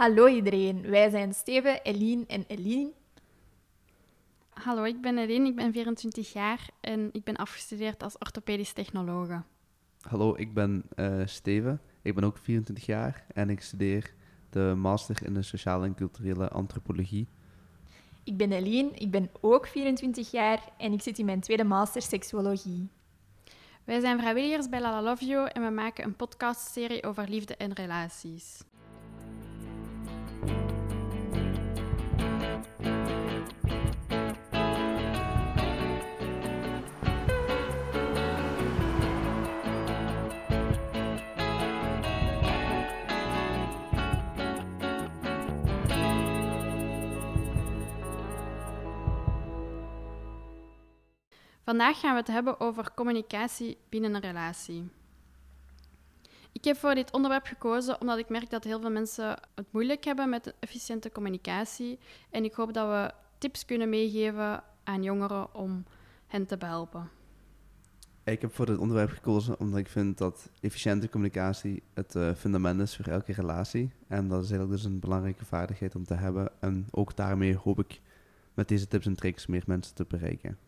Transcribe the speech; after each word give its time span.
Hallo 0.00 0.26
iedereen, 0.26 0.82
wij 0.82 1.10
zijn 1.10 1.34
Steven, 1.34 1.82
Eline 1.82 2.24
en 2.26 2.44
Eline. 2.46 2.92
Hallo, 4.48 4.84
ik 4.84 5.00
ben 5.00 5.18
Eline, 5.18 5.46
ik 5.46 5.56
ben 5.56 5.72
24 5.72 6.32
jaar 6.32 6.68
en 6.80 7.08
ik 7.12 7.24
ben 7.24 7.36
afgestudeerd 7.36 8.02
als 8.02 8.18
orthopedisch 8.18 8.72
technologe. 8.72 9.42
Hallo, 10.00 10.34
ik 10.36 10.54
ben 10.54 10.82
uh, 10.96 11.26
Steven, 11.26 11.80
ik 12.02 12.14
ben 12.14 12.24
ook 12.24 12.38
24 12.38 12.86
jaar 12.86 13.24
en 13.34 13.50
ik 13.50 13.60
studeer 13.60 14.14
de 14.50 14.74
master 14.76 15.26
in 15.26 15.34
de 15.34 15.42
sociale 15.42 15.86
en 15.86 15.94
culturele 15.94 16.48
antropologie. 16.48 17.28
Ik 18.24 18.36
ben 18.36 18.52
Eline, 18.52 18.90
ik 18.90 19.10
ben 19.10 19.30
ook 19.40 19.66
24 19.66 20.30
jaar 20.30 20.62
en 20.78 20.92
ik 20.92 21.02
zit 21.02 21.18
in 21.18 21.24
mijn 21.24 21.40
tweede 21.40 21.64
master 21.64 22.02
seksuologie. 22.02 22.88
Wij 23.84 24.00
zijn 24.00 24.18
vrijwilligers 24.18 24.68
bij 24.68 24.80
Lala 24.80 25.02
Love 25.02 25.24
You 25.24 25.48
en 25.52 25.62
we 25.62 25.70
maken 25.70 26.04
een 26.04 26.16
podcastserie 26.16 27.04
over 27.04 27.28
liefde 27.28 27.56
en 27.56 27.72
relaties. 27.72 28.68
Vandaag 51.70 52.00
gaan 52.00 52.12
we 52.12 52.18
het 52.18 52.26
hebben 52.26 52.60
over 52.60 52.94
communicatie 52.94 53.78
binnen 53.88 54.14
een 54.14 54.20
relatie. 54.20 54.88
Ik 56.52 56.64
heb 56.64 56.76
voor 56.76 56.94
dit 56.94 57.12
onderwerp 57.12 57.46
gekozen 57.46 58.00
omdat 58.00 58.18
ik 58.18 58.28
merk 58.28 58.50
dat 58.50 58.64
heel 58.64 58.80
veel 58.80 58.90
mensen 58.90 59.38
het 59.54 59.66
moeilijk 59.70 60.04
hebben 60.04 60.28
met 60.28 60.54
efficiënte 60.60 61.12
communicatie. 61.12 61.98
En 62.30 62.44
ik 62.44 62.52
hoop 62.52 62.72
dat 62.72 62.88
we 62.88 63.12
tips 63.38 63.64
kunnen 63.64 63.88
meegeven 63.88 64.62
aan 64.84 65.02
jongeren 65.02 65.54
om 65.54 65.84
hen 66.26 66.46
te 66.46 66.56
behelpen. 66.56 67.10
Ik 68.24 68.40
heb 68.40 68.54
voor 68.54 68.66
dit 68.66 68.78
onderwerp 68.78 69.10
gekozen 69.10 69.60
omdat 69.60 69.78
ik 69.78 69.88
vind 69.88 70.18
dat 70.18 70.50
efficiënte 70.60 71.08
communicatie 71.08 71.82
het 71.94 72.14
uh, 72.14 72.34
fundament 72.34 72.80
is 72.80 72.96
voor 72.96 73.06
elke 73.06 73.32
relatie. 73.32 73.92
En 74.08 74.28
dat 74.28 74.42
is 74.44 74.50
eigenlijk 74.50 74.82
dus 74.82 74.92
een 74.92 75.00
belangrijke 75.00 75.44
vaardigheid 75.44 75.94
om 75.94 76.04
te 76.04 76.14
hebben. 76.14 76.52
En 76.60 76.86
ook 76.90 77.16
daarmee 77.16 77.56
hoop 77.56 77.78
ik 77.78 78.00
met 78.54 78.68
deze 78.68 78.88
tips 78.88 79.06
en 79.06 79.16
tricks 79.16 79.46
meer 79.46 79.62
mensen 79.66 79.94
te 79.94 80.04
bereiken. 80.08 80.58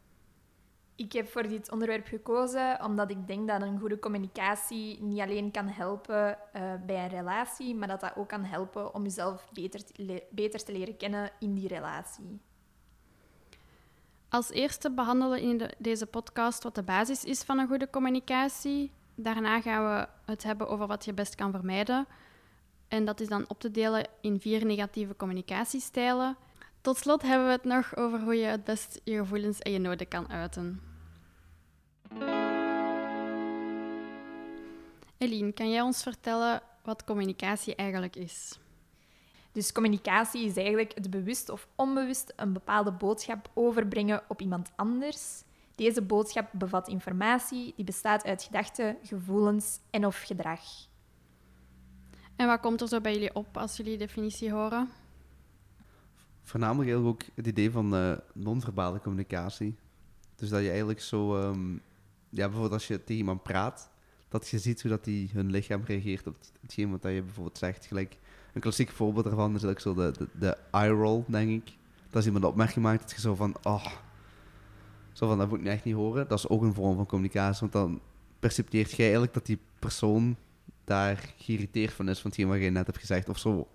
Ik 1.03 1.12
heb 1.12 1.28
voor 1.28 1.48
dit 1.48 1.70
onderwerp 1.70 2.06
gekozen 2.06 2.84
omdat 2.84 3.11
ik 3.11 3.27
denk 3.27 3.48
dat 3.48 3.62
een 3.62 3.78
goede 3.78 3.98
communicatie 3.98 5.03
niet 5.03 5.20
alleen 5.20 5.50
kan 5.50 5.69
helpen 5.69 6.39
uh, 6.56 6.62
bij 6.86 7.03
een 7.05 7.08
relatie, 7.08 7.75
maar 7.75 7.89
dat 7.89 8.00
dat 8.00 8.17
ook 8.17 8.28
kan 8.28 8.45
helpen 8.45 8.95
om 8.95 9.03
jezelf 9.03 9.48
beter 9.53 9.84
te, 9.84 10.23
beter 10.30 10.64
te 10.64 10.73
leren 10.73 10.97
kennen 10.97 11.30
in 11.39 11.55
die 11.55 11.69
relatie. 11.69 12.41
Als 14.28 14.50
eerste 14.50 14.91
behandelen 14.91 15.30
we 15.30 15.42
in 15.42 15.58
de, 15.58 15.75
deze 15.78 16.06
podcast 16.06 16.62
wat 16.62 16.75
de 16.75 16.83
basis 16.83 17.25
is 17.25 17.42
van 17.42 17.58
een 17.58 17.69
goede 17.69 17.91
communicatie. 17.91 18.92
Daarna 19.14 19.61
gaan 19.61 19.84
we 19.84 20.08
het 20.25 20.42
hebben 20.42 20.69
over 20.69 20.86
wat 20.86 21.05
je 21.05 21.14
best 21.14 21.34
kan 21.34 21.50
vermijden. 21.50 22.06
En 22.89 23.05
dat 23.05 23.20
is 23.20 23.28
dan 23.28 23.45
op 23.48 23.61
te 23.61 23.70
delen 23.70 24.08
in 24.20 24.41
vier 24.41 24.64
negatieve 24.67 25.17
communicatiestijlen. 25.17 26.36
Tot 26.80 26.97
slot 26.97 27.23
hebben 27.23 27.47
we 27.47 27.53
het 27.53 27.64
nog 27.64 27.97
over 27.97 28.20
hoe 28.20 28.36
je 28.36 28.47
het 28.47 28.64
best 28.64 29.00
je 29.05 29.17
gevoelens 29.17 29.58
en 29.58 29.73
je 29.73 29.78
noden 29.78 30.08
kan 30.08 30.30
uiten. 30.30 30.92
Eline, 35.23 35.53
kan 35.53 35.70
jij 35.70 35.81
ons 35.81 36.03
vertellen 36.03 36.62
wat 36.84 37.05
communicatie 37.05 37.75
eigenlijk 37.75 38.17
is? 38.17 38.59
Dus 39.53 39.73
communicatie 39.73 40.45
is 40.45 40.56
eigenlijk 40.56 40.95
het 40.95 41.11
bewust 41.11 41.48
of 41.48 41.69
onbewust 41.75 42.33
een 42.37 42.53
bepaalde 42.53 42.92
boodschap 42.92 43.51
overbrengen 43.55 44.23
op 44.29 44.41
iemand 44.41 44.73
anders. 44.77 45.42
Deze 45.74 46.02
boodschap 46.02 46.48
bevat 46.52 46.89
informatie 46.89 47.73
die 47.77 47.85
bestaat 47.85 48.24
uit 48.24 48.42
gedachten, 48.42 48.96
gevoelens 49.02 49.79
en 49.91 50.07
of 50.07 50.23
gedrag. 50.23 50.61
En 52.36 52.46
wat 52.46 52.61
komt 52.61 52.80
er 52.80 52.89
zo 52.89 53.01
bij 53.01 53.13
jullie 53.13 53.35
op 53.35 53.57
als 53.57 53.77
jullie 53.77 53.98
de 53.98 54.05
definitie 54.05 54.52
horen? 54.52 54.89
Voornamelijk 56.42 56.96
ook 56.96 57.23
het 57.35 57.46
idee 57.46 57.70
van 57.70 57.95
uh, 57.95 58.17
non-verbale 58.35 59.01
communicatie. 59.01 59.77
Dus 60.36 60.48
dat 60.48 60.63
je 60.63 60.69
eigenlijk 60.69 61.01
zo, 61.01 61.36
um, 61.36 61.83
ja, 62.29 62.45
bijvoorbeeld 62.45 62.73
als 62.73 62.86
je 62.86 62.98
tegen 62.98 63.17
iemand 63.17 63.42
praat, 63.42 63.92
dat 64.33 64.48
je 64.48 64.59
ziet 64.59 64.83
hoe 64.83 64.91
dat 64.91 65.05
die 65.05 65.31
hun 65.33 65.51
lichaam 65.51 65.83
reageert 65.85 66.27
op 66.27 66.37
hetgeen 66.61 66.91
wat 66.91 67.03
je 67.03 67.23
bijvoorbeeld 67.23 67.59
zegt. 67.59 67.87
Gelijk, 67.87 68.19
een 68.53 68.61
klassiek 68.61 68.91
voorbeeld 68.91 69.25
daarvan 69.25 69.55
is 69.55 69.63
eigenlijk 69.63 69.81
zo 69.81 69.95
de, 69.95 70.19
de, 70.19 70.39
de 70.39 70.57
eye 70.70 70.91
roll, 70.91 71.25
denk 71.27 71.51
ik. 71.51 71.65
Dat 72.05 72.15
als 72.15 72.25
iemand 72.25 72.45
een 72.45 72.51
opmerking 72.51 72.85
maakt, 72.85 73.01
dat 73.01 73.11
je 73.11 73.20
zo 73.20 73.35
van, 73.35 73.57
oh, 73.63 73.87
zo 75.13 75.29
van, 75.29 75.39
dat 75.39 75.48
moet 75.48 75.61
ik 75.61 75.67
echt 75.67 75.85
niet 75.85 75.95
horen. 75.95 76.29
Dat 76.29 76.39
is 76.39 76.48
ook 76.48 76.63
een 76.63 76.75
vorm 76.75 76.97
van 76.97 77.07
communicatie, 77.07 77.61
want 77.61 77.73
dan 77.73 78.01
percepteert 78.39 78.91
jij 78.91 79.05
eigenlijk 79.05 79.35
dat 79.35 79.47
die 79.47 79.59
persoon 79.79 80.37
daar 80.85 81.35
geïrriteerd 81.37 81.93
van 81.93 82.09
is 82.09 82.20
van 82.20 82.31
hetgeen 82.31 82.49
wat 82.49 82.61
je 82.61 82.70
net 82.70 82.87
hebt 82.87 82.99
gezegd, 82.99 83.29
of 83.29 83.39
zo, 83.39 83.69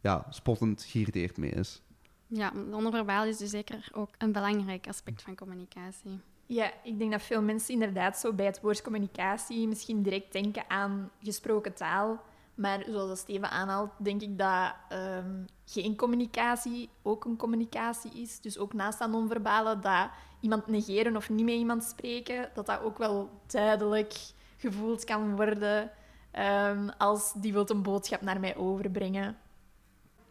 ja, 0.00 0.26
spottend 0.30 0.82
geïrriteerd 0.82 1.36
mee 1.36 1.50
is. 1.50 1.82
Ja, 2.26 2.52
non-verbaal 2.52 3.24
is 3.24 3.36
dus 3.36 3.50
zeker 3.50 3.88
ook 3.92 4.10
een 4.18 4.32
belangrijk 4.32 4.88
aspect 4.88 5.22
van 5.22 5.34
communicatie. 5.34 6.20
Ja, 6.46 6.72
ik 6.82 6.98
denk 6.98 7.10
dat 7.10 7.22
veel 7.22 7.42
mensen 7.42 7.72
inderdaad 7.72 8.18
zo 8.18 8.32
bij 8.32 8.46
het 8.46 8.60
woord 8.60 8.82
communicatie 8.82 9.68
misschien 9.68 10.02
direct 10.02 10.32
denken 10.32 10.64
aan 10.68 11.10
gesproken 11.22 11.74
taal. 11.74 12.20
Maar 12.54 12.84
zoals 12.86 13.18
Steven 13.18 13.50
aanhaalt, 13.50 13.90
denk 13.96 14.22
ik 14.22 14.38
dat 14.38 14.74
um, 14.92 15.46
geen 15.64 15.96
communicatie 15.96 16.88
ook 17.02 17.24
een 17.24 17.36
communicatie 17.36 18.10
is. 18.14 18.40
Dus 18.40 18.58
ook 18.58 18.72
naast 18.72 18.98
dat 18.98 19.10
non-verbale, 19.10 19.78
dat 19.78 20.08
iemand 20.40 20.66
negeren 20.66 21.16
of 21.16 21.30
niet 21.30 21.44
met 21.44 21.54
iemand 21.54 21.84
spreken, 21.84 22.50
dat 22.54 22.66
dat 22.66 22.80
ook 22.80 22.98
wel 22.98 23.30
duidelijk 23.46 24.14
gevoeld 24.56 25.04
kan 25.04 25.36
worden 25.36 25.90
um, 26.38 26.88
als 26.88 27.32
die 27.32 27.52
wil 27.52 27.70
een 27.70 27.82
boodschap 27.82 28.20
naar 28.20 28.40
mij 28.40 28.56
overbrengen. 28.56 29.36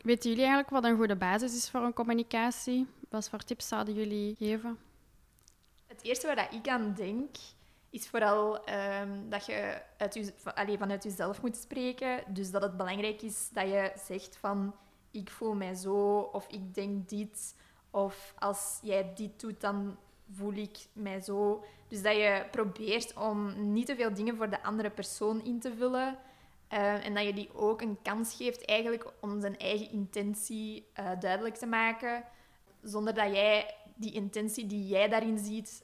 Weten 0.01 0.29
jullie 0.29 0.45
eigenlijk 0.45 0.73
wat 0.73 0.83
een 0.83 0.97
goede 0.97 1.15
basis 1.15 1.55
is 1.55 1.69
voor 1.69 1.81
een 1.81 1.93
communicatie? 1.93 2.87
Wat 3.09 3.29
voor 3.29 3.39
tips 3.39 3.67
zouden 3.67 3.93
jullie 3.93 4.35
geven? 4.35 4.77
Eerste 6.05 6.27
waar 6.27 6.53
ik 6.53 6.67
aan 6.67 6.93
denk, 6.93 7.35
is 7.89 8.07
vooral 8.07 8.69
um, 8.69 9.29
dat 9.29 9.45
je 9.45 9.81
uit 9.97 10.33
vanuit 10.77 11.03
jezelf 11.03 11.41
moet 11.41 11.57
spreken. 11.57 12.23
Dus 12.27 12.51
dat 12.51 12.61
het 12.61 12.77
belangrijk 12.77 13.21
is 13.21 13.49
dat 13.49 13.67
je 13.67 13.91
zegt 14.05 14.37
van 14.37 14.75
ik 15.11 15.29
voel 15.29 15.53
mij 15.53 15.73
zo 15.73 16.17
of 16.17 16.47
ik 16.47 16.73
denk 16.73 17.09
dit. 17.09 17.55
Of 17.91 18.33
als 18.39 18.79
jij 18.81 19.13
dit 19.15 19.39
doet, 19.39 19.61
dan 19.61 19.97
voel 20.31 20.53
ik 20.53 20.77
mij 20.93 21.21
zo. 21.21 21.63
Dus 21.87 22.01
dat 22.01 22.15
je 22.15 22.45
probeert 22.51 23.13
om 23.13 23.71
niet 23.73 23.85
te 23.85 23.95
veel 23.95 24.13
dingen 24.13 24.37
voor 24.37 24.49
de 24.49 24.63
andere 24.63 24.89
persoon 24.89 25.43
in 25.43 25.59
te 25.59 25.73
vullen. 25.77 26.17
Uh, 26.73 27.05
en 27.05 27.13
dat 27.13 27.25
je 27.25 27.33
die 27.33 27.53
ook 27.53 27.81
een 27.81 27.97
kans 28.01 28.35
geeft 28.35 28.65
eigenlijk 28.65 29.13
om 29.19 29.41
zijn 29.41 29.57
eigen 29.57 29.91
intentie 29.91 30.87
uh, 30.99 31.11
duidelijk 31.19 31.55
te 31.55 31.65
maken. 31.65 32.23
Zonder 32.81 33.13
dat 33.13 33.33
jij 33.33 33.75
die 33.95 34.11
intentie 34.11 34.67
die 34.67 34.87
jij 34.87 35.07
daarin 35.07 35.37
ziet 35.37 35.83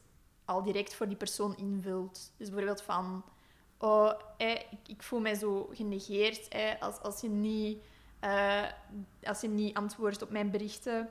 al 0.51 0.63
direct 0.63 0.93
voor 0.93 1.07
die 1.07 1.17
persoon 1.17 1.57
invult. 1.57 2.31
Dus 2.37 2.49
bijvoorbeeld 2.49 2.81
van, 2.81 3.23
oh, 3.77 4.11
ik, 4.85 5.03
voel 5.03 5.19
mij 5.19 5.35
zo 5.35 5.69
genegeerd 5.71 6.55
als, 6.79 6.99
als, 6.99 7.21
je 7.21 7.29
niet, 7.29 7.83
uh, 8.23 8.63
als 9.23 9.41
je 9.41 9.47
niet 9.47 9.75
antwoordt 9.75 10.21
op 10.21 10.29
mijn 10.29 10.51
berichten. 10.51 11.09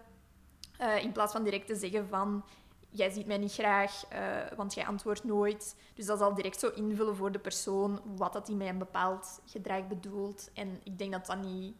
Uh, 0.80 1.02
in 1.02 1.12
plaats 1.12 1.32
van 1.32 1.44
direct 1.44 1.66
te 1.66 1.74
zeggen 1.74 2.08
van, 2.08 2.44
jij 2.90 3.10
ziet 3.10 3.26
mij 3.26 3.38
niet 3.38 3.52
graag, 3.52 4.12
uh, 4.12 4.56
want 4.56 4.74
jij 4.74 4.86
antwoordt 4.86 5.24
nooit. 5.24 5.76
Dus 5.94 6.06
dat 6.06 6.18
zal 6.18 6.34
direct 6.34 6.60
zo 6.60 6.68
invullen 6.68 7.16
voor 7.16 7.32
de 7.32 7.38
persoon 7.38 8.00
wat 8.16 8.32
dat 8.32 8.46
hij 8.46 8.56
met 8.56 8.68
een 8.68 8.78
bepaald 8.78 9.40
gedrag 9.46 9.86
bedoelt. 9.86 10.50
En 10.54 10.80
ik 10.84 10.98
denk 10.98 11.12
dat 11.12 11.26
dat 11.26 11.42
niet 11.42 11.76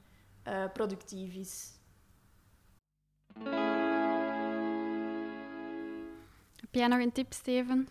productief 0.72 1.34
is. 1.34 1.78
Heb 6.70 6.80
jij 6.80 6.88
nog 6.88 7.00
een 7.00 7.12
tip, 7.12 7.32
Steven? 7.32 7.88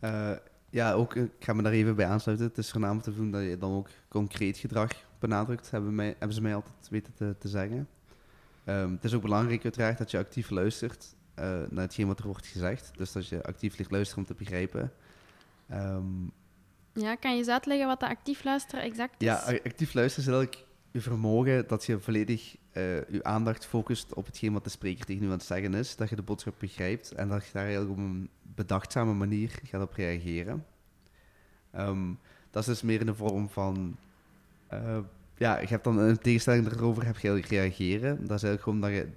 Uh, 0.00 0.30
ja, 0.70 0.92
ook, 0.92 1.14
ik 1.14 1.30
ga 1.38 1.52
me 1.52 1.62
daar 1.62 1.72
even 1.72 1.96
bij 1.96 2.06
aansluiten. 2.06 2.46
Het 2.46 2.58
is 2.58 2.70
voornamelijk 2.70 3.04
te 3.04 3.14
doen 3.14 3.30
dat 3.30 3.42
je 3.42 3.58
dan 3.58 3.72
ook 3.72 3.88
concreet 4.08 4.58
gedrag 4.58 4.90
benadrukt, 5.18 5.70
hebben, 5.70 5.94
mij, 5.94 6.06
hebben 6.18 6.34
ze 6.34 6.42
mij 6.42 6.54
altijd 6.54 6.88
weten 6.90 7.14
te, 7.14 7.34
te 7.38 7.48
zeggen. 7.48 7.88
Um, 8.66 8.92
het 8.92 9.04
is 9.04 9.14
ook 9.14 9.22
belangrijk 9.22 9.64
uiteraard 9.64 9.98
dat 9.98 10.10
je 10.10 10.18
actief 10.18 10.50
luistert 10.50 11.14
uh, 11.38 11.44
naar 11.44 11.82
hetgeen 11.84 12.06
wat 12.06 12.18
er 12.18 12.26
wordt 12.26 12.46
gezegd. 12.46 12.90
Dus 12.96 13.12
dat 13.12 13.28
je 13.28 13.42
actief 13.42 13.78
ligt 13.78 13.90
luisteren 13.90 14.22
om 14.22 14.28
te 14.28 14.34
begrijpen. 14.34 14.92
Um, 15.72 16.32
ja, 16.92 17.14
kan 17.14 17.30
je 17.32 17.38
eens 17.38 17.48
uitleggen 17.48 17.86
wat 17.86 18.00
dat 18.00 18.08
actief 18.08 18.44
luisteren 18.44 18.84
exact 18.84 19.22
is? 19.22 19.26
Ja, 19.26 19.34
actief 19.64 19.94
luisteren 19.94 20.28
is 20.28 20.34
eigenlijk 20.34 20.66
je 20.90 21.00
vermogen 21.00 21.68
dat 21.68 21.84
je 21.84 22.00
volledig 22.00 22.56
uh, 22.76 23.08
je 23.10 23.24
aandacht 23.24 23.66
focust 23.66 24.14
op 24.14 24.26
hetgeen 24.26 24.52
wat 24.52 24.64
de 24.64 24.70
spreker 24.70 25.04
tegen 25.04 25.22
u 25.22 25.26
aan 25.26 25.32
het 25.32 25.42
zeggen 25.42 25.74
is, 25.74 25.96
dat 25.96 26.08
je 26.08 26.16
de 26.16 26.22
boodschap 26.22 26.54
begrijpt 26.58 27.12
en 27.12 27.28
dat 27.28 27.44
je 27.44 27.52
daar 27.52 27.64
eigenlijk 27.64 27.92
op 27.92 27.98
een 27.98 28.28
bedachtzame 28.42 29.12
manier 29.12 29.58
gaat 29.62 29.82
op 29.82 29.92
reageren. 29.92 30.66
Um, 31.76 32.18
dat 32.50 32.62
is 32.62 32.68
dus 32.68 32.82
meer 32.82 33.00
in 33.00 33.06
de 33.06 33.14
vorm 33.14 33.48
van 33.48 33.96
uh, 34.72 34.98
ja, 35.36 35.60
je 35.60 35.66
hebt 35.66 35.84
dan 35.84 35.98
een 35.98 36.18
tegenstelling 36.18 36.72
erover, 36.72 37.06
heb 37.06 37.18
je 37.18 37.40
reageren. 37.40 38.26
Dat 38.26 38.36
is 38.36 38.42
eigenlijk 38.42 38.62
gewoon 38.62 38.80
dat 38.80 38.90
je 38.90 39.08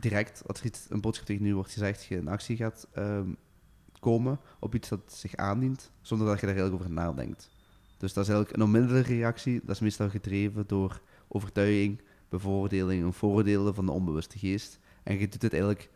direct, 0.00 0.42
als 0.46 0.60
er 0.60 0.66
iets, 0.66 0.86
een 0.88 1.00
boodschap 1.00 1.26
tegen 1.26 1.46
u 1.46 1.54
wordt 1.54 1.72
gezegd, 1.72 2.04
je 2.04 2.16
in 2.16 2.28
actie 2.28 2.56
gaat 2.56 2.86
ehm, 2.92 3.28
komen 4.00 4.40
op 4.58 4.74
iets 4.74 4.88
dat 4.88 5.00
zich 5.06 5.36
aandient, 5.36 5.90
zonder 6.00 6.26
dat 6.26 6.40
je 6.40 6.46
daar 6.46 6.54
eigenlijk 6.54 6.82
over 6.82 6.94
nadenkt. 6.94 7.50
Dus 7.96 8.12
dat 8.12 8.24
is 8.24 8.30
eigenlijk 8.30 8.58
een 8.58 8.64
onmiddellijke 8.64 9.14
reactie. 9.14 9.60
Dat 9.64 9.74
is 9.74 9.80
meestal 9.80 10.08
gedreven 10.08 10.64
door 10.66 11.00
overtuiging, 11.28 12.00
bevoordeling 12.28 13.04
en 13.04 13.12
vooroordelen 13.12 13.74
van 13.74 13.86
de 13.86 13.92
onbewuste 13.92 14.38
geest. 14.38 14.78
En 15.02 15.18
je 15.18 15.28
doet 15.28 15.42
het 15.42 15.52
eigenlijk, 15.52 15.90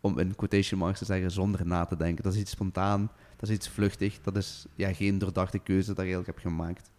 om 0.00 0.18
in 0.18 0.34
quotation 0.34 0.78
marks 0.78 0.98
te 0.98 1.04
zeggen, 1.04 1.30
zonder 1.30 1.66
na 1.66 1.84
te 1.84 1.96
denken. 1.96 2.24
Dat 2.24 2.34
is 2.34 2.40
iets 2.40 2.50
spontaan, 2.50 3.10
dat 3.36 3.48
is 3.48 3.54
iets 3.54 3.68
vluchtig, 3.68 4.20
dat 4.20 4.36
is 4.36 4.66
ja, 4.74 4.92
geen 4.92 5.18
doordachte 5.18 5.58
keuze 5.58 5.86
dat 5.86 5.96
je 5.96 6.02
eigenlijk 6.02 6.26
hebt 6.26 6.40
gemaakt. 6.40 6.90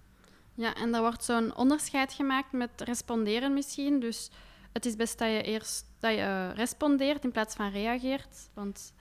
Ja, 0.53 0.75
en 0.75 0.91
daar 0.91 1.01
wordt 1.01 1.23
zo'n 1.23 1.55
onderscheid 1.55 2.13
gemaakt 2.13 2.51
met 2.51 2.81
responderen 2.81 3.53
misschien. 3.53 3.99
Dus 3.99 4.31
het 4.71 4.85
is 4.85 4.95
best 4.95 5.19
dat 5.19 5.29
je 5.29 5.41
eerst 5.41 5.85
dat 5.99 6.11
je 6.11 6.17
eh, 6.17 6.49
respondeert 6.55 7.23
in 7.23 7.31
plaats 7.31 7.55
van 7.55 7.69
reageert. 7.69 8.49
Want 8.53 8.93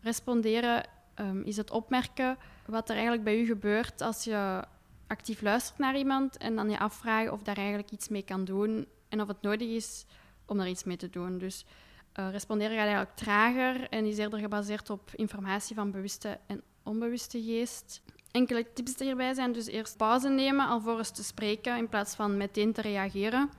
responderen 0.00 0.86
ehm, 1.14 1.40
is 1.40 1.56
het 1.56 1.70
opmerken 1.70 2.36
wat 2.66 2.88
er 2.88 2.94
eigenlijk 2.94 3.24
bij 3.24 3.40
u 3.40 3.46
gebeurt 3.46 4.00
als 4.00 4.24
je 4.24 4.64
actief 5.06 5.42
luistert 5.42 5.78
naar 5.78 5.96
iemand 5.96 6.36
en 6.36 6.56
dan 6.56 6.70
je 6.70 6.78
afvragen 6.78 7.32
of 7.32 7.42
daar 7.42 7.56
eigenlijk 7.56 7.90
iets 7.90 8.08
mee 8.08 8.22
kan 8.22 8.44
doen 8.44 8.86
en 9.14 9.20
of 9.20 9.28
het 9.28 9.42
nodig 9.42 9.68
is 9.68 10.04
om 10.46 10.56
daar 10.56 10.68
iets 10.68 10.84
mee 10.84 10.96
te 10.96 11.10
doen. 11.10 11.38
Dus 11.38 11.64
eh, 12.12 12.30
responderen 12.30 12.76
gaat 12.76 12.86
eigenlijk 12.86 13.16
trager 13.16 13.88
en 13.88 14.04
is 14.04 14.18
eerder 14.18 14.38
gebaseerd 14.38 14.90
op 14.90 15.10
informatie 15.14 15.74
van 15.74 15.90
bewuste 15.90 16.38
en 16.46 16.62
onbewuste 16.82 17.42
geest. 17.42 18.02
Enkele 18.30 18.72
tips 18.72 18.98
hierbij 18.98 19.34
zijn 19.34 19.52
dus 19.52 19.66
eerst 19.66 19.96
pauze 19.96 20.28
nemen 20.28 20.68
alvorens 20.68 21.10
te 21.10 21.24
spreken 21.24 21.76
in 21.76 21.88
plaats 21.88 22.14
van 22.14 22.36
meteen 22.36 22.72
te 22.72 22.80
reageren. 22.80 23.50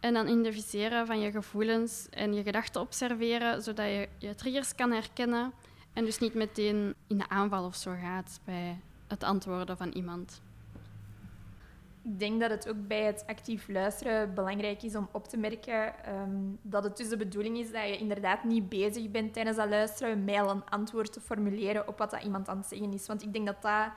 En 0.00 0.14
dan 0.14 0.28
identificeren 0.28 1.06
van 1.06 1.20
je 1.20 1.30
gevoelens 1.30 2.06
en 2.10 2.34
je 2.34 2.42
gedachten 2.42 2.80
observeren, 2.80 3.62
zodat 3.62 3.86
je 3.86 4.08
je 4.18 4.34
triggers 4.34 4.74
kan 4.74 4.92
herkennen 4.92 5.52
en 5.92 6.04
dus 6.04 6.18
niet 6.18 6.34
meteen 6.34 6.94
in 7.06 7.18
de 7.18 7.28
aanval 7.28 7.64
of 7.64 7.76
zo 7.76 7.94
gaat 8.00 8.40
bij 8.44 8.80
het 9.06 9.22
antwoorden 9.22 9.76
van 9.76 9.88
iemand. 9.88 10.40
Ik 12.08 12.18
denk 12.18 12.40
dat 12.40 12.50
het 12.50 12.68
ook 12.68 12.86
bij 12.86 13.02
het 13.02 13.24
actief 13.26 13.68
luisteren 13.68 14.34
belangrijk 14.34 14.82
is 14.82 14.96
om 14.96 15.08
op 15.12 15.28
te 15.28 15.36
merken 15.36 16.04
ehm, 16.04 16.40
dat 16.62 16.84
het 16.84 16.96
dus 16.96 17.08
de 17.08 17.16
bedoeling 17.16 17.58
is 17.58 17.72
dat 17.72 17.82
je 17.82 17.98
inderdaad 17.98 18.44
niet 18.44 18.68
bezig 18.68 19.10
bent 19.10 19.32
tijdens 19.32 19.56
dat 19.56 19.68
luisteren 19.68 20.24
met 20.24 20.38
al 20.38 20.50
een 20.50 20.68
antwoord 20.68 21.12
te 21.12 21.20
formuleren 21.20 21.88
op 21.88 21.98
wat 21.98 22.10
dat 22.10 22.22
iemand 22.22 22.48
aan 22.48 22.56
het 22.56 22.66
zeggen 22.66 22.92
is. 22.92 23.06
Want 23.06 23.22
ik 23.22 23.32
denk 23.32 23.46
dat 23.46 23.62
dat 23.62 23.90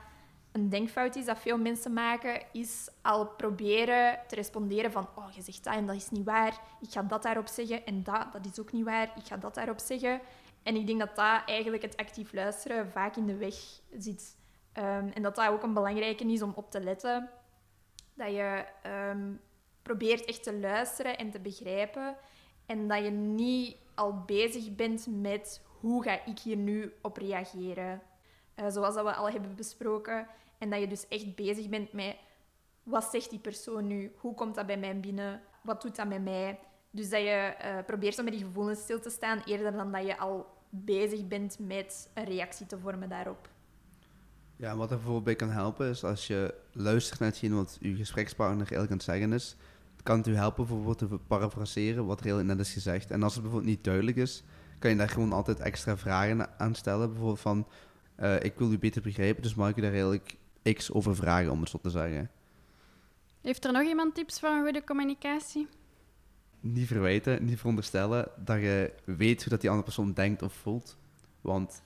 een 0.52 0.68
denkfout 0.68 1.16
is 1.16 1.24
dat 1.24 1.38
veel 1.38 1.58
mensen 1.58 1.92
maken, 1.92 2.42
is 2.52 2.88
al 3.02 3.26
proberen 3.26 4.18
te 4.28 4.34
responderen 4.34 4.92
van 4.92 5.08
oh, 5.14 5.30
je 5.30 5.42
zegt 5.42 5.64
dat 5.64 5.74
en 5.74 5.86
dat 5.86 5.96
is 5.96 6.10
niet 6.10 6.24
waar, 6.24 6.60
ik 6.80 6.90
ga 6.90 7.02
dat 7.02 7.22
daarop 7.22 7.46
zeggen 7.46 7.86
en 7.86 8.02
dat, 8.02 8.32
dat 8.32 8.46
is 8.46 8.60
ook 8.60 8.72
niet 8.72 8.84
waar, 8.84 9.12
ik 9.16 9.24
ga 9.24 9.36
dat 9.36 9.54
daarop 9.54 9.78
zeggen. 9.78 10.20
En 10.62 10.76
ik 10.76 10.86
denk 10.86 10.98
dat 10.98 11.16
dat 11.16 11.42
eigenlijk 11.46 11.82
het 11.82 11.96
actief 11.96 12.32
luisteren 12.32 12.90
vaak 12.90 13.16
in 13.16 13.26
de 13.26 13.36
weg 13.36 13.54
zit. 13.98 14.36
Ehm, 14.72 15.08
en 15.14 15.22
dat 15.22 15.34
dat 15.34 15.48
ook 15.48 15.62
een 15.62 15.74
belangrijke 15.74 16.24
is 16.24 16.42
om 16.42 16.52
op 16.54 16.70
te 16.70 16.80
letten 16.80 17.30
dat 18.14 18.30
je 18.30 18.64
ehm, 18.82 19.32
probeert 19.82 20.24
echt 20.24 20.42
te 20.42 20.58
luisteren 20.58 21.18
en 21.18 21.30
te 21.30 21.40
begrijpen. 21.40 22.16
En 22.66 22.88
dat 22.88 23.04
je 23.04 23.10
niet 23.10 23.76
al 23.94 24.22
bezig 24.26 24.74
bent 24.74 25.06
met 25.10 25.62
hoe 25.80 26.02
ga 26.02 26.24
ik 26.24 26.38
hier 26.38 26.56
nu 26.56 26.92
op 27.02 27.16
reageren. 27.16 28.02
Eh, 28.54 28.66
zoals 28.68 28.94
dat 28.94 29.04
we 29.04 29.14
al 29.14 29.30
hebben 29.30 29.54
besproken. 29.54 30.26
En 30.58 30.70
dat 30.70 30.80
je 30.80 30.86
dus 30.86 31.08
echt 31.08 31.34
bezig 31.34 31.68
bent 31.68 31.92
met 31.92 32.16
wat 32.82 33.04
zegt 33.04 33.30
die 33.30 33.38
persoon 33.38 33.86
nu? 33.86 34.12
Hoe 34.16 34.34
komt 34.34 34.54
dat 34.54 34.66
bij 34.66 34.78
mij 34.78 35.00
binnen? 35.00 35.40
Wat 35.62 35.82
doet 35.82 35.96
dat 35.96 36.08
met 36.08 36.22
mij? 36.22 36.58
Dus 36.90 37.10
dat 37.10 37.20
je 37.20 37.54
eh, 37.58 37.84
probeert 37.86 38.18
om 38.18 38.24
met 38.24 38.32
die 38.32 38.42
gevoelens 38.42 38.80
stil 38.80 39.00
te 39.00 39.10
staan, 39.10 39.42
eerder 39.44 39.72
dan 39.72 39.92
dat 39.92 40.06
je 40.06 40.18
al 40.18 40.46
bezig 40.68 41.28
bent 41.28 41.58
met 41.58 42.10
een 42.14 42.24
reactie 42.24 42.66
te 42.66 42.78
vormen 42.78 43.08
daarop. 43.08 43.48
Ja, 44.62 44.76
wat 44.76 44.90
er 44.90 44.96
bijvoorbeeld 44.96 45.24
bij 45.24 45.34
kan 45.34 45.50
helpen 45.50 45.88
is 45.88 46.04
als 46.04 46.26
je 46.26 46.54
luistert 46.72 47.20
naar 47.20 47.28
hetgeen 47.28 47.54
wat 47.54 47.76
je 47.80 47.96
gesprekspartner 47.96 48.56
eigenlijk 48.56 48.90
aan 48.90 48.96
het 48.96 49.06
zeggen 49.06 49.32
is, 49.32 49.56
kan 50.02 50.18
het 50.18 50.26
u 50.26 50.34
helpen 50.34 50.66
bijvoorbeeld 50.66 50.98
te 50.98 51.06
parafraseren 51.06 52.06
wat 52.06 52.20
er 52.20 52.24
heel 52.24 52.44
net 52.44 52.58
is 52.58 52.72
gezegd. 52.72 53.10
En 53.10 53.22
als 53.22 53.32
het 53.32 53.42
bijvoorbeeld 53.42 53.70
niet 53.72 53.84
duidelijk 53.84 54.16
is, 54.16 54.42
kan 54.78 54.90
je 54.90 54.96
daar 54.96 55.08
gewoon 55.08 55.32
altijd 55.32 55.60
extra 55.60 55.96
vragen 55.96 56.58
aan 56.58 56.74
stellen. 56.74 57.08
Bijvoorbeeld 57.08 57.40
van, 57.40 57.66
eh, 58.14 58.42
ik 58.42 58.54
wil 58.56 58.72
u 58.72 58.78
beter 58.78 59.02
begrijpen, 59.02 59.42
dus 59.42 59.54
mag 59.54 59.68
ik 59.68 59.76
u 59.76 59.80
daar 59.80 59.90
eigenlijk 59.90 60.36
x 60.62 60.92
over 60.92 61.16
vragen, 61.16 61.50
om 61.50 61.60
het 61.60 61.70
zo 61.70 61.78
te 61.82 61.90
zeggen. 61.90 62.30
Heeft 63.40 63.64
er 63.64 63.72
nog 63.72 63.82
iemand 63.82 64.14
tips 64.14 64.40
voor 64.40 64.48
een 64.48 64.62
goede 64.62 64.84
communicatie? 64.84 65.68
Niet 66.60 66.86
verwijten, 66.86 67.44
niet 67.44 67.58
veronderstellen 67.58 68.28
dat 68.44 68.60
je 68.60 68.92
weet 69.04 69.40
hoe 69.40 69.50
dat 69.50 69.60
die 69.60 69.70
andere 69.70 69.86
persoon 69.86 70.12
denkt 70.12 70.42
of 70.42 70.52
voelt. 70.52 70.96
Want 71.40 71.82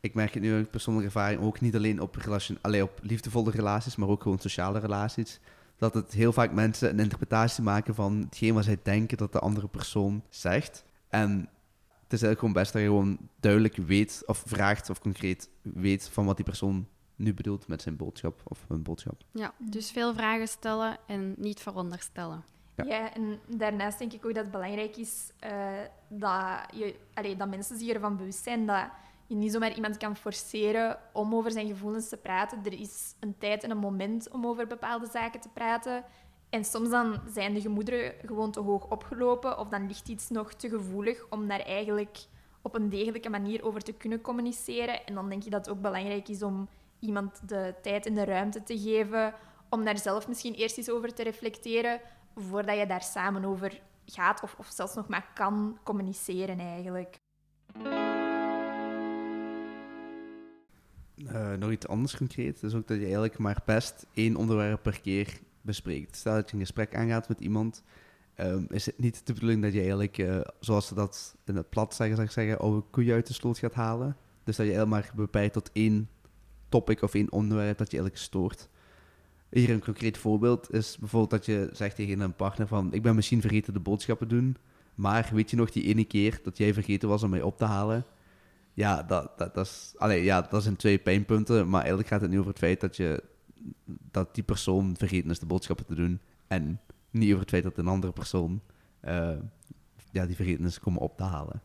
ik 0.00 0.14
merk 0.14 0.34
het 0.34 0.42
nu 0.42 0.52
uit 0.54 0.70
persoonlijke 0.70 1.08
ervaring 1.08 1.40
ook 1.42 1.60
niet 1.60 1.74
alleen 1.74 2.00
op, 2.00 2.14
relation, 2.16 2.58
alleen 2.60 2.82
op 2.82 2.98
liefdevolle 3.02 3.50
relaties, 3.50 3.96
maar 3.96 4.08
ook 4.08 4.22
gewoon 4.22 4.38
sociale 4.38 4.78
relaties. 4.78 5.40
Dat 5.76 5.94
het 5.94 6.12
heel 6.12 6.32
vaak 6.32 6.52
mensen 6.52 6.90
een 6.90 6.98
interpretatie 6.98 7.62
maken 7.62 7.94
van 7.94 8.20
hetgeen 8.20 8.54
wat 8.54 8.64
zij 8.64 8.78
denken 8.82 9.16
dat 9.16 9.32
de 9.32 9.38
andere 9.38 9.68
persoon 9.68 10.22
zegt. 10.28 10.84
En 11.08 11.30
het 12.02 12.12
is 12.12 12.22
eigenlijk 12.22 12.38
gewoon 12.38 12.54
best 12.54 12.72
dat 12.72 12.82
je 12.82 12.88
gewoon 12.88 13.18
duidelijk 13.40 13.76
weet 13.76 14.22
of 14.26 14.42
vraagt 14.46 14.90
of 14.90 15.00
concreet 15.00 15.48
weet 15.62 16.08
van 16.08 16.24
wat 16.24 16.36
die 16.36 16.44
persoon 16.44 16.86
nu 17.16 17.34
bedoelt 17.34 17.68
met 17.68 17.82
zijn 17.82 17.96
boodschap 17.96 18.40
of 18.44 18.64
hun 18.68 18.82
boodschap. 18.82 19.22
Ja, 19.32 19.54
dus 19.58 19.90
veel 19.90 20.14
vragen 20.14 20.48
stellen 20.48 20.96
en 21.06 21.34
niet 21.38 21.60
veronderstellen. 21.60 22.44
Ja. 22.74 22.84
Ja. 22.84 23.14
en 23.14 23.38
daarnaast 23.56 23.98
denk 23.98 24.12
ik 24.12 24.26
ook 24.26 24.34
dat 24.34 24.42
het 24.42 24.52
belangrijk 24.52 24.96
is 24.96 25.30
eh, 25.38 25.68
dat, 26.08 26.58
je, 26.74 26.94
allee, 27.14 27.36
dat 27.36 27.48
mensen 27.48 27.78
zich 27.78 27.88
ervan 27.88 28.16
bewust 28.16 28.42
zijn 28.42 28.66
dat 28.66 28.88
je 29.30 29.36
niet 29.36 29.52
zomaar 29.52 29.74
iemand 29.74 29.96
kan 29.96 30.16
forceren 30.16 30.98
om 31.12 31.34
over 31.34 31.50
zijn 31.50 31.66
gevoelens 31.66 32.08
te 32.08 32.16
praten. 32.16 32.64
Er 32.64 32.80
is 32.80 33.14
een 33.20 33.38
tijd 33.38 33.64
en 33.64 33.70
een 33.70 33.76
moment 33.78 34.30
om 34.30 34.46
over 34.46 34.66
bepaalde 34.66 35.06
zaken 35.06 35.40
te 35.40 35.48
praten. 35.48 36.04
En 36.48 36.64
soms 36.64 36.90
dan 36.90 37.20
zijn 37.28 37.54
de 37.54 37.60
gemoederen 37.60 38.14
gewoon 38.26 38.50
te 38.50 38.60
hoog 38.60 38.90
opgelopen 38.90 39.58
of 39.58 39.68
dan 39.68 39.86
ligt 39.86 40.08
iets 40.08 40.28
nog 40.28 40.54
te 40.54 40.68
gevoelig 40.68 41.26
om 41.28 41.48
daar 41.48 41.60
eigenlijk 41.60 42.18
op 42.62 42.74
een 42.74 42.88
degelijke 42.88 43.28
manier 43.28 43.64
over 43.64 43.82
te 43.82 43.92
kunnen 43.92 44.20
communiceren. 44.20 45.06
En 45.06 45.14
dan 45.14 45.28
denk 45.28 45.44
ik 45.44 45.50
dat 45.50 45.66
het 45.66 45.74
ook 45.74 45.82
belangrijk 45.82 46.28
is 46.28 46.42
om 46.42 46.68
iemand 46.98 47.48
de 47.48 47.74
tijd 47.82 48.06
en 48.06 48.14
de 48.14 48.24
ruimte 48.24 48.62
te 48.62 48.78
geven 48.78 49.34
om 49.68 49.84
daar 49.84 49.98
zelf 49.98 50.28
misschien 50.28 50.54
eerst 50.54 50.78
eens 50.78 50.90
over 50.90 51.14
te 51.14 51.22
reflecteren 51.22 52.00
voordat 52.36 52.78
je 52.78 52.86
daar 52.86 53.02
samen 53.02 53.44
over 53.44 53.80
gaat 54.04 54.42
of, 54.42 54.54
of 54.58 54.66
zelfs 54.66 54.94
nog 54.94 55.08
maar 55.08 55.30
kan 55.34 55.78
communiceren 55.82 56.58
eigenlijk. 56.58 57.19
Eh, 61.30 61.52
nog 61.52 61.70
iets 61.70 61.86
anders 61.86 62.16
concreet 62.16 62.62
is 62.62 62.74
ook 62.74 62.88
dat 62.88 62.96
je 62.96 63.02
eigenlijk 63.02 63.38
maar 63.38 63.62
best 63.64 64.06
één 64.14 64.36
onderwerp 64.36 64.82
per 64.82 65.00
keer 65.00 65.38
bespreekt. 65.60 66.16
Stel 66.16 66.34
dat 66.34 66.50
je 66.50 66.54
een 66.54 66.62
gesprek 66.62 66.96
aangaat 66.96 67.28
met 67.28 67.40
iemand, 67.40 67.82
ehm, 68.34 68.64
is 68.68 68.86
het 68.86 68.98
niet 68.98 69.26
de 69.26 69.32
bedoeling 69.32 69.62
dat 69.62 69.72
je 69.72 69.78
eigenlijk, 69.78 70.18
eh, 70.18 70.40
zoals 70.60 70.86
ze 70.86 70.94
dat 70.94 71.36
in 71.44 71.56
het 71.56 71.68
plat 71.68 71.94
zeggen, 71.94 72.24
ik 72.24 72.30
zeggen, 72.30 72.58
oude 72.58 72.84
koeien 72.90 73.14
uit 73.14 73.26
de 73.26 73.32
sloot 73.32 73.58
gaat 73.58 73.74
halen. 73.74 74.16
Dus 74.44 74.56
dat 74.56 74.66
je 74.66 74.72
helemaal 74.72 75.02
beperkt 75.14 75.52
tot 75.52 75.70
één 75.72 76.08
topic 76.68 77.02
of 77.02 77.14
één 77.14 77.32
onderwerp 77.32 77.78
dat 77.78 77.90
je 77.90 77.96
eigenlijk 77.96 78.26
stoort. 78.26 78.68
Hier 79.50 79.70
een 79.70 79.84
concreet 79.84 80.18
voorbeeld 80.18 80.72
is 80.72 80.98
bijvoorbeeld 80.98 81.30
dat 81.30 81.46
je 81.46 81.68
zegt 81.72 81.96
tegen 81.96 82.20
een 82.20 82.34
partner 82.34 82.66
van, 82.66 82.92
ik 82.92 83.02
ben 83.02 83.14
misschien 83.14 83.40
vergeten 83.40 83.72
de 83.72 83.80
boodschappen 83.80 84.28
doen, 84.28 84.56
maar 84.94 85.30
weet 85.32 85.50
je 85.50 85.56
nog 85.56 85.70
die 85.70 85.84
ene 85.84 86.04
keer 86.04 86.40
dat 86.42 86.58
jij 86.58 86.74
vergeten 86.74 87.08
was 87.08 87.22
om 87.22 87.30
mij 87.30 87.42
op 87.42 87.58
te 87.58 87.64
halen? 87.64 88.04
Ja, 88.74 89.02
dat, 89.02 89.38
dat, 89.38 89.54
dat, 89.54 89.66
is, 89.66 89.94
ja, 90.08 90.40
dat 90.42 90.62
zijn 90.62 90.76
twee 90.76 90.98
pijnpunten, 90.98 91.68
maar 91.68 91.80
eigenlijk 91.80 92.08
gaat 92.08 92.20
het 92.20 92.30
niet 92.30 92.38
over 92.38 92.50
het 92.50 92.60
feit 92.60 92.80
dat, 92.80 92.96
je, 92.96 93.22
dat 93.84 94.34
die 94.34 94.44
persoon 94.44 94.96
vergeten 94.96 95.30
is 95.30 95.38
de 95.38 95.46
boodschappen 95.46 95.86
te 95.86 95.94
doen. 95.94 96.20
En 96.46 96.80
niet 97.10 97.28
over 97.28 97.40
het 97.40 97.50
feit 97.50 97.62
dat 97.62 97.78
een 97.78 97.88
andere 97.88 98.12
persoon 98.12 98.60
eh, 99.00 99.32
ja, 100.10 100.26
die 100.26 100.36
vergeten 100.36 100.64
is 100.64 100.80
komen 100.80 101.00
op 101.00 101.16
te 101.16 101.22
halen. 101.22 101.62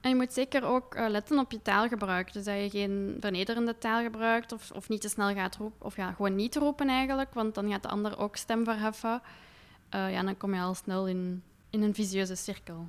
En 0.00 0.10
je 0.10 0.16
moet 0.16 0.32
zeker 0.32 0.64
ook 0.64 0.94
eh, 0.94 1.08
letten 1.08 1.38
op 1.38 1.52
je 1.52 1.62
taalgebruik. 1.62 2.32
Dus 2.32 2.44
dat 2.44 2.54
je 2.54 2.70
geen 2.70 3.16
vernederende 3.20 3.78
taal 3.78 4.02
gebruikt 4.02 4.52
of, 4.52 4.70
of 4.70 4.88
niet 4.88 5.00
te 5.00 5.08
snel 5.08 5.34
gaat 5.34 5.56
roepen. 5.56 5.86
Of 5.86 5.96
ja, 5.96 6.12
gewoon 6.12 6.34
niet 6.34 6.56
roepen 6.56 6.88
eigenlijk, 6.88 7.34
want 7.34 7.54
dan 7.54 7.70
gaat 7.70 7.82
de 7.82 7.88
ander 7.88 8.18
ook 8.18 8.36
stem 8.36 8.64
verheffen. 8.64 9.22
Eh, 9.88 10.12
ja, 10.12 10.22
dan 10.22 10.36
kom 10.36 10.54
je 10.54 10.60
al 10.60 10.74
snel 10.74 11.08
in, 11.08 11.42
in 11.70 11.82
een 11.82 11.94
visieuze 11.94 12.34
cirkel. 12.34 12.86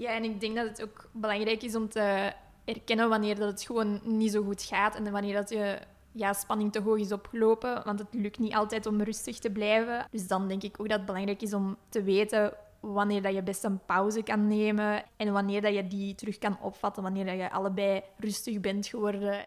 Ja, 0.00 0.10
en 0.10 0.24
ik 0.24 0.40
denk 0.40 0.56
dat 0.56 0.68
het 0.68 0.82
ook 0.82 1.08
belangrijk 1.12 1.62
is 1.62 1.74
om 1.74 1.88
te 1.88 2.32
erkennen 2.64 3.08
wanneer 3.08 3.36
dat 3.36 3.50
het 3.50 3.62
gewoon 3.62 4.00
niet 4.04 4.32
zo 4.32 4.42
goed 4.42 4.62
gaat 4.62 4.94
en 4.94 5.10
wanneer 5.10 5.34
dat 5.34 5.50
je 5.50 5.78
ja, 6.12 6.32
spanning 6.32 6.72
te 6.72 6.80
hoog 6.80 6.98
is 6.98 7.12
opgelopen. 7.12 7.82
Want 7.84 7.98
het 7.98 8.08
lukt 8.10 8.38
niet 8.38 8.54
altijd 8.54 8.86
om 8.86 9.02
rustig 9.02 9.38
te 9.38 9.50
blijven. 9.50 10.06
Dus 10.10 10.26
dan 10.26 10.48
denk 10.48 10.62
ik 10.62 10.80
ook 10.80 10.88
dat 10.88 10.96
het 10.96 11.06
belangrijk 11.06 11.42
is 11.42 11.54
om 11.54 11.76
te 11.88 12.02
weten 12.02 12.52
wanneer 12.80 13.22
dat 13.22 13.34
je 13.34 13.42
best 13.42 13.64
een 13.64 13.84
pauze 13.86 14.22
kan 14.22 14.46
nemen 14.46 15.02
en 15.16 15.32
wanneer 15.32 15.60
dat 15.60 15.74
je 15.74 15.86
die 15.86 16.14
terug 16.14 16.38
kan 16.38 16.60
opvatten, 16.60 17.02
wanneer 17.02 17.24
dat 17.24 17.36
je 17.36 17.50
allebei 17.50 18.02
rustig 18.18 18.60
bent 18.60 18.86
geworden. 18.86 19.46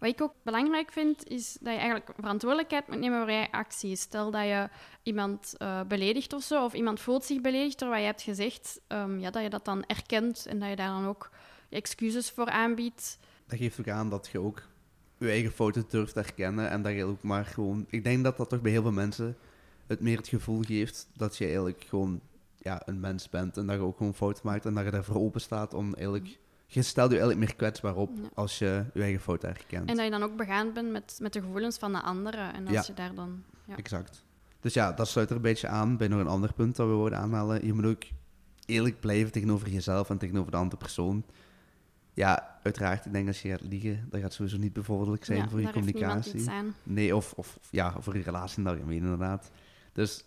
Wat 0.00 0.08
ik 0.08 0.22
ook 0.22 0.34
belangrijk 0.42 0.92
vind, 0.92 1.28
is 1.28 1.52
dat 1.52 1.72
je 1.72 1.78
eigenlijk 1.78 2.10
verantwoordelijkheid 2.16 2.88
moet 2.88 2.98
nemen 2.98 3.20
voor 3.20 3.30
je 3.30 3.52
acties. 3.52 4.00
Stel 4.00 4.30
dat 4.30 4.44
je 4.44 4.68
iemand 5.02 5.54
uh, 5.58 5.80
beledigt 5.82 6.32
of 6.32 6.42
zo, 6.42 6.64
of 6.64 6.74
iemand 6.74 7.00
voelt 7.00 7.24
zich 7.24 7.40
beledigd 7.40 7.78
door 7.78 7.88
wat 7.88 7.98
je 7.98 8.04
hebt 8.04 8.22
gezegd, 8.22 8.80
um, 8.88 9.18
ja, 9.18 9.30
dat 9.30 9.42
je 9.42 9.50
dat 9.50 9.64
dan 9.64 9.84
erkent 9.86 10.46
en 10.46 10.58
dat 10.58 10.68
je 10.68 10.76
daar 10.76 10.88
dan 10.88 11.06
ook 11.06 11.30
excuses 11.68 12.30
voor 12.30 12.48
aanbiedt. 12.48 13.18
Dat 13.46 13.58
geeft 13.58 13.80
ook 13.80 13.88
aan 13.88 14.10
dat 14.10 14.28
je 14.32 14.40
ook 14.40 14.62
je 15.18 15.28
eigen 15.28 15.52
fouten 15.52 15.84
durft 15.88 16.14
herkennen 16.14 16.70
en 16.70 16.82
dat 16.82 16.92
je 16.92 17.04
ook 17.04 17.22
maar 17.22 17.44
gewoon... 17.44 17.86
Ik 17.88 18.04
denk 18.04 18.24
dat 18.24 18.36
dat 18.36 18.48
toch 18.48 18.60
bij 18.60 18.70
heel 18.70 18.82
veel 18.82 18.92
mensen 18.92 19.36
het 19.86 20.00
meer 20.00 20.16
het 20.16 20.28
gevoel 20.28 20.62
geeft 20.62 21.08
dat 21.16 21.36
je 21.36 21.44
eigenlijk 21.44 21.84
gewoon 21.88 22.20
ja, 22.58 22.82
een 22.84 23.00
mens 23.00 23.28
bent 23.28 23.56
en 23.56 23.66
dat 23.66 23.76
je 23.76 23.82
ook 23.82 23.96
gewoon 23.96 24.14
fouten 24.14 24.46
maakt 24.46 24.64
en 24.64 24.74
dat 24.74 24.84
je 24.84 24.90
daarvoor 24.90 25.16
open 25.16 25.40
staat 25.40 25.74
om 25.74 25.94
eigenlijk 25.94 26.38
je 26.70 26.82
stelt 26.82 27.10
je 27.10 27.18
eigenlijk 27.18 27.46
meer 27.46 27.56
kwetsbaar 27.56 27.96
op 27.96 28.10
als 28.34 28.58
je 28.58 28.84
je 28.94 29.02
eigen 29.02 29.20
fout 29.20 29.42
herkent. 29.42 29.88
En 29.88 29.96
dat 29.96 30.04
je 30.04 30.10
dan 30.10 30.22
ook 30.22 30.36
begaan 30.36 30.72
bent 30.72 30.90
met, 30.90 31.18
met 31.20 31.32
de 31.32 31.40
gevoelens 31.40 31.78
van 31.78 31.92
de 31.92 32.00
anderen. 32.00 32.54
En 32.54 32.66
als 32.66 32.86
je 32.86 32.94
daar 32.94 33.14
dan... 33.14 33.42
Ja. 33.66 33.76
Exact. 33.76 34.24
Dus 34.60 34.74
ja, 34.74 34.92
dat 34.92 35.08
sluit 35.08 35.30
er 35.30 35.36
een 35.36 35.42
beetje 35.42 35.68
aan 35.68 35.96
bij 35.96 36.08
nog 36.08 36.20
een 36.20 36.26
ander 36.26 36.52
punt 36.52 36.76
dat 36.76 36.86
we 36.86 36.92
wilden 36.92 37.18
aanhalen. 37.18 37.66
Je 37.66 37.72
moet 37.72 37.84
ook 37.84 38.02
eerlijk 38.66 39.00
blijven 39.00 39.32
tegenover 39.32 39.68
jezelf 39.68 40.10
en 40.10 40.18
tegenover 40.18 40.50
de 40.50 40.56
andere 40.56 40.76
persoon. 40.76 41.24
Ja, 42.14 42.58
uiteraard, 42.62 43.06
ik 43.06 43.12
denk 43.12 43.26
als 43.26 43.42
je 43.42 43.48
gaat 43.48 43.62
liegen, 43.62 44.06
dat 44.10 44.20
gaat 44.20 44.32
sowieso 44.32 44.56
niet 44.58 44.72
bevorderlijk 44.72 45.24
zijn 45.24 45.50
voor 45.50 45.60
je 45.60 45.70
communicatie. 45.70 46.50
Nee, 46.82 47.16
of, 47.16 47.32
of 47.32 47.58
ja, 47.70 47.94
voor 48.00 48.16
je 48.16 48.22
relatie 48.22 48.58
in 48.58 48.64
het 48.64 48.74
algemeen 48.74 49.02
inderdaad. 49.02 49.50
Dus 49.92 50.24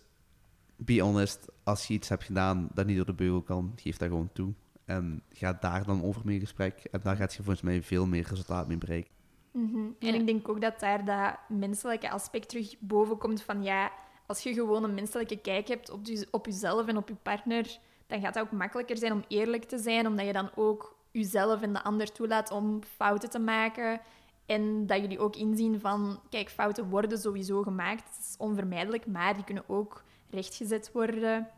be 0.76 1.00
honest, 1.00 1.46
als 1.62 1.86
je 1.86 1.94
iets 1.94 2.08
hebt 2.08 2.24
gedaan 2.24 2.68
dat 2.74 2.86
niet 2.86 2.96
door 2.96 3.06
de 3.06 3.14
beugel 3.14 3.42
kan, 3.42 3.72
geef 3.76 3.96
dat 3.96 4.08
gewoon 4.08 4.30
toe. 4.32 4.52
En 4.84 5.22
ga 5.32 5.52
daar 5.60 5.84
dan 5.84 6.02
over 6.02 6.22
mee 6.24 6.34
in 6.34 6.40
gesprek. 6.40 6.84
En 6.90 7.00
daar 7.02 7.16
gaat 7.16 7.34
je 7.34 7.42
volgens 7.42 7.64
mij 7.64 7.82
veel 7.82 8.06
meer 8.06 8.26
resultaat 8.28 8.68
mee 8.68 8.78
bereiken. 8.78 9.10
Mm 9.52 9.96
En 9.98 10.14
ik 10.14 10.26
denk 10.26 10.48
ook 10.48 10.60
dat 10.60 10.80
daar 10.80 11.04
dat 11.04 11.58
menselijke 11.58 12.10
aspect 12.10 12.48
terug 12.48 12.74
boven 12.78 13.18
komt 13.18 13.42
van 13.42 13.62
ja, 13.62 13.92
als 14.26 14.42
je 14.42 14.54
gewoon 14.54 14.84
een 14.84 14.94
menselijke 14.94 15.40
kijk 15.40 15.68
hebt 15.68 15.90
op, 15.90 16.06
je, 16.06 16.26
op 16.30 16.46
jezelf 16.46 16.86
en 16.86 16.96
op 16.96 17.08
je 17.08 17.14
partner, 17.14 17.78
dan 18.06 18.20
gaat 18.20 18.34
het 18.34 18.44
ook 18.44 18.52
makkelijker 18.52 18.96
zijn 18.96 19.12
om 19.12 19.24
eerlijk 19.28 19.64
te 19.64 19.78
zijn, 19.78 20.06
omdat 20.06 20.26
je 20.26 20.32
dan 20.32 20.50
ook 20.54 20.96
jezelf 21.10 21.62
en 21.62 21.72
de 21.72 21.82
ander 21.82 22.12
toelaat 22.12 22.50
om 22.50 22.82
fouten 22.96 23.30
te 23.30 23.38
maken. 23.38 24.00
En 24.46 24.86
dat 24.86 25.00
jullie 25.00 25.18
ook 25.18 25.36
inzien 25.36 25.80
van, 25.80 26.20
kijk, 26.30 26.50
fouten 26.50 26.88
worden 26.88 27.18
sowieso 27.18 27.62
gemaakt. 27.62 28.04
Het 28.04 28.24
is 28.28 28.34
onvermijdelijk, 28.38 29.06
maar 29.06 29.34
die 29.34 29.44
kunnen 29.44 29.64
ook 29.66 30.02
rechtgezet 30.30 30.92
worden. 30.92 31.48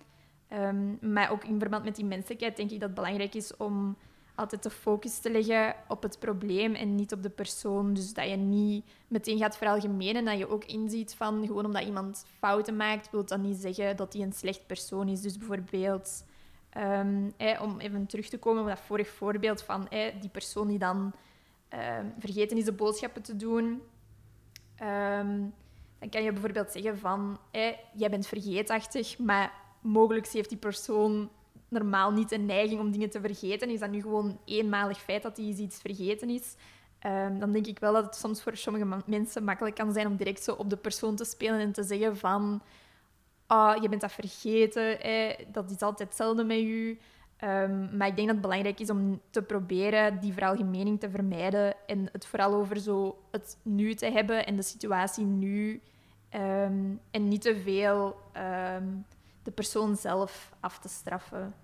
Um, 0.54 0.98
maar 1.00 1.30
ook 1.30 1.44
in 1.44 1.58
verband 1.58 1.84
met 1.84 1.96
die 1.96 2.04
menselijkheid 2.04 2.56
denk 2.56 2.70
ik 2.70 2.80
dat 2.80 2.88
het 2.88 2.98
belangrijk 2.98 3.34
is 3.34 3.56
om 3.56 3.96
altijd 4.34 4.62
de 4.62 4.70
focus 4.70 5.18
te 5.18 5.30
leggen 5.30 5.74
op 5.88 6.02
het 6.02 6.18
probleem 6.18 6.74
en 6.74 6.94
niet 6.94 7.12
op 7.12 7.22
de 7.22 7.30
persoon. 7.30 7.94
Dus 7.94 8.14
dat 8.14 8.28
je 8.28 8.36
niet 8.36 8.84
meteen 9.08 9.38
gaat 9.38 9.56
veralgemenen 9.56 10.16
en 10.16 10.24
dat 10.24 10.38
je 10.38 10.48
ook 10.48 10.64
inziet 10.64 11.14
van 11.14 11.46
gewoon 11.46 11.64
omdat 11.64 11.84
iemand 11.84 12.26
fouten 12.38 12.76
maakt, 12.76 13.10
wil 13.10 13.24
dat 13.24 13.38
niet 13.38 13.56
zeggen 13.56 13.96
dat 13.96 14.12
hij 14.12 14.22
een 14.22 14.32
slecht 14.32 14.66
persoon 14.66 15.08
is. 15.08 15.20
Dus 15.20 15.38
bijvoorbeeld, 15.38 16.24
um, 16.76 17.34
om 17.60 17.80
even 17.80 18.06
terug 18.06 18.28
te 18.28 18.38
komen 18.38 18.62
op 18.62 18.68
dat 18.68 18.80
vorig 18.80 19.08
voorbeeld 19.08 19.62
van 19.62 19.88
die 20.20 20.30
persoon 20.30 20.68
die 20.68 20.78
dan 20.78 21.12
um, 21.98 22.14
vergeten 22.18 22.56
is 22.56 22.64
de 22.64 22.72
boodschappen 22.72 23.22
te 23.22 23.36
doen. 23.36 23.82
dan 25.98 26.10
kan 26.10 26.22
je 26.22 26.32
bijvoorbeeld 26.32 26.70
zeggen 26.70 26.98
van, 26.98 27.38
jij 27.94 28.10
bent 28.10 28.26
vergeetachtig, 28.26 29.18
maar 29.18 29.63
mogelijk 29.84 30.28
heeft 30.28 30.48
die 30.48 30.58
persoon 30.58 31.30
normaal 31.68 32.12
niet 32.12 32.32
een 32.32 32.46
neiging 32.46 32.80
om 32.80 32.90
dingen 32.90 33.10
te 33.10 33.20
vergeten. 33.20 33.70
Is 33.70 33.80
dat 33.80 33.90
nu 33.90 34.00
gewoon 34.00 34.26
een 34.26 34.38
eenmalig 34.44 34.98
feit 34.98 35.22
dat 35.22 35.36
hij 35.36 35.46
iets 35.46 35.80
vergeten 35.80 36.30
is? 36.30 36.56
Um, 37.06 37.38
dan 37.38 37.52
denk 37.52 37.66
ik 37.66 37.78
wel 37.78 37.92
dat 37.92 38.04
het 38.04 38.14
soms 38.14 38.42
voor 38.42 38.56
sommige 38.56 39.02
mensen 39.06 39.44
makkelijk 39.44 39.74
kan 39.76 39.92
zijn 39.92 40.06
om 40.06 40.16
direct 40.16 40.42
zo 40.42 40.52
op 40.52 40.70
de 40.70 40.76
persoon 40.76 41.16
te 41.16 41.24
spelen 41.24 41.58
en 41.58 41.72
te 41.72 41.82
zeggen 41.82 42.16
van... 42.16 42.62
Ah, 43.46 43.82
je 43.82 43.88
bent 43.88 44.00
dat 44.00 44.12
vergeten, 44.12 44.98
dat 45.52 45.70
is 45.70 45.80
altijd 45.80 46.08
hetzelfde 46.08 46.44
met 46.44 46.58
je. 46.58 46.96
Um, 47.44 47.96
maar 47.96 48.06
ik 48.06 48.16
denk 48.16 48.26
dat 48.26 48.36
het 48.36 48.40
belangrijk 48.40 48.80
is 48.80 48.90
om 48.90 49.20
te 49.30 49.42
proberen 49.42 50.20
die 50.20 50.32
veralgemening 50.32 51.00
te 51.00 51.10
vermijden 51.10 51.74
en 51.86 52.08
het 52.12 52.26
vooral 52.26 52.54
over 52.54 52.80
zo 52.80 53.18
het 53.30 53.56
nu 53.62 53.94
te 53.94 54.06
hebben 54.06 54.46
en 54.46 54.56
de 54.56 54.62
situatie 54.62 55.24
nu. 55.24 55.80
Um, 56.34 57.00
en 57.10 57.28
niet 57.28 57.42
te 57.42 57.56
veel 57.56 58.16
de 59.44 59.50
persoon 59.50 59.96
zelf 59.96 60.52
af 60.60 60.78
te 60.78 60.88
straffen. 60.88 61.54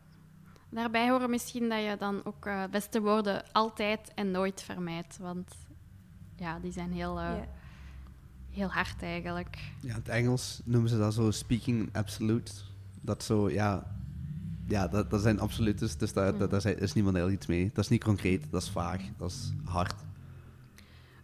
Daarbij 0.68 1.10
horen 1.10 1.30
misschien 1.30 1.68
dat 1.68 1.82
je 1.82 1.96
dan 1.98 2.24
ook 2.24 2.46
uh, 2.46 2.64
beste 2.70 3.00
woorden 3.00 3.52
altijd 3.52 4.12
en 4.14 4.30
nooit 4.30 4.62
vermijdt. 4.62 5.18
Want 5.18 5.54
ja, 6.36 6.58
die 6.58 6.72
zijn 6.72 6.92
heel, 6.92 7.18
uh, 7.18 7.32
heel 8.50 8.68
hard 8.68 9.02
eigenlijk. 9.02 9.58
Ja, 9.80 9.88
in 9.88 9.94
het 9.94 10.08
Engels 10.08 10.60
noemen 10.64 10.90
ze 10.90 10.98
dat 10.98 11.14
zo 11.14 11.30
speaking 11.30 11.88
absolute. 11.92 12.52
Dat 13.00 13.22
zo, 13.22 13.50
ja, 13.50 13.96
ja 14.66 14.88
dat, 14.88 15.10
dat 15.10 15.20
zijn 15.20 15.40
absolutes, 15.40 15.96
dus 15.96 16.12
daar, 16.12 16.34
mm. 16.34 16.48
daar 16.48 16.66
is 16.66 16.92
niemand 16.92 17.16
heel 17.16 17.30
iets 17.30 17.46
mee. 17.46 17.70
Dat 17.74 17.84
is 17.84 17.90
niet 17.90 18.04
concreet, 18.04 18.50
dat 18.50 18.62
is 18.62 18.70
vaag, 18.70 19.02
dat 19.16 19.30
is 19.30 19.52
hard. 19.64 19.94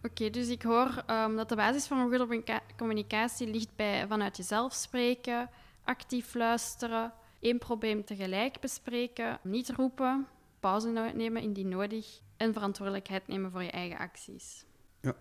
Oké, 0.03 0.31
dus 0.31 0.49
ik 0.49 0.63
hoor 0.63 1.05
um, 1.11 1.37
dat 1.37 1.49
de 1.49 1.57
basis 1.57 1.87
van 1.87 1.99
een 1.99 2.19
goede 2.19 2.63
communicatie 2.77 3.51
ligt 3.51 3.77
bij 3.77 4.07
vanuit 4.07 4.37
jezelf 4.37 4.73
spreken, 4.73 5.49
actief 5.87 6.35
luisteren, 6.35 7.13
één 7.41 7.59
probleem 7.59 8.05
tegelijk 8.05 8.61
bespreken, 8.61 9.39
niet 9.43 9.71
roepen, 9.71 10.27
pauze 10.61 11.13
nemen 11.15 11.43
indien 11.43 11.69
nodig 11.69 12.21
en 12.37 12.53
verantwoordelijkheid 12.53 13.27
nemen 13.27 13.51
voor 13.51 13.63
je 13.63 13.71
eigen 13.71 13.99
acties. 13.99 14.65
Ja, 15.01 15.15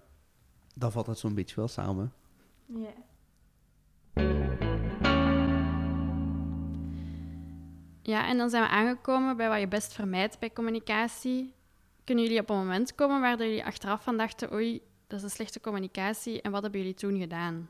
dat 0.75 0.91
valt 0.91 1.07
het 1.07 1.19
zo'n 1.19 1.35
beetje 1.35 1.55
wel 1.55 1.67
samen. 1.67 2.13
Ja. 2.65 2.93
Ja, 8.01 8.27
en 8.27 8.37
dan 8.37 8.49
zijn 8.49 8.63
we 8.63 8.69
aangekomen 8.69 9.37
bij 9.37 9.49
wat 9.49 9.59
je 9.59 9.67
best 9.67 9.93
vermijdt 9.93 10.39
bij 10.39 10.53
communicatie. 10.53 11.53
Kunnen 12.03 12.23
jullie 12.23 12.39
op 12.39 12.49
een 12.49 12.57
moment 12.57 12.95
komen 12.95 13.21
waar 13.21 13.37
jullie 13.37 13.65
achteraf 13.65 14.03
van 14.03 14.17
dachten, 14.17 14.53
oei, 14.53 14.81
dat 15.07 15.17
is 15.17 15.23
een 15.23 15.29
slechte 15.29 15.59
communicatie, 15.59 16.41
en 16.41 16.51
wat 16.51 16.61
hebben 16.61 16.79
jullie 16.79 16.95
toen 16.95 17.19
gedaan? 17.19 17.69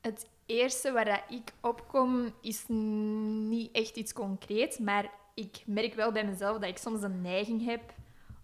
Het 0.00 0.28
eerste 0.50 0.92
waar 0.92 1.04
dat 1.04 1.22
ik 1.28 1.52
opkom 1.60 2.34
is 2.40 2.64
niet 2.68 3.72
echt 3.72 3.96
iets 3.96 4.12
concreets, 4.12 4.78
maar 4.78 5.10
ik 5.34 5.62
merk 5.66 5.94
wel 5.94 6.12
bij 6.12 6.24
mezelf 6.24 6.58
dat 6.58 6.68
ik 6.68 6.78
soms 6.78 7.02
een 7.02 7.20
neiging 7.20 7.64
heb 7.64 7.94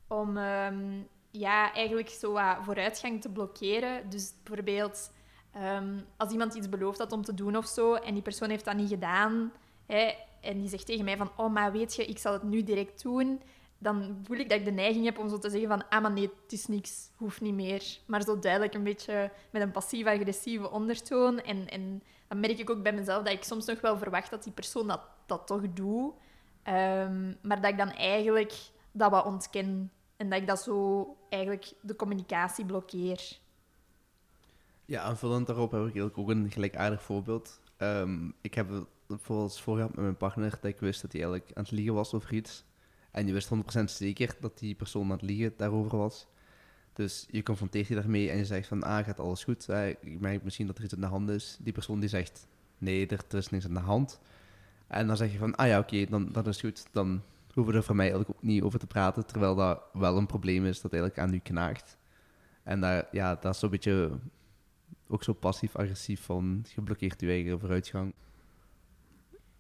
om 0.08 0.36
um, 0.36 1.08
ja, 1.30 1.72
eigenlijk 1.72 2.08
zo 2.08 2.38
vooruitgang 2.62 3.20
te 3.20 3.28
blokkeren. 3.28 4.10
Dus 4.10 4.34
bijvoorbeeld 4.42 5.12
um, 5.56 6.04
als 6.16 6.32
iemand 6.32 6.54
iets 6.54 6.68
beloofd 6.68 6.98
had 6.98 7.12
om 7.12 7.22
te 7.22 7.34
doen 7.34 7.56
of 7.56 7.66
zo 7.66 7.94
en 7.94 8.14
die 8.14 8.22
persoon 8.22 8.50
heeft 8.50 8.64
dat 8.64 8.76
niet 8.76 8.88
gedaan 8.88 9.52
hè, 9.86 10.12
en 10.40 10.58
die 10.58 10.68
zegt 10.68 10.86
tegen 10.86 11.04
mij 11.04 11.16
van 11.16 11.30
oh, 11.36 11.52
maar 11.52 11.72
weet 11.72 11.94
je, 11.94 12.06
ik 12.06 12.18
zal 12.18 12.32
het 12.32 12.42
nu 12.42 12.62
direct 12.62 13.02
doen 13.02 13.40
dan 13.78 14.20
voel 14.22 14.36
ik 14.36 14.48
dat 14.48 14.58
ik 14.58 14.64
de 14.64 14.70
neiging 14.70 15.04
heb 15.04 15.18
om 15.18 15.28
zo 15.28 15.38
te 15.38 15.50
zeggen 15.50 15.68
van 15.68 15.88
ah, 15.88 16.02
maar 16.02 16.12
nee, 16.12 16.30
het 16.42 16.52
is 16.52 16.66
niks, 16.66 17.10
hoeft 17.16 17.40
niet 17.40 17.54
meer. 17.54 17.98
Maar 18.06 18.22
zo 18.22 18.38
duidelijk 18.38 18.74
een 18.74 18.82
beetje 18.82 19.30
met 19.50 19.62
een 19.62 19.70
passief-agressieve 19.70 20.70
ondertoon. 20.70 21.40
En, 21.40 21.68
en 21.68 22.02
dan 22.28 22.40
merk 22.40 22.58
ik 22.58 22.70
ook 22.70 22.82
bij 22.82 22.92
mezelf 22.92 23.24
dat 23.24 23.32
ik 23.32 23.44
soms 23.44 23.66
nog 23.66 23.80
wel 23.80 23.98
verwacht 23.98 24.30
dat 24.30 24.42
die 24.44 24.52
persoon 24.52 24.86
dat, 24.86 25.00
dat 25.26 25.46
toch 25.46 25.72
doet. 25.72 26.14
Ehm, 26.62 27.32
maar 27.42 27.60
dat 27.60 27.70
ik 27.70 27.78
dan 27.78 27.90
eigenlijk 27.90 28.54
dat 28.92 29.10
wat 29.10 29.24
ontken. 29.24 29.90
En 30.16 30.30
dat 30.30 30.40
ik 30.40 30.46
dat 30.46 30.60
zo 30.62 31.06
eigenlijk 31.28 31.72
de 31.80 31.96
communicatie 31.96 32.64
blokkeer. 32.64 33.38
Ja, 34.84 35.02
aanvullend 35.02 35.46
daarop 35.46 35.70
heb 35.70 35.80
ik 35.80 35.86
eigenlijk 35.86 36.18
ook 36.18 36.28
een 36.28 36.50
gelijkaardig 36.50 37.02
voorbeeld. 37.02 37.60
Um, 37.78 38.34
ik 38.40 38.54
heb 38.54 38.86
bijvoorbeeld 39.06 39.60
voor 39.60 39.74
gehad 39.74 39.94
met 39.94 40.00
mijn 40.00 40.16
partner 40.16 40.50
dat 40.50 40.70
ik 40.70 40.80
wist 40.80 41.02
dat 41.02 41.12
hij 41.12 41.20
eigenlijk 41.20 41.56
aan 41.56 41.62
het 41.62 41.72
liegen 41.72 41.94
was 41.94 42.14
over 42.14 42.32
iets. 42.32 42.64
En 43.16 43.26
je 43.26 43.32
wist 43.32 43.50
100% 43.80 43.84
zeker 43.84 44.36
dat 44.40 44.58
die 44.58 44.74
persoon 44.74 45.04
aan 45.04 45.10
het 45.10 45.22
liegen 45.22 45.52
daarover 45.56 45.98
was. 45.98 46.26
Dus 46.92 47.26
je 47.30 47.42
confronteert 47.42 47.86
je 47.86 47.94
daarmee 47.94 48.30
en 48.30 48.36
je 48.36 48.44
zegt 48.44 48.68
van, 48.68 48.82
ah, 48.82 49.04
gaat 49.04 49.20
alles 49.20 49.44
goed? 49.44 49.68
ik 50.00 50.20
merk 50.20 50.42
misschien 50.42 50.66
dat 50.66 50.78
er 50.78 50.84
iets 50.84 50.94
aan 50.94 51.00
de 51.00 51.06
hand 51.06 51.28
is. 51.28 51.58
Die 51.60 51.72
persoon 51.72 52.00
die 52.00 52.08
zegt, 52.08 52.46
nee, 52.78 53.06
er, 53.06 53.24
is 53.36 53.50
niks 53.50 53.64
aan 53.64 53.74
de 53.74 53.80
hand. 53.80 54.20
En 54.86 55.06
dan 55.06 55.16
zeg 55.16 55.32
je 55.32 55.38
van, 55.38 55.56
ah 55.56 55.66
ja, 55.66 55.78
oké, 55.78 56.06
dan, 56.06 56.32
dan 56.32 56.46
is 56.46 56.62
het 56.62 56.64
goed. 56.64 56.86
Dan 56.92 57.22
hoeven 57.52 57.72
we 57.72 57.78
er 57.78 57.84
voor 57.84 57.96
mij 57.96 58.10
eigenlijk 58.10 58.38
ook 58.38 58.42
niet 58.44 58.62
over 58.62 58.78
te 58.78 58.86
praten. 58.86 59.26
Terwijl 59.26 59.54
dat 59.54 59.82
wel 59.92 60.16
een 60.16 60.26
probleem 60.26 60.66
is 60.66 60.80
dat 60.80 60.92
eigenlijk 60.92 61.22
aan 61.22 61.34
u 61.34 61.38
knaagt. 61.38 61.96
En 62.62 62.80
daar, 62.80 63.08
ja, 63.12 63.34
dat 63.34 63.54
is 63.54 63.60
zo'n 63.60 63.70
beetje 63.70 64.10
ook 65.08 65.22
zo 65.22 65.32
passief-agressief 65.32 66.20
van, 66.20 66.64
geblokkeerd 66.68 67.20
je 67.20 67.28
eigen 67.28 67.60
vooruitgang. 67.60 68.14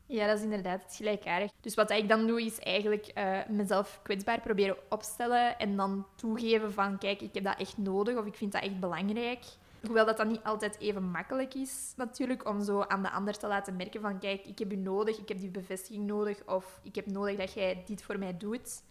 Ja, 0.06 0.26
dat 0.26 0.38
is 0.38 0.44
inderdaad 0.44 0.82
het 0.82 0.96
gelijkaardig. 0.96 1.50
Dus 1.60 1.74
wat 1.74 1.90
ik 1.90 2.08
dan 2.08 2.26
doe, 2.26 2.42
is 2.42 2.58
eigenlijk 2.58 3.10
uh, 3.18 3.38
mezelf 3.48 4.00
kwetsbaar 4.02 4.40
proberen 4.40 4.76
opstellen 4.88 5.58
en 5.58 5.76
dan 5.76 6.06
toegeven 6.16 6.72
van, 6.72 6.98
kijk, 6.98 7.20
ik 7.20 7.34
heb 7.34 7.44
dat 7.44 7.58
echt 7.58 7.78
nodig 7.78 8.16
of 8.16 8.26
ik 8.26 8.34
vind 8.34 8.52
dat 8.52 8.62
echt 8.62 8.80
belangrijk. 8.80 9.44
Hoewel 9.80 10.06
dat 10.06 10.16
dan 10.16 10.28
niet 10.28 10.42
altijd 10.42 10.78
even 10.78 11.10
makkelijk 11.10 11.54
is, 11.54 11.92
natuurlijk, 11.96 12.48
om 12.48 12.62
zo 12.62 12.80
aan 12.82 13.02
de 13.02 13.10
ander 13.10 13.38
te 13.38 13.46
laten 13.46 13.76
merken 13.76 14.00
van, 14.00 14.18
kijk, 14.18 14.44
ik 14.44 14.58
heb 14.58 14.72
u 14.72 14.76
nodig, 14.76 15.18
ik 15.18 15.28
heb 15.28 15.38
die 15.38 15.50
bevestiging 15.50 16.06
nodig 16.06 16.44
of 16.46 16.80
ik 16.82 16.94
heb 16.94 17.06
nodig 17.06 17.36
dat 17.36 17.52
jij 17.52 17.82
dit 17.86 18.02
voor 18.02 18.18
mij 18.18 18.36
doet. 18.36 18.82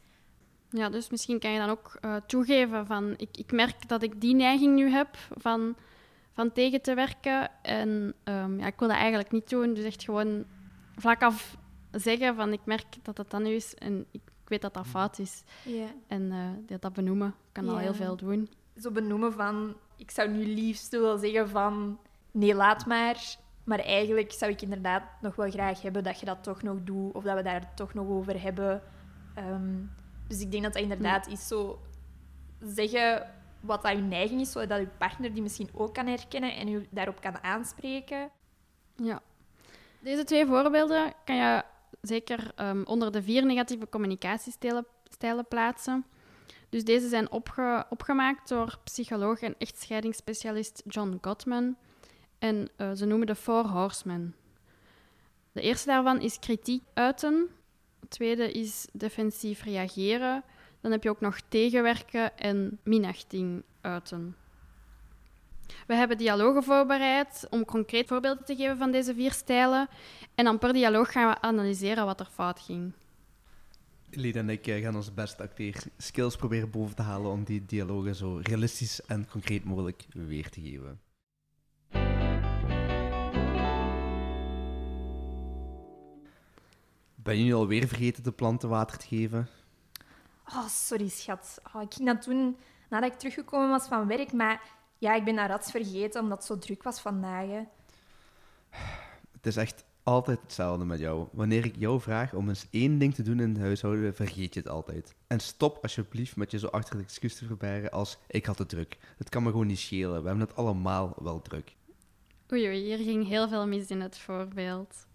Ja, 0.69 0.89
dus 0.89 1.09
misschien 1.09 1.39
kan 1.39 1.51
je 1.51 1.59
dan 1.59 1.69
ook 1.69 1.97
eh, 2.01 2.15
toegeven 2.27 2.85
van 2.85 3.13
ik, 3.17 3.37
ik 3.37 3.51
merk 3.51 3.87
dat 3.87 4.03
ik 4.03 4.21
die 4.21 4.35
neiging 4.35 4.75
nu 4.75 4.89
heb 4.89 5.07
van, 5.37 5.75
van 6.33 6.51
tegen 6.51 6.81
te 6.81 6.93
werken. 6.93 7.49
En 7.61 8.13
ehm, 8.23 8.59
ja, 8.59 8.65
ik 8.65 8.79
wil 8.79 8.87
dat 8.87 8.97
eigenlijk 8.97 9.31
niet 9.31 9.49
doen. 9.49 9.73
Dus 9.73 9.83
echt 9.83 10.03
gewoon 10.03 10.45
vlak 10.95 11.21
af 11.21 11.57
zeggen 11.91 12.35
van 12.35 12.53
ik 12.53 12.65
merk 12.65 12.85
dat 13.01 13.15
dat 13.15 13.31
dan 13.31 13.43
nu 13.43 13.49
is 13.49 13.75
en 13.75 14.05
ik, 14.11 14.21
weet 14.45 14.61
dat 14.61 14.73
dat 14.73 14.87
fout 14.87 15.19
is. 15.19 15.43
En 16.07 16.31
eh, 16.31 16.67
dat, 16.67 16.81
dat 16.81 16.93
benoemen 16.93 17.35
kan 17.51 17.69
al 17.69 17.77
heel 17.77 17.93
veel 17.93 18.15
doen. 18.15 18.49
Zo 18.77 18.91
benoemen 18.91 19.33
van, 19.33 19.75
ik 19.95 20.11
zou 20.11 20.29
nu 20.29 20.45
liefst 20.45 20.91
wel 20.91 21.17
zeggen 21.17 21.49
van, 21.49 21.99
nee, 22.31 22.55
laat 22.55 22.85
maar. 22.85 23.35
Maar 23.63 23.79
eigenlijk 23.79 24.31
zou 24.31 24.51
ik 24.51 24.61
inderdaad 24.61 25.03
nog 25.21 25.35
wel 25.35 25.51
graag 25.51 25.81
hebben 25.81 26.03
dat 26.03 26.19
je 26.19 26.25
dat 26.25 26.43
toch 26.43 26.61
nog 26.61 26.83
doet, 26.83 27.13
of 27.13 27.23
dat 27.23 27.35
we 27.35 27.43
daar 27.43 27.73
toch 27.75 27.93
nog 27.93 28.07
over 28.07 28.41
hebben. 28.41 28.81
Ehm, 29.33 29.73
dus 30.27 30.41
ik 30.41 30.51
denk 30.51 30.63
dat 30.63 30.73
dat 30.73 30.81
inderdaad 30.81 31.27
is 31.27 31.47
zo 31.47 31.79
zeggen 32.59 33.31
wat 33.59 33.81
dat 33.81 33.91
je 33.91 34.01
neiging 34.01 34.41
is, 34.41 34.51
zodat 34.51 34.79
je 34.79 34.87
partner 34.97 35.33
die 35.33 35.41
misschien 35.41 35.69
ook 35.73 35.93
kan 35.93 36.07
herkennen 36.07 36.55
en 36.55 36.67
u 36.67 36.87
daarop 36.89 37.21
kan 37.21 37.43
aanspreken. 37.43 38.29
Ja. 38.95 39.21
Deze 40.05 40.23
twee 40.23 40.45
voorbeelden 40.45 41.13
kan 41.23 41.35
je 41.35 41.63
zeker 42.01 42.51
ehm, 42.55 42.83
onder 42.83 43.11
de 43.11 43.23
vier 43.23 43.45
negatieve 43.45 43.89
communicatiestijlen 43.89 44.85
stijlen 45.09 45.47
plaatsen. 45.47 46.05
Dus 46.69 46.83
deze 46.83 47.07
zijn 47.07 47.31
opge- 47.31 47.85
opgemaakt 47.89 48.49
door 48.49 48.79
psycholoog 48.83 49.41
en 49.41 49.55
echtscheidingsspecialist 49.57 50.83
John 50.87 51.17
Gottman. 51.21 51.77
En 52.39 52.69
eh, 52.75 52.91
ze 52.91 53.05
noemen 53.05 53.27
de 53.27 53.35
Four 53.35 53.67
Horsemen. 53.67 54.35
De 55.51 55.61
eerste 55.61 55.87
daarvan 55.87 56.21
is 56.21 56.39
kritiek 56.39 56.83
uiten. 56.93 57.49
De 57.99 58.07
tweede 58.07 58.51
is 58.51 58.87
defensief 58.93 59.63
reageren. 59.63 60.43
Dan 60.81 60.91
heb 60.91 61.03
je 61.03 61.09
ook 61.09 61.21
nog 61.21 61.39
tegenwerken 61.39 62.37
en 62.37 62.79
minachting 62.83 63.63
uiten. 63.81 64.35
We 65.87 65.95
hebben 65.95 66.17
dialogen 66.17 66.63
voorbereid 66.63 67.47
om 67.49 67.65
concreet 67.65 68.07
voorbeelden 68.07 68.45
te 68.45 68.55
geven 68.55 68.77
van 68.77 68.91
deze 68.91 69.13
vier 69.13 69.31
stijlen. 69.31 69.87
En 70.35 70.45
dan 70.45 70.57
per 70.57 70.73
dialoog 70.73 71.11
gaan 71.11 71.29
we 71.29 71.41
analyseren 71.41 72.05
wat 72.05 72.19
er 72.19 72.29
fout 72.33 72.59
ging. 72.59 72.93
Lida 74.09 74.39
en 74.39 74.49
ik 74.49 74.67
eh, 74.67 74.81
gaan 74.83 74.95
onze 74.95 75.11
beste 75.11 75.43
acteerskills 75.43 76.35
proberen 76.35 76.71
boven 76.71 76.95
te 76.95 77.01
halen 77.01 77.31
om 77.31 77.43
die 77.43 77.65
dialogen 77.65 78.15
zo 78.15 78.39
realistisch 78.43 79.01
en 79.01 79.27
concreet 79.31 79.63
mogelijk 79.63 80.05
weer 80.13 80.49
te 80.49 80.61
geven. 80.61 80.99
Ben 87.15 87.37
je 87.37 87.43
nu 87.43 87.53
alweer 87.53 87.87
vergeten 87.87 88.23
de 88.23 88.31
planten 88.31 88.69
water 88.69 88.97
te 88.97 89.07
geven? 89.07 89.47
Oh, 90.47 90.67
sorry 90.67 91.07
schat. 91.07 91.61
Oh, 91.73 91.81
ik 91.81 91.93
ging 91.93 92.07
dat 92.07 92.23
doen 92.23 92.57
nadat 92.89 93.11
ik 93.11 93.17
teruggekomen 93.17 93.69
was 93.69 93.87
van 93.87 94.07
werk, 94.07 94.33
maar 94.33 94.61
ja, 94.97 95.15
ik 95.15 95.23
ben 95.23 95.35
dat 95.35 95.49
rats 95.49 95.71
vergeten 95.71 96.21
omdat 96.21 96.37
het 96.37 96.47
zo 96.47 96.57
druk 96.57 96.83
was 96.83 96.99
vandaag. 96.99 97.47
Hè. 97.47 97.61
Het 99.31 99.45
is 99.45 99.55
echt 99.57 99.85
altijd 100.03 100.41
hetzelfde 100.41 100.85
met 100.85 100.99
jou. 100.99 101.27
Wanneer 101.31 101.65
ik 101.65 101.75
jou 101.77 102.01
vraag 102.01 102.33
om 102.33 102.49
eens 102.49 102.67
één 102.71 102.97
ding 102.97 103.13
te 103.13 103.23
doen 103.23 103.39
in 103.39 103.49
het 103.49 103.59
huishouden, 103.61 104.15
vergeet 104.15 104.53
je 104.53 104.59
het 104.59 104.69
altijd. 104.69 105.15
En 105.27 105.39
stop 105.39 105.77
alsjeblieft 105.81 106.35
met 106.35 106.51
je 106.51 106.59
zo 106.59 106.67
achter 106.67 106.95
het 106.95 107.03
excuus 107.03 107.35
te 107.35 107.45
verbergen 107.45 107.91
als 107.91 108.17
ik 108.27 108.45
had 108.45 108.57
het 108.57 108.69
druk. 108.69 108.97
Het 109.17 109.29
kan 109.29 109.43
me 109.43 109.49
gewoon 109.49 109.67
niet 109.67 109.79
schelen. 109.79 110.21
We 110.21 110.27
hebben 110.27 110.47
het 110.47 110.55
allemaal 110.55 111.13
wel 111.19 111.41
druk. 111.41 111.75
Oei, 112.53 112.67
oei, 112.67 112.77
hier 112.77 112.97
ging 112.97 113.27
heel 113.27 113.47
veel 113.47 113.67
mis 113.67 113.87
in 113.87 114.01
het 114.01 114.17
voorbeeld. 114.17 115.07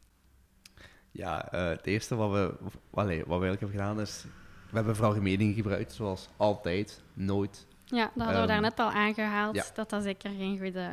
Ja, 1.10 1.52
eh, 1.52 1.68
het 1.68 1.86
eerste 1.86 2.14
wat 2.14 2.30
we, 2.30 2.56
of, 2.64 2.76
allee, 2.90 3.18
wat 3.18 3.38
we 3.38 3.46
eigenlijk 3.46 3.60
hebben 3.60 3.78
gedaan 3.78 4.00
is... 4.00 4.24
We 4.70 4.76
hebben 4.76 4.96
veralgemening 4.96 5.54
gebruikt, 5.54 5.92
zoals 5.92 6.28
altijd, 6.36 7.02
nooit. 7.12 7.66
Ja, 7.90 8.10
dat 8.14 8.24
hadden 8.24 8.26
we 8.34 8.38
Ehm, 8.38 8.46
daarnet 8.46 8.78
al 8.80 8.90
aangehaald. 8.90 9.54
ja. 9.54 9.64
Dat 9.74 9.90
dat 9.90 10.02
zeker 10.02 10.30
geen 10.30 10.58
goede... 10.58 10.90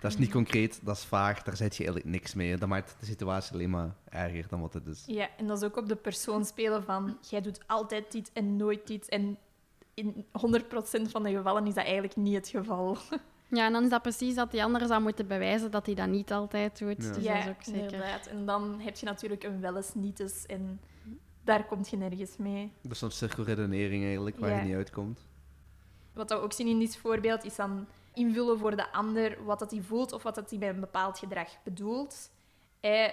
Dat 0.00 0.12
is 0.12 0.18
niet 0.18 0.30
concreet, 0.30 0.80
dat 0.82 0.96
is 0.96 1.04
vaag, 1.04 1.42
daar 1.42 1.56
zet 1.56 1.76
je 1.76 1.84
eigenlijk 1.84 2.14
niks 2.14 2.34
mee. 2.34 2.56
Dat 2.56 2.68
maakt 2.68 2.96
de 3.00 3.06
situatie 3.06 3.52
alleen 3.54 3.70
maar 3.70 3.94
erger 4.08 4.48
dan 4.48 4.60
wat 4.60 4.74
het 4.74 4.86
is. 4.86 5.02
Ja, 5.06 5.28
en 5.36 5.46
dat 5.46 5.56
is 5.56 5.64
ook 5.64 5.76
op 5.76 5.88
de 5.88 5.96
persoon 5.96 6.44
spelen 6.44 6.84
van 6.84 7.18
jij 7.30 7.40
doet 7.40 7.60
altijd 7.66 8.12
dit 8.12 8.30
en 8.32 8.56
nooit 8.56 8.86
dit. 8.86 9.08
En 9.08 9.38
in 9.94 10.24
100% 10.32 11.10
van 11.10 11.22
de 11.22 11.30
gevallen 11.30 11.66
is 11.66 11.74
dat 11.74 11.84
eigenlijk 11.84 12.16
niet 12.16 12.34
het 12.34 12.48
geval. 12.48 12.96
Ja, 13.48 13.66
en 13.66 13.72
dan 13.72 13.82
is 13.84 13.90
dat 13.90 14.02
precies 14.02 14.34
dat 14.34 14.50
die 14.50 14.64
andere 14.64 14.86
zou 14.86 15.02
moeten 15.02 15.26
bewijzen 15.26 15.70
dat 15.70 15.86
hij 15.86 15.94
dat 15.94 16.08
niet 16.08 16.32
altijd 16.32 16.78
doet. 16.78 17.02
Ja. 17.04 17.12
Dus 17.12 17.24
ja, 17.24 17.34
dat 17.34 17.42
is 17.44 17.48
ook 17.50 17.62
zeker... 17.62 17.82
inderdaad. 17.82 18.26
En 18.26 18.46
dan 18.46 18.80
heb 18.80 18.96
je 18.96 19.06
natuurlijk 19.06 19.42
een 19.44 19.60
wel 19.60 19.76
eens 19.76 19.94
niet 19.94 20.20
eens 20.20 20.46
en 20.46 20.80
daar 21.44 21.64
komt 21.66 21.88
je 21.90 21.96
nergens 21.96 22.36
mee. 22.36 22.72
Dat 22.82 22.92
is 22.92 23.00
een 23.00 23.10
cirkelredenering 23.10 24.04
eigenlijk, 24.04 24.38
waar 24.38 24.50
Ja. 24.50 24.56
je 24.58 24.64
niet 24.64 24.74
uitkomt. 24.74 25.20
Wat 26.14 26.30
we 26.30 26.36
ook 26.36 26.52
zien 26.52 26.66
in 26.68 26.78
dit 26.78 26.96
voorbeeld 26.96 27.44
is 27.44 27.56
dan 27.56 27.86
invullen 28.14 28.58
voor 28.58 28.76
de 28.76 28.92
ander 28.92 29.44
wat 29.44 29.58
dat 29.58 29.70
hij 29.70 29.80
voelt 29.82 30.12
of 30.12 30.22
wat 30.22 30.34
dat 30.34 30.50
hij 30.50 30.58
bij 30.58 30.68
een 30.68 30.80
bepaald 30.80 31.18
gedrag 31.18 31.48
bedoelt. 31.64 32.30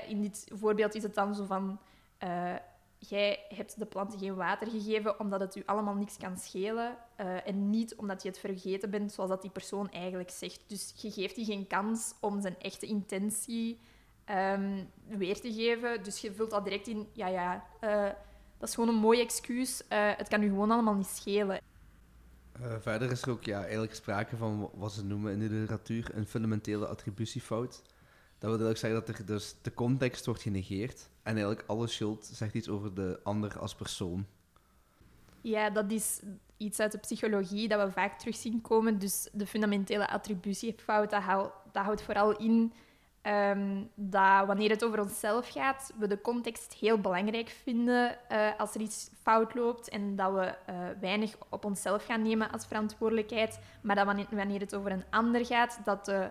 In 0.08 0.22
dit 0.22 0.48
voorbeeld 0.54 0.96
is 0.96 1.04
het 1.04 1.14
dan 1.14 1.36
zo 1.36 1.46
van... 1.46 1.80
eh, 2.18 2.56
jij 2.98 3.40
hebt 3.50 3.80
de 3.80 3.86
planten 3.86 4.20
geen 4.20 4.36
water 4.36 4.68
gegeven 4.70 5.20
omdat 5.20 5.40
het 5.40 5.56
u 5.56 5.64
allemaal 5.66 5.94
niks 5.94 6.18
kan 6.18 6.38
schelen. 6.38 6.98
eh, 7.16 7.48
en 7.48 7.70
niet 7.70 7.96
omdat 7.96 8.22
je 8.24 8.30
het 8.30 8.40
vergeten 8.40 8.90
bent, 8.90 9.12
zoals 9.12 9.30
dat 9.30 9.42
die 9.42 9.52
persoon 9.52 9.90
eigenlijk 9.92 10.30
zegt. 10.30 10.64
Dus 10.68 10.94
je 10.96 11.12
geeft 11.12 11.36
die 11.36 11.46
geen 11.46 11.68
kans 11.68 12.14
om 12.20 12.42
zijn 12.42 12.60
echte 12.60 12.86
intentie 12.86 13.80
ehm, 14.26 14.84
weer 15.08 15.42
te 15.42 15.54
geven. 15.54 16.04
Dus 16.04 16.22
je 16.22 16.34
vult 16.34 16.50
dat 16.50 16.64
direct 16.64 16.88
in... 16.88 17.10
Ja, 17.14 17.28
ja, 17.28 17.66
eh, 17.80 18.10
dat 18.58 18.70
is 18.70 18.76
gewoon 18.76 18.90
een 18.90 19.02
mooi 19.02 19.22
excuus. 19.22 19.82
Het 19.90 20.28
kan 20.28 20.44
u 20.44 20.48
gewoon 20.48 20.72
allemaal 20.72 20.94
niet 20.94 21.08
schelen. 21.08 21.60
Eh, 22.52 22.76
verder 22.80 23.12
is 23.12 23.22
er 23.22 23.30
ook 23.30 23.44
ja, 23.44 23.62
eigenlijk 23.62 23.96
sprake 23.96 24.38
van 24.38 24.70
wat 24.74 24.94
ze 24.94 25.06
noemen 25.06 25.34
in 25.34 25.40
de 25.40 25.50
literatuur 25.50 26.12
een 26.14 26.26
fundamentele 26.26 26.88
attributiefout. 26.88 27.82
Dat 28.38 28.50
wil 28.50 28.66
eigenlijk 28.66 28.78
zeggen 28.78 29.06
dat 29.06 29.18
er 29.18 29.26
dus 29.26 29.56
de 29.62 29.74
context 29.74 30.26
wordt 30.26 30.42
genegeerd 30.42 31.10
en 31.24 31.32
eigenlijk 31.32 31.64
alle 31.68 31.88
schuld 31.88 32.26
zegt 32.26 32.54
iets 32.54 32.70
over 32.70 32.94
de 32.94 33.20
ander 33.24 33.60
als 33.60 33.76
persoon. 33.76 34.26
Ja, 35.42 35.70
dat 35.70 35.92
is 35.92 36.22
iets 36.58 36.80
uit 36.80 36.92
de 36.92 36.98
psychologie 36.98 37.68
dat 37.68 37.86
we 37.86 37.92
vaak 37.92 38.20
terug 38.20 38.36
zien 38.36 38.62
komen. 38.62 39.00
Dus 39.00 39.30
de 39.32 39.48
fundamentele 39.48 40.08
attributiefout, 40.08 41.10
dat, 41.10 41.24
dat 41.72 41.84
houdt 41.84 42.02
vooral 42.02 42.38
in 42.38 42.74
ehm, 43.22 43.84
dat 43.96 44.46
wanneer 44.46 44.70
het 44.70 44.84
over 44.86 45.00
onszelf 45.00 45.50
gaat, 45.50 45.94
we 45.98 46.08
de 46.08 46.22
context 46.22 46.74
heel 46.74 47.00
belangrijk 47.00 47.50
vinden 47.50 48.30
eh, 48.30 48.50
als 48.58 48.76
er 48.76 48.82
iets 48.82 49.10
fout 49.22 49.56
loopt 49.56 49.90
en 49.90 50.16
dat 50.16 50.34
we 50.34 50.46
eh, 50.66 50.76
weinig 51.00 51.36
op 51.50 51.66
onszelf 51.66 52.06
gaan 52.06 52.22
nemen 52.22 52.52
als 52.52 52.66
verantwoordelijkheid. 52.66 53.60
Maar 53.82 53.96
dat 53.96 54.06
wanneer, 54.30 54.60
het 54.60 54.76
over 54.76 54.92
een 54.92 55.06
ander 55.10 55.46
gaat, 55.46 55.80
dat 55.84 56.06
de 56.06 56.30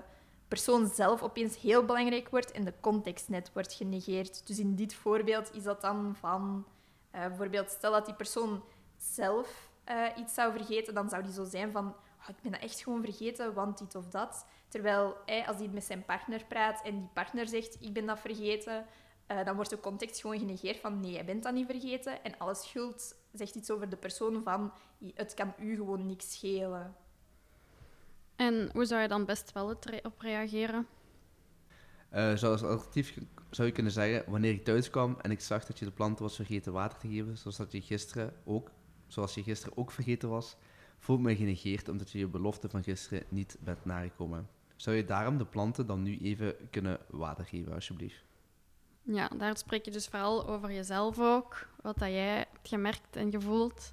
persoon 0.49 0.87
zelf 0.87 1.23
opeens 1.23 1.61
heel 1.61 1.85
belangrijk 1.85 2.29
wordt 2.29 2.53
en 2.53 2.65
de 2.65 2.75
context 2.81 3.29
net 3.29 3.51
wordt 3.53 3.73
genegeerd. 3.73 4.47
Dus 4.47 4.59
in 4.59 4.75
dit 4.75 4.95
voorbeeld 4.95 5.55
is 5.55 5.63
dat 5.63 5.81
dan 5.81 6.17
van... 6.19 6.65
eh, 7.11 7.27
bijvoorbeeld, 7.27 7.71
stel 7.71 7.93
dat 7.93 8.07
die 8.07 8.15
persoon 8.15 8.63
zelf 8.97 9.69
iets 10.17 10.35
zou 10.35 10.53
vergeten, 10.53 10.95
dan 10.95 11.09
zou 11.09 11.23
die 11.23 11.33
zo 11.33 11.45
zijn 11.45 11.73
van 11.73 11.87
"Oh, 12.21 12.29
ik 12.29 12.43
ben 12.43 12.53
dat 12.53 12.61
echt 12.61 12.81
gewoon 12.81 13.03
vergeten, 13.03 13.55
want 13.55 13.79
dit 13.79 13.95
of 13.95 14.09
dat. 14.09 14.47
Terwijl 14.71 15.17
hij, 15.27 15.47
als 15.47 15.57
hij 15.57 15.69
met 15.69 15.85
zijn 15.85 16.05
partner 16.05 16.45
praat 16.45 16.83
en 16.85 16.99
die 16.99 17.11
partner 17.13 17.49
zegt 17.49 17.77
ik 17.81 17.93
ben 17.93 18.07
dat 18.07 18.21
vergeten, 18.21 18.87
eh, 19.27 19.45
dan 19.45 19.55
wordt 19.55 19.71
de 19.71 19.81
context 19.81 20.21
gewoon 20.21 20.39
genegeerd 20.39 20.81
van 20.81 21.01
nee, 21.01 21.13
jij 21.13 21.25
bent 21.25 21.43
dat 21.43 21.53
niet 21.55 21.67
vergeten. 21.67 22.25
En 22.25 22.39
alle 22.39 22.55
schuld 22.55 23.15
zegt 23.33 23.55
iets 23.55 23.71
over 23.71 23.89
de 23.89 23.97
persoon 23.97 24.43
van 24.43 24.73
het 25.15 25.35
kan 25.35 25.55
u 25.59 25.75
gewoon 25.75 26.07
niks 26.07 26.33
schelen. 26.33 26.95
En 28.37 28.71
hoe 28.73 28.85
zou 28.85 29.03
je 29.03 29.09
dan 29.09 29.25
best 29.25 29.53
wel 29.53 29.69
het 29.69 29.85
re- 29.85 30.01
op 30.03 30.21
reageren? 30.21 30.87
Eh, 32.09 32.35
zoals 32.35 32.63
alternatief 32.63 33.19
zou 33.51 33.69
je 33.69 33.75
kunnen 33.75 33.93
zeggen, 33.93 34.31
wanneer 34.31 34.53
ik 34.53 34.65
thuis 34.65 34.91
kwam 34.91 35.17
en 35.21 35.31
ik 35.31 35.41
zag 35.41 35.65
dat 35.65 35.79
je 35.79 35.85
de 35.85 35.91
planten 35.91 36.25
was 36.25 36.37
vergeten 36.37 36.73
water 36.73 36.99
te 36.99 37.09
geven, 37.09 37.39
zoals 37.39 37.57
dat 37.57 37.73
je 37.73 37.81
gisteren 37.81 38.33
ook, 38.45 38.71
zoals 39.07 39.35
je 39.35 39.43
gisteren 39.43 39.77
ook 39.77 39.91
vergeten 39.91 40.29
was, 40.29 40.57
voel 40.99 41.17
ik 41.17 41.23
me 41.23 41.37
genegeerd 41.37 41.89
omdat 41.89 42.11
je 42.11 42.19
je 42.19 42.27
belofte 42.27 42.69
van 42.69 42.83
gisteren 42.83 43.25
niet 43.29 43.57
bent 43.61 43.85
nagekomen. 43.85 44.49
Zou 44.81 44.97
je 44.97 45.05
daarom 45.05 45.39
de 45.39 45.45
planten 45.45 45.87
dan 45.87 46.03
nu 46.03 46.19
even 46.19 46.55
kunnen 46.71 46.99
water 47.09 47.45
geven, 47.45 47.73
alsjeblieft? 47.73 48.25
Ja, 49.03 49.29
daar 49.29 49.57
spreek 49.57 49.85
je 49.85 49.91
dus 49.91 50.09
vooral 50.09 50.49
over 50.49 50.73
jezelf 50.73 51.19
ook, 51.19 51.69
wat 51.83 51.99
dat 51.99 52.09
jij 52.09 52.37
hebt 52.37 52.69
gemerkt 52.69 53.17
en 53.17 53.31
gevoeld. 53.31 53.93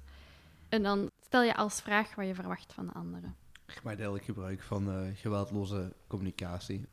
En 0.68 0.82
dan 0.82 1.10
stel 1.20 1.42
je 1.42 1.56
als 1.56 1.80
vraag 1.80 2.14
wat 2.14 2.26
je 2.26 2.34
verwacht 2.34 2.72
van 2.72 2.86
de 2.86 2.92
anderen. 2.92 3.36
Ik 3.66 3.82
maak 3.82 3.94
eigenlijk 3.94 4.24
gebruik 4.24 4.62
van 4.62 4.90
eh, 4.90 5.00
geweldloze 5.14 5.92
communicatie. 6.06 6.86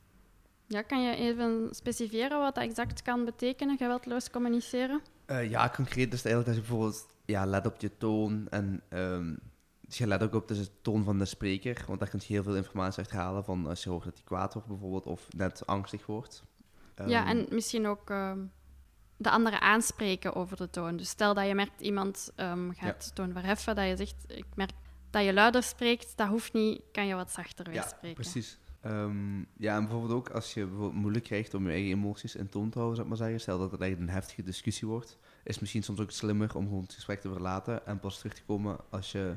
Ja, 0.68 0.82
kan 0.82 1.02
je 1.02 1.16
even 1.16 1.68
specifieren 1.72 2.40
wat 2.40 2.56
dat 2.56 2.64
exact 2.64 3.02
kan 3.02 3.26
betekenen, 3.26 3.78
geweldloos 3.78 4.30
communiceren? 4.30 5.02
Eh, 5.26 5.50
ja, 5.50 5.70
concreet 5.70 6.14
is 6.14 6.24
het 6.24 6.26
eigenlijk 6.26 6.46
dat 6.46 6.56
je 6.56 6.62
bijvoorbeeld 6.62 7.08
ja, 7.26 7.46
let 7.46 7.66
op 7.66 7.82
je 7.82 7.98
toon 7.98 8.48
en 8.50 8.82
ehm, 8.90 9.36
dus 9.88 9.98
je 9.98 10.08
let 10.08 10.24
ook 10.24 10.34
op 10.34 10.48
de 10.48 10.68
toon 10.82 11.04
van 11.04 11.18
de 11.20 11.26
spreker, 11.26 11.84
want 11.88 12.00
daar 12.00 12.10
kun 12.10 12.20
je 12.28 12.34
heel 12.34 12.44
veel 12.44 12.56
informatie 12.56 12.98
uit 13.04 13.12
halen 13.12 13.44
van 13.44 13.68
als 13.68 13.84
je 13.84 13.90
hoort 13.90 14.04
dat 14.04 14.14
hij 14.14 14.24
kwaad 14.24 14.54
wordt 14.54 14.68
bijvoorbeeld 14.68 15.06
of 15.06 15.28
net 15.38 15.66
angstig 15.66 16.06
wordt. 16.06 16.44
ja, 16.96 17.28
Ehm, 17.28 17.38
en 17.38 17.46
misschien 17.50 17.88
ook 17.88 18.10
ehm, 18.10 18.40
de 19.18 19.30
andere 19.30 19.60
aanspreken 19.60 20.36
over 20.36 20.58
de 20.58 20.70
toon. 20.70 20.98
Dus 20.98 21.10
stel 21.10 21.34
dat 21.34 21.48
je 21.48 21.56
merkt 21.56 21.82
iemand 21.82 22.32
ehm, 22.36 22.72
gaat 22.72 23.06
de 23.06 23.14
toon 23.14 23.32
verheffen, 23.32 23.76
dat 23.76 23.88
je 23.88 23.96
zegt, 23.96 24.16
ik 24.28 24.46
merk 24.56 24.72
dat 25.10 25.24
je 25.24 25.34
luider 25.34 25.64
spreekt, 25.64 26.18
dat 26.18 26.28
hoeft 26.28 26.54
niet, 26.54 26.82
kan 26.92 27.08
je 27.08 27.16
wat 27.16 27.32
zachter 27.32 27.66
weer 27.66 27.74
Ja, 27.74 27.88
spreken. 27.88 28.14
precies. 28.14 28.58
Ja, 29.58 29.76
en 29.76 29.82
bijvoorbeeld 29.84 30.12
ook 30.14 30.30
als 30.30 30.54
je 30.54 30.66
bijvoorbeeld 30.66 31.02
moeilijk 31.02 31.26
krijgt 31.26 31.54
om 31.54 31.66
je 31.66 31.72
eigen 31.72 31.92
emoties 31.92 32.36
in 32.36 32.50
toon 32.50 32.70
te 32.70 32.78
houden, 32.78 32.96
zou 32.96 33.10
ik 33.10 33.14
maar 33.18 33.24
zeggen. 33.28 33.42
Stel 33.42 33.60
dat 33.60 33.72
het 33.72 33.82
echt 33.82 34.00
een 34.00 34.10
heftige 34.10 34.44
discussie 34.44 34.88
wordt, 34.88 35.18
is 35.44 35.60
misschien 35.60 35.84
soms 35.84 36.00
ook 36.00 36.12
slimmer 36.12 36.56
om 36.56 36.64
gewoon 36.68 36.84
het 36.84 36.94
gesprek 36.94 37.22
te 37.22 37.30
verlaten 37.32 37.86
en 37.86 38.00
pas 38.00 38.18
terug 38.18 38.34
te 38.34 38.44
komen 38.44 38.78
als 38.90 39.12
je 39.12 39.36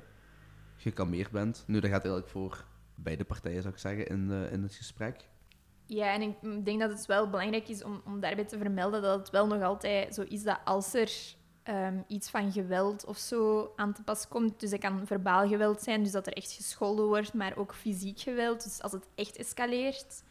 gekalmeerd 0.88 1.30
bent. 1.30 1.64
Nu, 1.66 1.80
dat 1.80 1.90
gaat 1.90 2.04
eigenlijk 2.04 2.28
voor 2.28 2.64
beide 2.94 3.24
partijen, 3.24 3.62
zou 3.62 3.74
ik 3.74 3.80
zeggen, 3.80 4.06
in, 4.06 4.30
eh, 4.30 4.52
in 4.52 4.62
het 4.62 4.74
gesprek. 4.74 5.28
Ja, 5.86 6.12
en 6.12 6.22
ik 6.22 6.64
denk 6.64 6.80
dat 6.80 6.90
het 6.90 7.06
wel 7.06 7.30
belangrijk 7.30 7.68
is 7.68 7.84
om, 7.84 8.02
om 8.04 8.20
daarbij 8.20 8.44
te 8.44 8.58
vermelden 8.58 9.02
dat 9.02 9.18
het 9.18 9.30
wel 9.30 9.46
nog 9.46 9.62
altijd 9.62 10.14
zo 10.14 10.22
is 10.22 10.42
dat 10.42 10.58
als 10.64 10.94
er 10.94 11.10
ehm, 11.62 11.98
iets 12.06 12.30
van 12.30 12.52
geweld 12.52 13.04
of 13.04 13.16
zo 13.18 13.72
aan 13.76 13.92
te 13.92 14.02
pas 14.02 14.28
komt, 14.28 14.60
dus 14.60 14.70
dat 14.70 14.80
kan 14.80 15.06
verbaal 15.06 15.48
geweld 15.48 15.80
zijn, 15.82 16.02
dus 16.02 16.12
dat 16.12 16.26
er 16.26 16.32
echt 16.32 16.52
gescholden 16.52 17.06
wordt, 17.06 17.34
maar 17.34 17.56
ook 17.56 17.74
fysiek 17.74 18.20
geweld, 18.20 18.64
dus 18.64 18.82
als 18.82 18.92
het 18.92 19.08
echt 19.14 19.36
escaleert, 19.36 20.22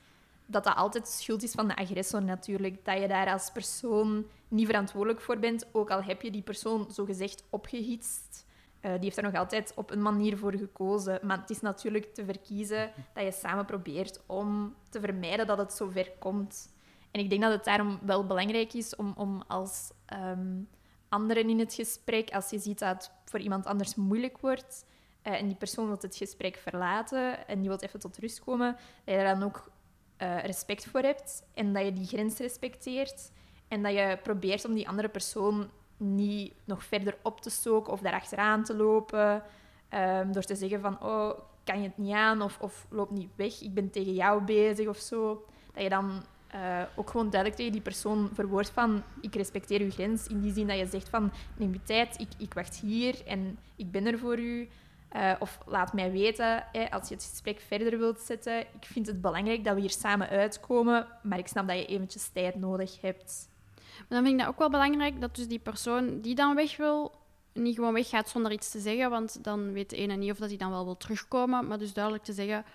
dat 0.45 0.63
dat 0.63 0.75
altijd 0.75 1.05
de 1.05 1.11
schuld 1.11 1.43
is 1.43 1.51
van 1.51 1.67
de 1.67 1.75
agressor 1.75 2.23
natuurlijk. 2.23 2.85
Dat 2.85 3.01
je 3.01 3.07
daar 3.07 3.31
als 3.31 3.51
persoon 3.51 4.25
niet 4.47 4.65
verantwoordelijk 4.65 5.21
voor 5.21 5.39
bent, 5.39 5.65
ook 5.71 5.89
al 5.89 6.03
heb 6.03 6.21
je 6.21 6.31
die 6.31 6.41
persoon 6.41 6.85
zogezegd 6.91 7.43
opgehitst. 7.49 8.45
Eh, 8.79 8.91
die 8.91 9.03
heeft 9.03 9.17
er 9.17 9.23
nog 9.23 9.35
altijd 9.35 9.71
op 9.75 9.91
een 9.91 10.01
manier 10.01 10.37
voor 10.37 10.53
gekozen. 10.57 11.19
Maar 11.21 11.39
het 11.39 11.49
is 11.49 11.61
natuurlijk 11.61 12.13
te 12.13 12.25
verkiezen 12.25 12.91
dat 13.13 13.23
je 13.23 13.31
samen 13.31 13.65
probeert 13.65 14.21
om 14.25 14.75
te 14.89 14.99
vermijden 14.99 15.47
dat 15.47 15.57
het 15.57 15.73
zo 15.73 15.89
ver 15.89 16.11
komt. 16.19 16.75
En 17.11 17.19
ik 17.19 17.29
denk 17.29 17.41
dat 17.41 17.51
het 17.51 17.63
daarom 17.63 17.99
wel 18.01 18.25
belangrijk 18.25 18.73
is 18.73 18.95
om, 18.95 19.13
om 19.15 19.43
als 19.47 19.91
ehm, 20.05 20.61
anderen 21.09 21.49
in 21.49 21.59
het 21.59 21.73
gesprek, 21.73 22.29
als 22.29 22.49
je 22.49 22.59
ziet 22.59 22.79
dat 22.79 22.89
het 22.89 23.11
voor 23.25 23.39
iemand 23.39 23.65
anders 23.65 23.95
moeilijk 23.95 24.37
wordt 24.37 24.85
eh, 25.21 25.33
en 25.33 25.47
die 25.47 25.55
persoon 25.55 25.85
wil 25.85 25.97
het 26.01 26.15
gesprek 26.15 26.57
verlaten 26.57 27.47
en 27.47 27.59
die 27.59 27.69
wil 27.69 27.79
even 27.79 27.99
tot 27.99 28.17
rust 28.17 28.43
komen, 28.43 28.71
dat 29.05 29.15
je 29.15 29.23
daar 29.23 29.39
dan 29.39 29.43
ook 29.43 29.71
eh, 30.17 30.43
respect 30.43 30.85
voor 30.85 31.01
hebt 31.01 31.43
en 31.53 31.73
dat 31.73 31.83
je 31.83 31.93
die 31.93 32.07
grens 32.07 32.37
respecteert 32.37 33.31
en 33.67 33.83
dat 33.83 33.93
je 33.93 34.19
probeert 34.23 34.65
om 34.65 34.73
die 34.73 34.87
andere 34.87 35.09
persoon 35.09 35.69
niet 35.97 36.53
nog 36.63 36.83
verder 36.83 37.17
op 37.21 37.41
te 37.41 37.49
stoken 37.49 37.93
of 37.93 37.99
daarachteraan 37.99 38.63
te 38.63 38.75
lopen. 38.75 39.43
ehm, 39.89 40.31
door 40.31 40.43
te 40.43 40.55
zeggen 40.55 40.81
van, 40.81 41.01
oh, 41.01 41.39
kan 41.63 41.81
je 41.81 41.87
het 41.87 41.97
niet 41.97 42.13
aan? 42.13 42.41
Of, 42.41 42.57
of 42.59 42.85
loop 42.89 43.11
niet 43.11 43.29
weg, 43.35 43.61
ik 43.61 43.73
ben 43.73 43.89
tegen 43.89 44.13
jou 44.13 44.43
bezig 44.43 44.87
of 44.87 44.97
zo. 44.97 45.45
Dat 45.73 45.83
je 45.83 45.89
dan 45.89 46.23
eh, 46.47 46.81
ook 46.95 47.09
gewoon 47.09 47.29
duidelijk 47.29 47.59
tegen 47.59 47.71
die 47.71 47.81
persoon 47.81 48.29
verwoordt 48.33 48.69
van, 48.69 49.03
ik 49.21 49.35
respecteer 49.35 49.81
uw 49.81 49.91
grens. 49.91 50.27
In 50.27 50.41
die 50.41 50.53
zin 50.53 50.67
dat 50.67 50.77
je 50.77 50.85
zegt 50.85 51.09
van, 51.09 51.31
neem 51.57 51.73
je 51.73 51.83
tijd, 51.83 52.19
ik, 52.19 52.29
ik 52.37 52.53
wacht 52.53 52.79
hier 52.79 53.25
en 53.25 53.57
ik 53.75 53.91
ben 53.91 54.05
er 54.05 54.19
voor 54.19 54.39
u. 54.39 54.69
Eh, 55.09 55.33
of 55.39 55.59
laat 55.65 55.93
mij 55.93 56.11
weten, 56.11 56.63
hè, 56.71 56.91
als 56.91 57.07
je 57.07 57.13
het 57.13 57.23
gesprek 57.23 57.59
verder 57.59 57.97
wilt 57.97 58.19
zetten. 58.19 58.59
Ik 58.59 58.85
vind 58.85 59.07
het 59.07 59.21
belangrijk 59.21 59.63
dat 59.63 59.75
we 59.75 59.81
hier 59.81 59.89
samen 59.89 60.29
uitkomen, 60.29 61.07
maar 61.23 61.37
ik 61.37 61.47
snap 61.47 61.67
dat 61.67 61.77
je 61.77 61.85
eventjes 61.85 62.29
tijd 62.29 62.55
nodig 62.55 63.01
hebt. 63.01 63.49
Maar 63.97 64.07
dan 64.09 64.23
vind 64.23 64.33
ik 64.33 64.39
dat 64.39 64.47
ook 64.47 64.59
wel 64.59 64.69
belangrijk 64.69 65.21
dat 65.21 65.35
dus 65.35 65.47
die 65.47 65.59
persoon 65.59 66.21
die 66.21 66.35
dan 66.35 66.55
weg 66.55 66.77
wil, 66.77 67.11
niet 67.53 67.75
gewoon 67.75 67.93
weggaat 67.93 68.29
zonder 68.29 68.51
iets 68.51 68.71
te 68.71 68.79
zeggen, 68.79 69.09
want 69.09 69.43
dan 69.43 69.71
weet 69.71 69.89
de 69.89 69.95
ene 69.95 70.15
niet 70.15 70.31
of 70.31 70.37
dat 70.37 70.49
hij 70.49 70.57
dan 70.57 70.69
wel 70.69 70.85
wil 70.85 70.97
terugkomen, 70.97 71.67
maar 71.67 71.77
dus 71.77 71.93
duidelijk 71.93 72.23
te 72.23 72.33
zeggen 72.33 72.65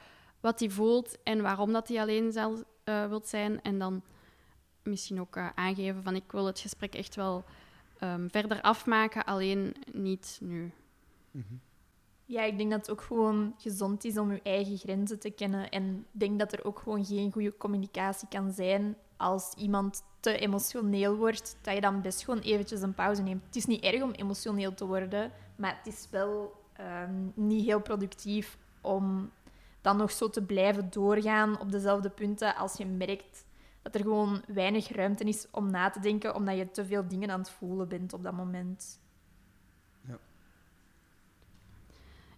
wat 0.40 0.60
hij 0.60 0.70
voelt 0.70 1.22
en 1.22 1.42
waarom 1.42 1.72
dat 1.72 1.88
hij 1.88 2.00
alleen 2.00 2.32
zal, 2.32 2.62
eh, 2.84 3.06
wilt 3.06 3.26
zijn. 3.26 3.62
En 3.62 3.78
dan 3.78 4.02
misschien 4.82 5.20
ook 5.20 5.36
eh, 5.36 5.48
aangeven 5.54 6.02
van 6.02 6.14
ik 6.14 6.32
wil 6.32 6.46
het 6.46 6.60
gesprek 6.60 6.94
echt 6.94 7.14
wel 7.14 7.44
ehm, 7.98 8.28
verder 8.28 8.60
afmaken, 8.60 9.24
alleen 9.24 9.74
niet 9.92 10.38
nu. 10.42 10.72
Ja, 12.24 12.42
ik 12.42 12.58
denk 12.58 12.70
dat 12.70 12.80
het 12.80 12.90
ook 12.90 13.00
gewoon 13.00 13.54
gezond 13.58 14.04
is 14.04 14.18
om 14.18 14.32
je 14.32 14.42
eigen 14.42 14.76
grenzen 14.76 15.18
te 15.18 15.30
kennen. 15.30 15.68
En 15.70 16.06
ik 16.12 16.20
denk 16.20 16.38
dat 16.38 16.52
er 16.52 16.64
ook 16.64 16.78
gewoon 16.78 17.04
geen 17.04 17.32
goede 17.32 17.56
communicatie 17.56 18.28
kan 18.28 18.52
zijn 18.52 18.96
als 19.16 19.54
iemand 19.56 20.02
te 20.22 20.38
emotioneel 20.38 21.16
wordt, 21.16 21.56
dat 21.62 21.74
je 21.74 21.80
dan 21.80 22.00
best 22.00 22.24
gewoon 22.24 22.40
eventjes 22.40 22.82
een 22.82 22.94
pauze 22.94 23.22
neemt. 23.22 23.44
Het 23.46 23.56
is 23.56 23.66
niet 23.66 23.82
erg 23.82 24.02
om 24.02 24.10
emotioneel 24.10 24.74
te 24.74 24.86
worden, 24.86 25.32
maar 25.56 25.76
het 25.82 25.94
is 25.94 26.08
wel 26.10 26.60
ehm, 26.72 27.14
niet 27.34 27.64
heel 27.64 27.80
productief 27.80 28.58
om 28.80 29.30
dan 29.80 29.96
nog 29.96 30.10
zo 30.10 30.30
te 30.30 30.42
blijven 30.42 30.90
doorgaan 30.90 31.60
op 31.60 31.72
dezelfde 31.72 32.10
punten 32.10 32.56
als 32.56 32.76
je 32.76 32.86
merkt 32.86 33.44
dat 33.82 33.94
er 33.94 34.00
gewoon 34.00 34.42
weinig 34.46 34.88
ruimte 34.88 35.24
is 35.24 35.46
om 35.50 35.70
na 35.70 35.90
te 35.90 36.00
denken, 36.00 36.34
omdat 36.34 36.56
je 36.56 36.70
te 36.70 36.84
veel 36.84 37.08
dingen 37.08 37.30
aan 37.30 37.40
het 37.40 37.50
voelen 37.50 37.88
bent 37.88 38.12
op 38.12 38.22
dat 38.22 38.32
moment. 38.32 39.00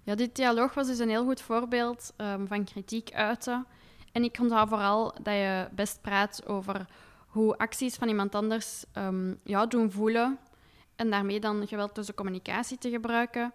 Ja, 0.02 0.14
dit 0.14 0.36
dialoog 0.36 0.74
was 0.74 0.86
dus 0.86 0.98
een 0.98 1.08
heel 1.08 1.24
goed 1.24 1.40
voorbeeld 1.40 2.12
ehm, 2.16 2.46
van 2.46 2.64
kritiek 2.64 3.12
uiten. 3.12 3.66
En 4.12 4.24
ik 4.24 4.38
onthoud 4.40 4.68
vooral 4.68 5.14
dat 5.22 5.34
je 5.34 5.68
best 5.72 6.00
praat 6.00 6.46
over 6.46 6.86
hoe 7.34 7.58
acties 7.58 7.94
van 7.94 8.08
iemand 8.08 8.34
anders 8.34 8.84
ehm, 8.92 9.34
jou 9.42 9.68
doen 9.68 9.90
voelen. 9.90 10.38
En 10.96 11.10
daarmee 11.10 11.40
dan 11.40 11.66
geweldloze 11.66 12.14
communicatie 12.14 12.78
te 12.78 12.90
gebruiken. 12.90 13.52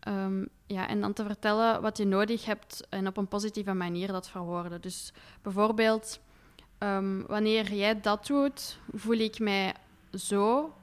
Ehm, 0.00 0.44
ja, 0.66 0.88
en 0.88 1.00
dan 1.00 1.12
te 1.12 1.24
vertellen 1.24 1.82
wat 1.82 1.96
je 1.96 2.04
nodig 2.04 2.44
hebt 2.44 2.86
en 2.88 3.06
op 3.06 3.16
een 3.16 3.28
positieve 3.28 3.72
manier 3.72 4.06
dat 4.06 4.28
verwoorden. 4.30 4.80
Dus 4.80 5.12
bijvoorbeeld, 5.42 6.20
ehm, 6.78 7.22
wanneer 7.26 7.72
jij 7.72 8.00
dat 8.00 8.26
doet, 8.26 8.78
voel 8.92 9.18
ik 9.18 9.38
mij 9.38 9.74
zo, 10.12 10.74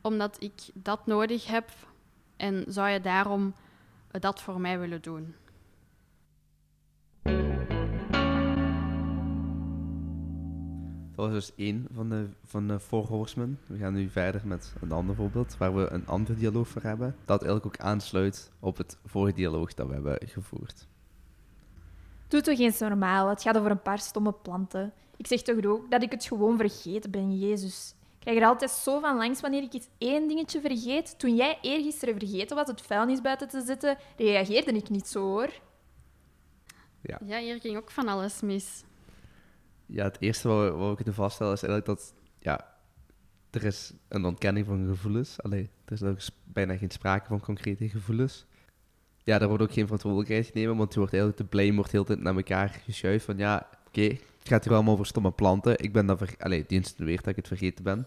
omdat 0.00 0.36
ik 0.38 0.60
dat 0.74 1.06
nodig 1.06 1.46
heb. 1.46 1.70
En 2.36 2.64
zou 2.68 2.88
je 2.88 3.00
daarom 3.00 3.54
dat 4.10 4.42
voor 4.42 4.60
mij 4.60 4.78
willen 4.78 5.02
doen? 5.02 5.34
Dat 11.16 11.24
was 11.24 11.34
dus 11.34 11.52
één 11.56 11.86
van 11.92 12.08
de, 12.08 12.28
van 12.44 12.68
de 12.68 12.80
Four 12.80 13.06
Horsemen. 13.06 13.58
We 13.66 13.78
gaan 13.78 13.94
nu 13.94 14.08
verder 14.08 14.40
met 14.44 14.74
een 14.80 14.92
ander 14.92 15.14
voorbeeld, 15.14 15.56
waar 15.56 15.74
we 15.74 15.88
een 15.90 16.06
ander 16.06 16.36
dialoog 16.36 16.68
voor 16.68 16.82
hebben. 16.82 17.16
Dat 17.24 17.42
eigenlijk 17.42 17.66
ook 17.66 17.86
aansluit 17.86 18.50
op 18.60 18.76
het 18.76 18.98
vorige 19.04 19.36
dialoog 19.36 19.74
dat 19.74 19.86
we 19.86 19.92
hebben 19.92 20.18
gevoerd. 20.24 20.86
Doe 22.28 22.40
toch 22.40 22.58
eens 22.58 22.78
normaal. 22.78 23.28
Het 23.28 23.42
gaat 23.42 23.58
over 23.58 23.70
een 23.70 23.82
paar 23.82 23.98
stomme 23.98 24.32
planten. 24.32 24.92
Ik 25.16 25.26
zeg 25.26 25.42
toch 25.42 25.64
ook 25.64 25.90
dat 25.90 26.02
ik 26.02 26.10
het 26.10 26.24
gewoon 26.24 26.56
vergeten 26.56 27.10
ben, 27.10 27.38
Jezus. 27.38 27.94
Ik 28.00 28.20
krijg 28.20 28.38
er 28.38 28.46
altijd 28.46 28.70
zo 28.70 29.00
van 29.00 29.16
langs 29.16 29.40
wanneer 29.40 29.62
ik 29.62 29.72
iets 29.72 29.88
één 29.98 30.28
dingetje 30.28 30.60
vergeet. 30.60 31.18
Toen 31.18 31.36
jij 31.36 31.58
eergisteren 31.62 32.18
vergeten 32.18 32.56
was 32.56 32.68
het 32.68 32.82
vuilnis 32.82 33.20
buiten 33.20 33.48
te 33.48 33.60
zetten, 33.60 33.98
reageerde 34.16 34.72
ik 34.72 34.88
niet 34.88 35.08
zo, 35.08 35.20
hoor. 35.20 35.50
Ja. 37.00 37.20
Ja, 37.24 37.38
hier 37.38 37.60
ging 37.60 37.76
ook 37.76 37.90
van 37.90 38.08
alles 38.08 38.40
mis. 38.40 38.84
Ja, 39.86 40.04
het 40.04 40.16
eerste 40.20 40.48
wat 40.48 40.64
we, 40.64 40.70
wat 40.76 40.88
we 40.88 40.94
kunnen 40.96 41.14
vaststellen 41.14 41.52
is 41.52 41.62
eigenlijk 41.62 41.98
dat 41.98 42.14
ja, 42.38 42.74
er 43.50 43.64
is 43.64 43.92
een 44.08 44.24
ontkenning 44.24 44.66
van 44.66 44.86
gevoelens. 44.88 45.42
Allee, 45.42 45.70
er 45.84 45.92
is 45.92 46.02
ook 46.02 46.18
bijna 46.44 46.76
geen 46.76 46.90
sprake 46.90 47.26
van 47.26 47.40
concrete 47.40 47.88
gevoelens. 47.88 48.46
Ja, 49.22 49.38
daar 49.38 49.48
wordt 49.48 49.62
ook 49.62 49.72
geen 49.72 49.84
verantwoordelijkheid 49.84 50.46
genomen, 50.46 50.76
want 50.76 50.92
er 50.92 50.98
wordt 50.98 51.12
eigenlijk 51.14 51.42
de 51.42 51.56
blame 51.56 51.74
wordt 51.74 51.92
heel 51.92 52.04
de 52.04 52.06
tijd 52.12 52.20
naar 52.20 52.36
elkaar 52.36 52.68
geschuift 52.68 53.24
van 53.24 53.36
ja, 53.38 53.68
oké, 53.86 54.00
het 54.02 54.48
gaat 54.54 54.64
hier 54.64 54.72
allemaal 54.74 54.92
over 54.92 55.06
stomme 55.06 55.30
planten. 55.32 55.78
Ik 55.78 55.92
ben 55.92 56.06
dan 56.06 56.18
ver... 56.18 56.34
Allee, 56.38 56.64
die 56.66 56.78
insinueert 56.78 57.18
dat 57.18 57.28
ik 57.28 57.36
het 57.36 57.46
vergeten 57.46 57.84
ben. 57.84 58.06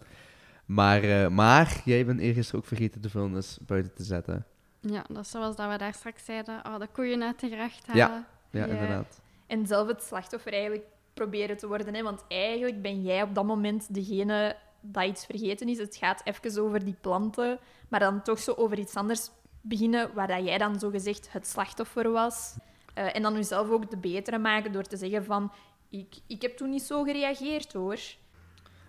Maar, 0.65 1.03
eh, 1.03 1.27
maar 1.29 1.81
jij 1.85 2.05
bent 2.05 2.19
eergisteren 2.19 2.61
ook 2.61 2.67
vergeten 2.67 3.01
de 3.01 3.09
vuilnis 3.09 3.57
buiten 3.65 3.93
te 3.93 4.03
zetten. 4.03 4.45
Ja, 4.79 5.03
dat 5.07 5.25
is 5.25 5.29
zoals 5.31 5.55
dat 5.55 5.71
we 5.71 5.77
daar 5.77 5.93
straks 5.93 6.25
zeiden. 6.25 6.61
Oh, 6.65 6.79
de 6.79 6.87
koeien 6.91 7.23
uit 7.23 7.39
de 7.39 7.49
gracht 7.49 7.85
Ja. 7.93 8.07
halen. 8.07 8.25
Ja, 8.51 8.65
Ja. 8.65 8.71
inderdaad. 8.73 9.21
En 9.47 9.67
zelf 9.67 9.87
het 9.87 10.03
slachtoffer 10.03 10.53
eigenlijk 10.53 10.85
proberen 11.19 11.57
te 11.57 11.67
worden. 11.67 11.93
Hè? 11.93 12.03
Want 12.03 12.25
eigenlijk 12.27 12.81
ben 12.81 13.01
jij 13.01 13.21
op 13.21 13.35
dat 13.35 13.45
moment 13.45 13.93
degene 13.93 14.55
dat 14.81 15.05
iets 15.05 15.25
vergeten 15.25 15.69
is. 15.69 15.77
Het 15.77 15.95
gaat 15.95 16.21
even 16.23 16.61
over 16.63 16.85
die 16.85 16.95
planten, 17.01 17.59
maar 17.89 17.99
dan 17.99 18.21
toch 18.21 18.39
zo 18.39 18.53
over 18.53 18.79
iets 18.79 18.95
anders 18.95 19.29
beginnen 19.61 20.13
waar 20.13 20.27
dat 20.27 20.45
jij 20.45 20.57
dan 20.57 20.79
zogezegd 20.79 21.31
het 21.31 21.47
slachtoffer 21.47 22.11
was. 22.11 22.55
Eh, 22.93 23.15
en 23.15 23.21
dan 23.21 23.33
jezelf 23.33 23.69
ook 23.69 23.89
de 23.89 23.97
betere 23.97 24.37
maken 24.37 24.71
door 24.71 24.83
te 24.83 24.97
zeggen 24.97 25.25
van... 25.25 25.51
Ik, 25.89 26.15
ik 26.27 26.41
heb 26.41 26.57
toen 26.57 26.69
niet 26.69 26.81
zo 26.81 27.03
gereageerd, 27.03 27.73
hoor. 27.73 27.99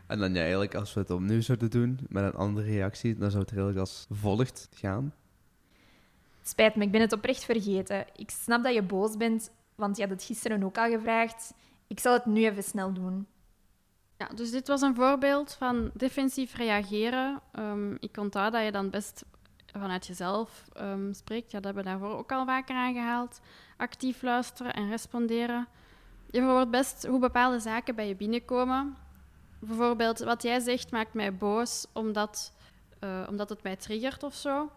En 0.07 0.19
dan 0.19 0.35
ja, 0.35 0.41
eigenlijk, 0.41 0.75
als 0.75 0.95
we 0.95 1.01
het 1.01 1.11
opnieuw 1.11 1.41
zouden 1.41 1.71
doen 1.71 1.99
met 2.09 2.25
een 2.25 2.35
andere 2.35 2.67
reactie, 2.67 3.17
dan 3.17 3.31
zou 3.31 3.43
het 3.43 3.51
eigenlijk 3.51 3.81
als 3.81 4.07
volgt 4.11 4.69
gaan. 4.75 5.15
Spijt 6.43 6.77
me, 6.77 6.85
ik 6.85 6.91
ben 6.91 7.01
het 7.01 7.13
oprecht 7.13 7.45
vergeten. 7.45 8.07
Ik 8.17 8.31
snap 8.31 8.65
dat 8.65 8.75
je 8.75 8.83
boos 8.83 9.17
bent, 9.17 9.51
want 9.75 9.97
je 9.97 10.03
had 10.03 10.11
het 10.11 10.25
gisteren 10.25 10.63
ook 10.63 10.79
al 10.79 10.91
gevraagd. 10.91 11.55
Ik 11.91 12.01
zal 12.01 12.13
het 12.13 12.27
nu 12.27 12.45
even 12.45 12.63
snel 12.63 12.93
doen. 12.93 13.27
Ja, 14.17 14.27
dus 14.35 14.51
dit 14.51 14.69
was 14.69 14.81
een 14.81 14.95
voorbeeld 14.95 15.53
van 15.53 15.91
defensief 15.95 16.55
reageren. 16.55 17.41
Ehm, 17.53 17.95
ik 17.95 18.17
onthoud 18.17 18.53
dat 18.53 18.65
je 18.65 18.73
dan 18.73 18.91
best 18.91 19.25
vanuit 19.73 20.07
jezelf 20.07 20.69
ehm, 20.73 21.13
spreekt. 21.13 21.51
Ja, 21.51 21.61
dat 21.61 21.65
hebben 21.65 21.85
we 21.85 21.91
daarvoor 21.91 22.19
ook 22.19 22.33
al 22.33 22.45
vaker 22.45 22.77
aangehaald. 22.77 23.41
Actief 23.77 24.23
luisteren 24.23 24.73
en 24.73 24.89
responderen. 24.89 25.69
Je 26.31 26.41
verwoordt 26.41 26.71
best 26.71 27.07
hoe 27.07 27.19
bepaalde 27.19 27.59
zaken 27.59 27.95
bij 27.95 28.09
je 28.09 28.17
binnenkomen. 28.17 28.97
bijvoorbeeld, 29.59 30.19
wat 30.19 30.43
jij 30.43 30.61
zegt 30.61 30.91
maakt 30.91 31.15
mij 31.15 31.37
boos 31.37 31.87
omdat, 31.93 32.53
eh, 32.99 33.27
omdat 33.29 33.49
het 33.49 33.63
mij 33.63 33.77
triggert 33.77 34.23
of 34.23 34.35
zo. 34.35 34.71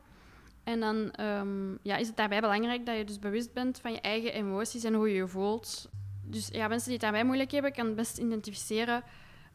En 0.63 0.80
dan 0.80 1.12
ehm, 1.12 1.71
ja, 1.82 1.95
is 1.95 2.08
het 2.08 2.17
daarbij 2.17 2.41
belangrijk 2.41 2.86
dat 2.86 2.97
je 2.97 3.06
dus 3.06 3.19
bewust 3.19 3.54
bent 3.54 3.80
van 3.80 3.91
je 3.91 4.02
eigen 4.02 4.34
emoties 4.34 4.84
en 4.84 4.93
hoe 4.93 5.10
je 5.10 5.15
je 5.15 5.28
voelt. 5.28 5.89
Dus 6.24 6.48
ja, 6.48 6.68
mensen 6.68 6.86
die 6.86 6.94
het 6.94 7.02
daarbij 7.02 7.24
moeilijk 7.24 7.52
hebben, 7.52 7.74
kan 7.74 7.96
best 7.96 8.18
identificeren 8.18 9.04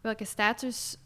welke 0.01 0.25
status 0.25 0.97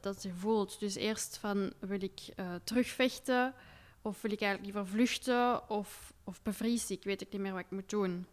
dat 0.00 0.22
je 0.22 0.32
voelt. 0.32 0.80
Dus 0.80 0.94
eerst 0.94 1.38
van, 1.38 1.72
wil 1.78 2.02
ik 2.02 2.20
eh, 2.36 2.54
terugvechten? 2.64 3.54
Of 4.02 4.22
wil 4.22 4.32
ik 4.32 4.40
eigenlijk 4.40 4.72
liever 4.72 4.92
vluchten? 4.92 5.70
Of, 5.70 6.12
of 6.24 6.42
bevries 6.42 6.90
ik? 6.90 7.04
Weet 7.04 7.20
ik 7.20 7.32
niet 7.32 7.40
meer 7.40 7.52
wat 7.52 7.60
ik 7.60 7.70
moet 7.70 7.90
doen? 7.90 8.26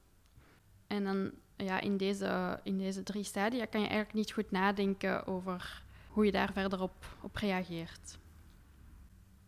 En 0.87 1.03
dan 1.03 1.31
ja, 1.55 1.79
in, 1.79 1.97
deze, 1.97 2.59
in 2.63 2.77
deze 2.77 3.03
drie 3.03 3.23
stadia 3.23 3.65
kan 3.65 3.81
je 3.81 3.87
eigenlijk 3.87 4.17
niet 4.17 4.31
goed 4.31 4.51
nadenken 4.51 5.27
over 5.27 5.83
hoe 6.09 6.25
je 6.25 6.31
daar 6.31 6.53
verder 6.53 6.81
op, 6.81 7.05
op 7.21 7.35
reageert. 7.35 8.17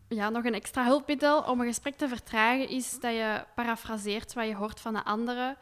Ja, 0.08 0.30
nog 0.30 0.44
een 0.44 0.54
extra 0.54 0.86
hulpmiddel 0.86 1.42
om 1.42 1.60
een 1.60 1.68
gesprek 1.68 1.96
te 1.96 2.08
vertragen 2.08 2.70
is 2.70 3.00
dat 3.00 3.14
je 3.14 3.46
parafraseert 3.56 4.34
wat 4.34 4.48
je 4.48 4.56
hoort 4.56 4.80
van 4.80 4.94
de 4.94 5.04
anderen. 5.04 5.58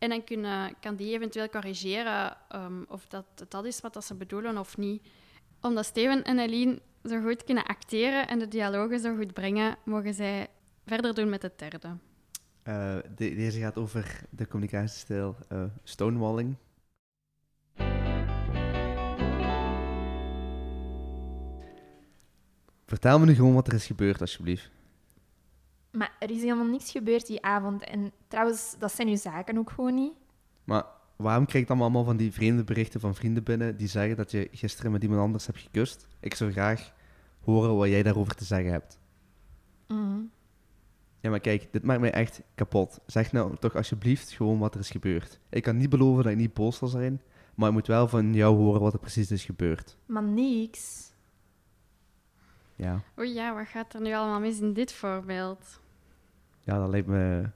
En 0.00 0.08
dan 0.08 0.24
kunnen, 0.24 0.74
kan 0.80 0.96
die 0.96 1.14
eventueel 1.14 1.48
corrigeren 1.48 2.36
um, 2.54 2.84
of 2.88 3.06
dat 3.06 3.24
dat 3.48 3.64
is 3.64 3.80
wat 3.80 3.94
dat 3.94 4.04
ze 4.04 4.14
bedoelen 4.14 4.58
of 4.58 4.76
niet. 4.76 5.08
Omdat 5.60 5.84
Steven 5.84 6.24
en 6.24 6.38
Eileen 6.38 6.80
zo 7.04 7.20
goed 7.20 7.44
kunnen 7.44 7.64
acteren 7.64 8.28
en 8.28 8.38
de 8.38 8.48
dialogen 8.48 9.00
zo 9.00 9.16
goed 9.16 9.32
brengen, 9.32 9.76
mogen 9.84 10.14
zij 10.14 10.48
verder 10.86 11.14
doen 11.14 11.28
met 11.28 11.50
derde. 11.56 11.88
Uh, 11.88 12.96
de, 13.16 13.34
deze 13.34 13.60
gaat 13.60 13.76
over 13.78 14.20
de 14.30 14.46
communicatiestijl 14.46 15.36
uh, 15.52 15.64
stonewalling. 15.82 16.56
Vertel 22.86 23.18
me 23.18 23.26
nu 23.26 23.34
gewoon 23.34 23.54
wat 23.54 23.66
er 23.66 23.74
is 23.74 23.86
gebeurd, 23.86 24.20
alsjeblieft. 24.20 24.70
Maar 25.92 26.16
er 26.18 26.30
is 26.30 26.42
helemaal 26.42 26.66
niks 26.66 26.90
gebeurd 26.90 27.26
die 27.26 27.42
avond. 27.42 27.84
En 27.84 28.12
trouwens, 28.28 28.76
dat 28.78 28.92
zijn 28.92 29.08
uw 29.08 29.16
zaken 29.16 29.58
ook 29.58 29.70
gewoon 29.70 29.94
niet. 29.94 30.12
Maar 30.64 30.84
waarom 31.16 31.46
krijg 31.46 31.64
je 31.64 31.70
dan 31.70 31.80
allemaal 31.80 32.04
van 32.04 32.16
die 32.16 32.32
vreemde 32.32 32.64
berichten 32.64 33.00
van 33.00 33.14
vrienden 33.14 33.42
binnen 33.42 33.76
die 33.76 33.88
zeggen 33.88 34.16
dat 34.16 34.30
je 34.30 34.48
gisteren 34.52 34.92
met 34.92 35.02
iemand 35.02 35.20
anders 35.20 35.46
hebt 35.46 35.58
gekust? 35.58 36.06
Ik 36.20 36.34
zou 36.34 36.52
graag 36.52 36.92
horen 37.40 37.76
wat 37.76 37.88
jij 37.88 38.02
daarover 38.02 38.34
te 38.34 38.44
zeggen 38.44 38.72
hebt. 38.72 38.98
Mm. 39.88 40.30
Ja, 41.20 41.30
maar 41.30 41.40
kijk, 41.40 41.72
dit 41.72 41.82
maakt 41.82 42.00
mij 42.00 42.12
echt 42.12 42.42
kapot. 42.54 43.00
Zeg 43.06 43.32
nou 43.32 43.56
toch 43.56 43.76
alsjeblieft 43.76 44.30
gewoon 44.30 44.58
wat 44.58 44.74
er 44.74 44.80
is 44.80 44.90
gebeurd. 44.90 45.40
Ik 45.48 45.62
kan 45.62 45.76
niet 45.76 45.90
beloven 45.90 46.22
dat 46.22 46.32
ik 46.32 46.38
niet 46.38 46.54
boos 46.54 46.76
zal 46.76 46.88
zijn, 46.88 47.22
maar 47.54 47.68
ik 47.68 47.74
moet 47.74 47.86
wel 47.86 48.08
van 48.08 48.34
jou 48.34 48.56
horen 48.56 48.80
wat 48.80 48.92
er 48.92 48.98
precies 48.98 49.30
is 49.30 49.44
gebeurd. 49.44 49.96
Maar 50.06 50.22
niks. 50.22 51.12
Ja. 52.76 53.02
Oei 53.18 53.32
ja, 53.32 53.54
wat 53.54 53.66
gaat 53.66 53.94
er 53.94 54.00
nu 54.00 54.14
allemaal 54.14 54.40
mis 54.40 54.60
in 54.60 54.72
dit 54.72 54.92
voorbeeld? 54.92 55.79
Ja, 56.62 56.78
dat 56.78 56.88
lijkt 56.88 57.06
me 57.06 57.50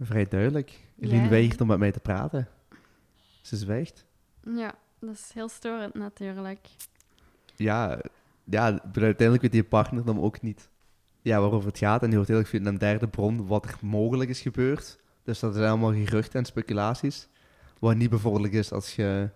vrij 0.00 0.28
duidelijk. 0.28 0.78
Eline 1.00 1.22
Ja. 1.22 1.28
weigert 1.28 1.60
om 1.60 1.66
met 1.66 1.78
mij 1.78 1.92
te 1.92 2.00
praten. 2.00 2.48
Ze 3.40 3.56
zwijgt. 3.56 4.04
Ja, 4.54 4.74
dat 5.00 5.14
is 5.14 5.30
heel 5.34 5.48
storend 5.48 5.94
natuurlijk. 5.94 6.68
Ja, 7.56 7.98
ja 8.44 8.62
uiteindelijk 8.82 9.42
weet 9.42 9.52
die 9.52 9.64
partner 9.64 10.04
dan 10.04 10.20
ook 10.20 10.42
niet 10.42 10.68
ja, 11.22 11.40
waarover 11.40 11.68
het 11.68 11.78
gaat. 11.78 12.02
En 12.02 12.08
die 12.08 12.16
hoort 12.16 12.28
heel 12.28 12.38
erg 12.38 12.48
via 12.48 12.64
een 12.64 12.78
derde 12.78 13.08
bron 13.08 13.46
wat 13.46 13.64
er 13.64 13.76
mogelijk 13.80 14.30
is 14.30 14.40
gebeurd. 14.40 14.98
Dus 15.22 15.38
dat 15.40 15.54
zijn 15.54 15.68
allemaal 15.68 15.92
geruchten 15.92 16.38
en 16.38 16.44
speculaties. 16.46 17.28
Wat 17.78 17.96
niet 17.96 18.10
bevorderlijk 18.10 18.52
is 18.54 18.72
als 18.72 18.96
je 18.96 19.30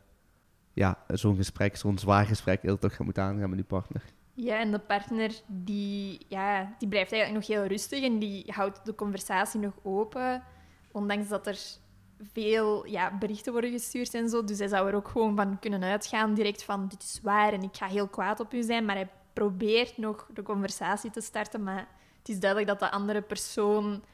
ja, 0.72 0.98
zo'n 1.08 1.36
gesprek, 1.36 1.76
zo'n 1.76 1.98
zwaar 1.98 2.26
gesprek, 2.26 2.62
heel 2.62 2.78
toch 2.78 2.90
gaat 2.96 3.04
moeten 3.04 3.22
aangaan 3.22 3.48
met 3.48 3.58
die 3.58 3.66
partner. 3.66 4.02
Ja, 4.42 4.58
en 4.58 4.70
de 4.70 4.78
partner 4.78 5.32
die, 5.46 6.26
ja, 6.28 6.74
die 6.78 6.88
blijft 6.88 7.12
eigenlijk 7.12 7.46
nog 7.46 7.56
heel 7.56 7.66
rustig 7.66 8.02
en 8.02 8.18
die 8.18 8.44
houdt 8.46 8.84
de 8.84 8.94
conversatie 8.94 9.60
nog 9.60 9.72
open. 9.82 10.42
Ondanks 10.92 11.28
dat 11.28 11.46
er 11.46 11.58
veel 12.32 12.86
ja, 12.86 13.18
berichten 13.18 13.52
worden 13.52 13.70
gestuurd 13.70 14.14
en 14.14 14.28
zo. 14.28 14.44
Dus 14.44 14.58
hij 14.58 14.68
zou 14.68 14.88
er 14.88 14.94
ook 14.94 15.08
gewoon 15.08 15.36
van 15.36 15.58
kunnen 15.58 15.82
uitgaan, 15.82 16.34
direct 16.34 16.62
van 16.62 16.88
dit 16.88 17.02
is 17.02 17.20
waar 17.22 17.52
en 17.52 17.62
ik 17.62 17.76
ga 17.76 17.86
heel 17.86 18.08
kwaad 18.08 18.40
op 18.40 18.52
u 18.52 18.62
zijn. 18.62 18.84
Maar 18.84 18.94
hij 18.94 19.08
probeert 19.32 19.98
nog 19.98 20.28
de 20.34 20.42
conversatie 20.42 21.10
te 21.10 21.20
starten, 21.20 21.62
maar 21.62 21.88
het 22.18 22.28
is 22.28 22.40
duidelijk 22.40 22.70
dat 22.70 22.80
de 22.80 22.96
andere 22.96 23.22
persoon 23.22 24.04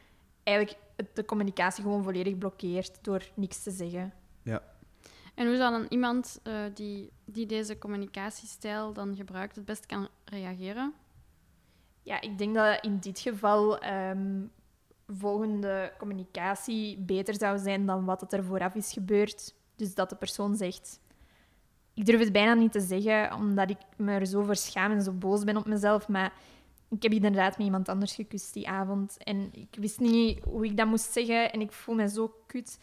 eigenlijk 0.42 0.78
de 1.12 1.24
communicatie 1.24 1.82
gewoon 1.82 2.02
volledig 2.02 2.38
blokkeert 2.38 2.98
door 3.04 3.22
niks 3.34 3.62
te 3.62 3.70
zeggen. 3.70 4.12
En 5.36 5.46
hoe 5.46 5.56
zou 5.56 5.70
dan 5.70 5.86
iemand 5.88 6.40
eh, 6.42 6.54
die, 6.74 7.12
die 7.24 7.46
deze 7.46 7.78
communicatiestijl 7.78 8.92
dan 8.92 9.16
gebruikt 9.16 9.56
het 9.56 9.64
best 9.64 9.86
kan 9.86 10.08
reageren? 10.24 10.94
Ja, 12.02 12.20
ik 12.20 12.38
denk 12.38 12.54
dat 12.54 12.84
in 12.84 12.98
dit 12.98 13.18
geval 13.18 13.78
ehm, 13.78 14.44
volgende 15.06 15.92
communicatie 15.98 16.98
beter 16.98 17.34
zou 17.34 17.58
zijn 17.58 17.86
dan 17.86 18.04
wat 18.04 18.32
er 18.32 18.44
vooraf 18.44 18.74
is 18.74 18.92
gebeurd. 18.92 19.54
Dus 19.76 19.94
dat 19.94 20.08
de 20.08 20.16
persoon 20.16 20.56
zegt... 20.56 21.00
Ik 21.94 22.06
durf 22.06 22.20
het 22.20 22.32
bijna 22.32 22.54
niet 22.54 22.72
te 22.72 22.80
zeggen, 22.80 23.32
omdat 23.32 23.70
ik 23.70 23.78
me 23.96 24.12
er 24.12 24.26
zo 24.26 24.42
voor 24.42 24.56
schaam 24.56 24.90
en 24.90 25.02
zo 25.02 25.12
boos 25.12 25.44
ben 25.44 25.56
op 25.56 25.66
mezelf. 25.66 26.08
Maar 26.08 26.32
ik 26.88 27.02
heb 27.02 27.12
inderdaad 27.12 27.56
met 27.56 27.66
iemand 27.66 27.88
anders 27.88 28.14
gekust 28.14 28.54
die 28.54 28.68
avond. 28.68 29.16
En 29.18 29.48
ik 29.52 29.76
wist 29.78 30.00
niet 30.00 30.44
hoe 30.44 30.64
ik 30.64 30.76
dat 30.76 30.86
moest 30.86 31.12
zeggen. 31.12 31.52
En 31.52 31.60
ik 31.60 31.72
voel 31.72 31.94
me 31.94 32.08
zo 32.08 32.34
kut. 32.46 32.78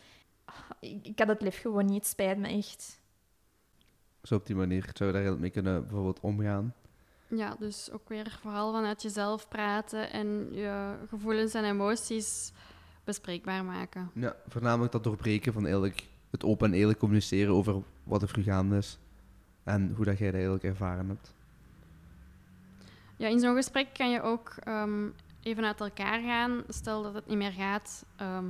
Ik, 0.80 1.08
ik 1.08 1.20
had 1.20 1.28
het 1.28 1.42
lef 1.42 1.62
gewoon 1.62 1.86
niet. 1.86 1.96
Het 1.96 2.08
spijt 2.08 2.38
me 2.38 2.48
echt. 2.48 3.02
Zo 4.24 4.36
op 4.36 4.46
die 4.46 4.56
manier 4.56 4.90
zou 4.94 5.10
je 5.10 5.16
daar 5.16 5.26
heel 5.26 5.38
mee 5.38 5.50
kunnen 5.50 5.82
bijvoorbeeld 5.82 6.20
omgaan. 6.20 6.74
Ja, 7.28 7.56
dus 7.60 7.92
ook 7.92 8.10
weer 8.10 8.38
vooral 8.42 8.74
vanuit 8.74 9.02
jezelf 9.02 9.48
praten 9.48 10.12
en 10.12 10.48
je 10.52 10.96
gevoelens 11.10 11.54
en 11.54 11.64
emoties 11.64 12.52
bespreekbaar 13.04 13.66
maken. 13.66 14.12
Ja, 14.14 14.36
voornamelijk 14.48 14.92
dat 14.92 15.04
doorbreken 15.04 15.54
van 15.54 15.64
eigenlijk 15.64 16.08
het 16.30 16.44
open 16.44 16.72
en 16.72 16.78
eerlijk 16.78 17.00
communiceren 17.00 17.54
over 17.54 17.84
wat 18.04 18.22
er 18.22 18.44
gaande 18.44 18.78
is. 18.78 18.98
En 19.64 19.94
hoe 19.96 20.06
dat 20.06 20.18
jij 20.18 20.28
dat 20.28 20.36
eigenlijk 20.36 20.64
ervaren 20.64 21.08
hebt. 21.08 21.34
Ja, 23.18 23.28
in 23.28 23.40
zo'n 23.40 23.56
gesprek 23.56 23.94
kan 23.94 24.12
je 24.12 24.22
ook 24.22 24.56
ehm, 24.64 25.08
even 25.42 25.66
uit 25.66 25.80
elkaar 25.80 26.22
gaan. 26.22 26.64
Stel 26.68 27.04
dat 27.04 27.14
het 27.14 27.28
niet 27.28 27.38
meer 27.38 27.52
gaat. 27.52 28.06
ehm, 28.16 28.46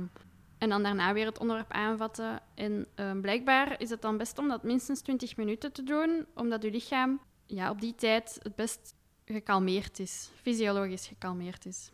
en 0.64 0.70
dan 0.70 0.82
daarna 0.82 1.12
weer 1.12 1.26
het 1.26 1.38
onderwerp 1.38 1.72
aanvatten. 1.72 2.40
En 2.54 2.86
ehm, 2.94 3.20
blijkbaar 3.20 3.80
is 3.80 3.90
het 3.90 4.02
dan 4.02 4.16
best 4.16 4.38
om 4.38 4.48
dat 4.48 4.62
minstens 4.62 5.00
20 5.00 5.36
minuten 5.36 5.72
te 5.72 5.82
doen, 5.82 6.26
omdat 6.34 6.62
je 6.62 6.70
lichaam 6.70 7.20
ja, 7.46 7.70
op 7.70 7.80
die 7.80 7.94
tijd 7.94 8.38
het 8.42 8.54
best 8.54 8.94
gekalmeerd 9.24 9.98
is, 9.98 10.30
fysiologisch 10.42 11.06
gekalmeerd 11.06 11.66
is. 11.66 11.90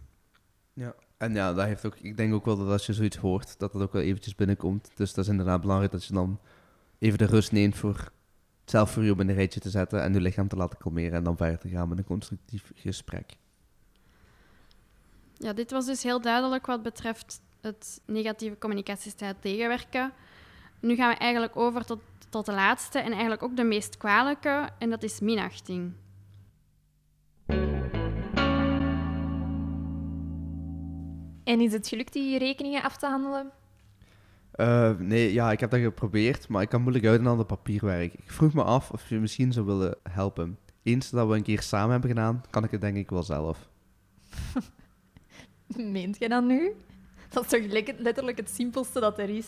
En 1.21 1.35
ja, 1.35 1.53
dat 1.53 1.67
heeft 1.67 1.87
ook, 1.87 1.97
ik 1.97 2.17
denk 2.17 2.35
ook 2.35 2.45
wel 2.45 2.57
dat 2.57 2.69
als 2.69 2.87
je 2.87 2.93
zoiets 2.93 3.17
hoort, 3.17 3.59
dat 3.59 3.73
dat 3.73 3.83
ook 3.83 3.93
wel 3.93 4.03
eventjes 4.03 4.35
binnenkomt. 4.35 4.91
Dus 4.95 5.15
dat 5.15 5.25
is 5.25 5.31
inderdaad 5.31 5.61
belangrijk 5.61 5.93
dat 5.93 6.05
je 6.05 6.13
dan 6.13 6.41
even 6.99 7.19
de 7.19 7.27
rust 7.27 7.53
neemt 7.53 7.77
voor 7.77 8.13
zelf 8.65 8.91
voor 8.91 9.05
je 9.05 9.11
op 9.11 9.19
een 9.19 9.35
rijtje 9.35 9.61
te 9.61 9.71
zetten 9.71 10.03
en 10.03 10.13
je 10.13 10.21
lichaam 10.21 10.49
te 10.49 10.57
laten 10.57 10.79
kalmeren 10.79 11.13
en 11.13 11.25
dan 11.25 11.37
verder 11.37 11.59
te 11.59 11.69
gaan 11.69 11.89
met 11.89 11.99
een 11.99 12.05
constructief 12.05 12.73
gesprek. 12.75 13.33
Ja, 15.35 15.53
dit 15.53 15.71
was 15.71 15.87
dus 15.87 16.03
heel 16.03 16.21
duidelijk 16.21 16.67
wat 16.67 16.83
betreft 16.83 17.41
het 17.62 18.01
negatieve 18.07 18.59
communicatiestijl 18.59 19.35
tegenwerken. 19.40 20.12
Nu 20.81 20.94
gaan 20.94 21.11
we 21.11 21.16
eigenlijk 21.16 21.57
over 21.57 21.85
tot, 21.85 22.01
tot 22.29 22.46
de 22.46 22.53
laatste 22.53 22.99
en 22.99 23.11
eigenlijk 23.11 23.42
ook 23.42 23.57
de 23.57 23.64
meest 23.64 23.96
kwalijke, 23.96 24.68
en 24.79 24.90
dat 24.90 25.03
is 25.03 25.20
minachting. 25.20 25.92
En 31.44 31.61
is 31.61 31.73
het 31.73 31.88
gelukt 31.88 32.12
die 32.12 32.38
rekeningen 32.38 32.83
af 32.83 32.96
te 32.96 33.07
handelen? 33.07 33.51
Eh, 34.51 34.99
nee, 34.99 35.33
ja, 35.33 35.53
ik 35.53 35.61
heb 35.61 35.70
dat 35.70 35.81
geprobeerd, 35.81 36.49
maar 36.49 36.62
ik 36.62 36.68
kan 36.68 36.83
moeilijk 36.83 37.07
uit 37.07 37.27
aan 37.27 37.38
het 37.38 37.46
papierwerk. 37.46 38.12
Ik 38.12 38.31
vroeg 38.31 38.53
me 38.53 38.62
af 38.62 38.90
of 38.90 39.09
je 39.09 39.18
misschien 39.18 39.53
zou 39.53 39.66
willen 39.66 39.96
helpen. 40.11 40.59
Eens 40.83 41.11
dat 41.11 41.29
we 41.29 41.35
een 41.35 41.42
keer 41.42 41.62
samen 41.62 41.90
hebben 41.90 42.11
gedaan, 42.11 42.42
kan 42.51 42.64
ik 42.64 42.70
het 42.70 42.81
denk 42.81 42.96
ik 42.96 43.11
wel 43.11 43.23
zelf. 43.23 43.68
Meent 45.77 46.18
je 46.18 46.29
dat 46.29 46.44
nu? 46.44 46.73
Dat 47.31 47.45
is 47.45 47.49
toch 47.51 47.73
le- 47.73 47.95
letterlijk 48.03 48.37
het 48.37 48.51
simpelste 48.51 49.01
dat 49.01 49.19
er 49.19 49.29
is. 49.29 49.47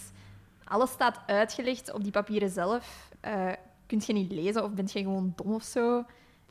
Alles 0.64 0.90
staat 0.90 1.20
uitgelegd 1.26 1.92
op 1.92 2.02
die 2.02 2.12
papieren 2.12 2.50
zelf. 2.50 3.10
Eh 3.20 3.52
kunt 3.86 4.06
je 4.06 4.12
niet 4.12 4.32
lezen 4.32 4.64
of 4.64 4.70
bent 4.70 4.92
je 4.92 4.98
gewoon 5.02 5.32
dom 5.36 5.54
of 5.54 5.62
zo? 5.62 6.04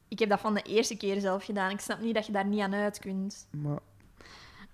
Ik 0.08 0.20
heb 0.20 0.30
dat 0.30 0.40
van 0.40 0.54
de 0.54 0.62
eerste 0.62 0.98
keer 0.98 1.20
zelf 1.20 1.46
gedaan. 1.46 1.72
Ik 1.72 1.80
snap 1.80 2.00
niet 2.02 2.14
dat 2.16 2.26
je 2.26 2.32
daar 2.32 2.46
niet 2.46 2.60
aan 2.60 2.74
uit 2.74 3.00
kunt. 3.00 3.48
Maar 3.52 3.80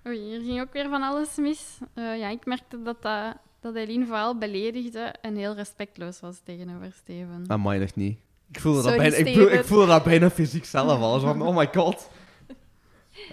Oei, 0.08 0.20
hier 0.20 0.42
ging 0.42 0.62
ook 0.62 0.74
weer 0.74 0.90
van 0.90 1.02
alles 1.02 1.36
mis. 1.36 1.78
Eh, 1.94 2.18
ja, 2.20 2.28
ik 2.30 2.46
merkte 2.46 2.82
dat, 2.84 3.02
dat, 3.02 3.36
dat 3.60 3.76
Eileen 3.76 4.06
vooral 4.06 4.38
beledigde 4.38 5.00
en 5.22 5.36
heel 5.36 5.54
respectloos 5.54 6.20
was 6.20 6.40
tegenover 6.44 6.92
Steven. 6.94 7.44
aan 7.48 7.62
mij 7.62 7.78
nog 7.78 7.96
niet. 7.96 8.18
Ik 8.52 8.60
voelde, 8.60 8.82
dat 8.82 8.98
bijna, 8.98 9.16
ik, 9.16 9.28
Steven. 9.28 9.34
voel- 9.50 9.52
ik 9.60 9.66
voelde 9.66 9.86
dat 9.86 10.04
bijna 10.04 10.30
fysiek 10.30 10.66
zelf 10.66 11.02
al. 11.02 11.20
Zo 11.20 11.28
van, 11.28 11.42
oh 11.42 11.56
my 11.58 11.70
god. 11.74 12.10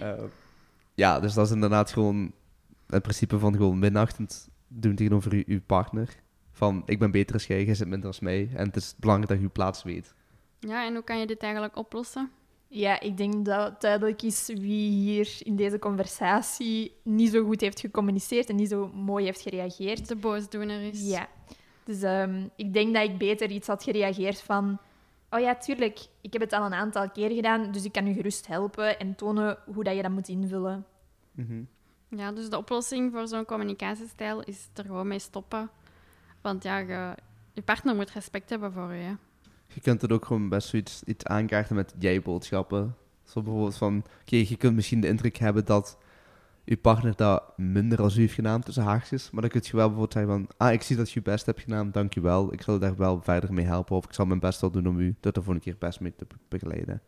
Eh, 0.00 0.22
ja, 0.94 1.20
dus 1.20 1.34
dat 1.34 1.46
is 1.46 1.52
inderdaad 1.52 1.92
gewoon 1.92 2.32
het 2.94 3.02
principe 3.02 3.38
van 3.38 3.56
gewoon 3.56 3.78
minachtend 3.78 4.48
doen 4.68 4.94
tegenover 4.94 5.32
uw, 5.32 5.42
uw 5.46 5.60
partner. 5.66 6.22
Van, 6.52 6.82
ik 6.86 6.98
ben 6.98 7.10
beter 7.10 7.34
als 7.34 7.46
jij, 7.46 7.64
jij 7.64 7.74
zit 7.74 7.88
minder 7.88 8.08
als 8.08 8.20
mij. 8.20 8.48
En 8.54 8.66
het 8.66 8.76
is 8.76 8.94
belangrijk 8.96 9.30
dat 9.30 9.38
je 9.38 9.44
uw 9.44 9.52
plaats 9.52 9.82
weet. 9.82 10.14
Ja, 10.58 10.86
en 10.86 10.94
hoe 10.94 11.04
kan 11.04 11.18
je 11.18 11.26
dit 11.26 11.42
eigenlijk 11.42 11.76
oplossen? 11.76 12.30
Ja, 12.68 13.00
ik 13.00 13.16
denk 13.16 13.44
dat 13.44 13.70
het 13.70 13.80
duidelijk 13.80 14.22
is 14.22 14.46
wie 14.46 14.90
hier 14.90 15.36
in 15.38 15.56
deze 15.56 15.78
conversatie 15.78 16.96
niet 17.02 17.30
zo 17.30 17.44
goed 17.44 17.60
heeft 17.60 17.80
gecommuniceerd 17.80 18.48
en 18.48 18.56
niet 18.56 18.68
zo 18.68 18.90
mooi 18.94 19.24
heeft 19.24 19.40
gereageerd. 19.40 20.08
De 20.08 20.16
boosdoener 20.16 20.82
is. 20.82 21.08
Ja. 21.08 21.28
Dus 21.84 22.02
ehm, 22.02 22.48
ik 22.56 22.72
denk 22.72 22.94
dat 22.94 23.04
ik 23.04 23.18
beter 23.18 23.50
iets 23.50 23.66
had 23.66 23.82
gereageerd 23.82 24.40
van... 24.40 24.78
Oh 25.30 25.40
ja, 25.40 25.54
tuurlijk, 25.54 26.06
ik 26.20 26.32
heb 26.32 26.42
het 26.42 26.52
al 26.52 26.64
een 26.64 26.74
aantal 26.74 27.10
keer 27.10 27.30
gedaan, 27.30 27.72
dus 27.72 27.84
ik 27.84 27.92
kan 27.92 28.06
u 28.06 28.12
gerust 28.12 28.46
helpen 28.46 28.98
en 28.98 29.14
tonen 29.14 29.58
hoe 29.74 29.84
dat 29.84 29.96
je 29.96 30.02
dat 30.02 30.10
moet 30.10 30.28
invullen. 30.28 30.86
Mhm. 31.32 31.62
Ja, 32.16 32.32
dus 32.32 32.50
de 32.50 32.56
oplossing 32.56 33.12
voor 33.12 33.28
zo'n 33.28 33.44
communicatiestijl 33.44 34.42
is 34.42 34.68
er 34.74 34.84
gewoon 34.84 35.08
mee 35.08 35.18
stoppen. 35.18 35.70
Want 36.40 36.62
ja, 36.62 36.78
je, 37.52 37.62
partner 37.62 37.94
moet 37.94 38.10
respect 38.10 38.50
hebben 38.50 38.72
voor 38.72 38.92
je. 38.92 39.16
Je 39.66 39.80
kunt 39.80 40.02
het 40.02 40.12
ook 40.12 40.24
gewoon 40.24 40.48
best 40.48 40.68
zoiets 40.68 41.02
iets 41.04 41.24
aankaarten 41.24 41.76
met 41.76 41.94
jij-boodschappen. 41.98 42.96
Zo 43.24 43.42
bijvoorbeeld 43.42 43.76
van, 43.76 44.04
oké, 44.20 44.36
je 44.36 44.56
kunt 44.56 44.74
misschien 44.74 45.00
de 45.00 45.08
indruk 45.08 45.36
hebben 45.36 45.64
dat 45.64 45.98
je 46.64 46.76
partner 46.76 47.16
dat 47.16 47.58
minder 47.58 48.02
als 48.02 48.16
u 48.16 48.20
heeft 48.20 48.34
gedaan, 48.34 48.60
tussen 48.60 48.82
haakjes. 48.82 49.30
Maar 49.30 49.40
dan 49.40 49.50
kun 49.50 49.60
je 49.64 49.76
wel 49.76 49.88
bijvoorbeeld 49.88 50.12
zeggen 50.12 50.32
van, 50.32 50.66
ah, 50.66 50.72
ik 50.72 50.82
zie 50.82 50.96
dat 50.96 51.10
je 51.10 51.20
je 51.24 51.30
best 51.30 51.46
hebt 51.46 51.60
gedaan, 51.60 51.90
dankjewel. 51.90 52.52
Ik 52.52 52.62
zal 52.62 52.78
daar 52.78 52.96
wel 52.96 53.20
verder 53.22 53.52
mee 53.52 53.64
helpen, 53.64 53.96
of 53.96 54.04
ik 54.04 54.12
zal 54.12 54.26
mijn 54.26 54.40
best 54.40 54.60
wel 54.60 54.70
doen 54.70 54.86
om 54.86 54.98
u 54.98 55.16
er 55.20 55.32
de 55.32 55.42
volgende 55.42 55.60
keer 55.60 55.76
best 55.78 56.00
mee 56.00 56.14
te 56.16 56.24
be- 56.28 56.34
begeleiden. 56.48 57.02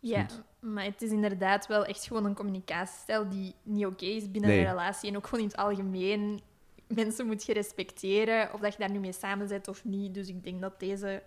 Ja, 0.00 0.26
maar 0.60 0.84
het 0.84 1.02
is 1.02 1.10
inderdaad 1.10 1.66
wel 1.66 1.84
echt 1.84 2.06
gewoon 2.06 2.24
een 2.24 2.34
communicatiestijl 2.34 3.28
die 3.28 3.54
niet 3.62 3.86
oké 3.86 4.04
is 4.04 4.30
binnen 4.30 4.50
Nee. 4.50 4.58
een 4.60 4.66
relatie. 4.66 5.10
En 5.10 5.16
ook 5.16 5.24
gewoon 5.26 5.40
in 5.44 5.50
het 5.50 5.56
algemeen. 5.56 6.40
Mensen 6.86 7.26
moet 7.26 7.44
je 7.44 7.52
respecteren, 7.52 8.52
of 8.52 8.60
dat 8.60 8.72
je 8.72 8.78
daar 8.78 8.90
nu 8.90 8.98
mee 8.98 9.12
samen 9.12 9.48
bent 9.48 9.68
of 9.68 9.84
niet. 9.84 10.14
Dus 10.14 10.28
ik 10.28 10.44
denk 10.44 10.60
dat 10.60 10.80
deze 10.80 11.22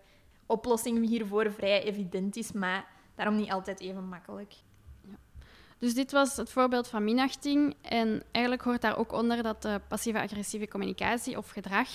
oplossing 0.46 1.08
hiervoor 1.08 1.52
vrij 1.52 1.84
evident 1.84 2.36
is, 2.36 2.52
maar 2.52 2.88
daarom 3.16 3.36
niet 3.36 3.52
altijd 3.52 3.80
even 3.80 4.08
makkelijk. 4.08 4.54
Dus 5.78 5.94
dit 5.94 6.12
was 6.12 6.38
het 6.38 6.50
voorbeeld 6.50 6.88
van 6.88 7.04
minachting. 7.04 7.76
En 7.82 8.24
eigenlijk 8.32 8.66
hoort 8.66 8.82
daar 8.82 8.98
ook 8.98 9.12
onder 9.12 9.44
dat 9.44 9.62
de 9.62 9.82
passieve-agressieve 9.88 10.68
communicatie 10.68 11.38
of 11.38 11.50
gedrag. 11.50 11.88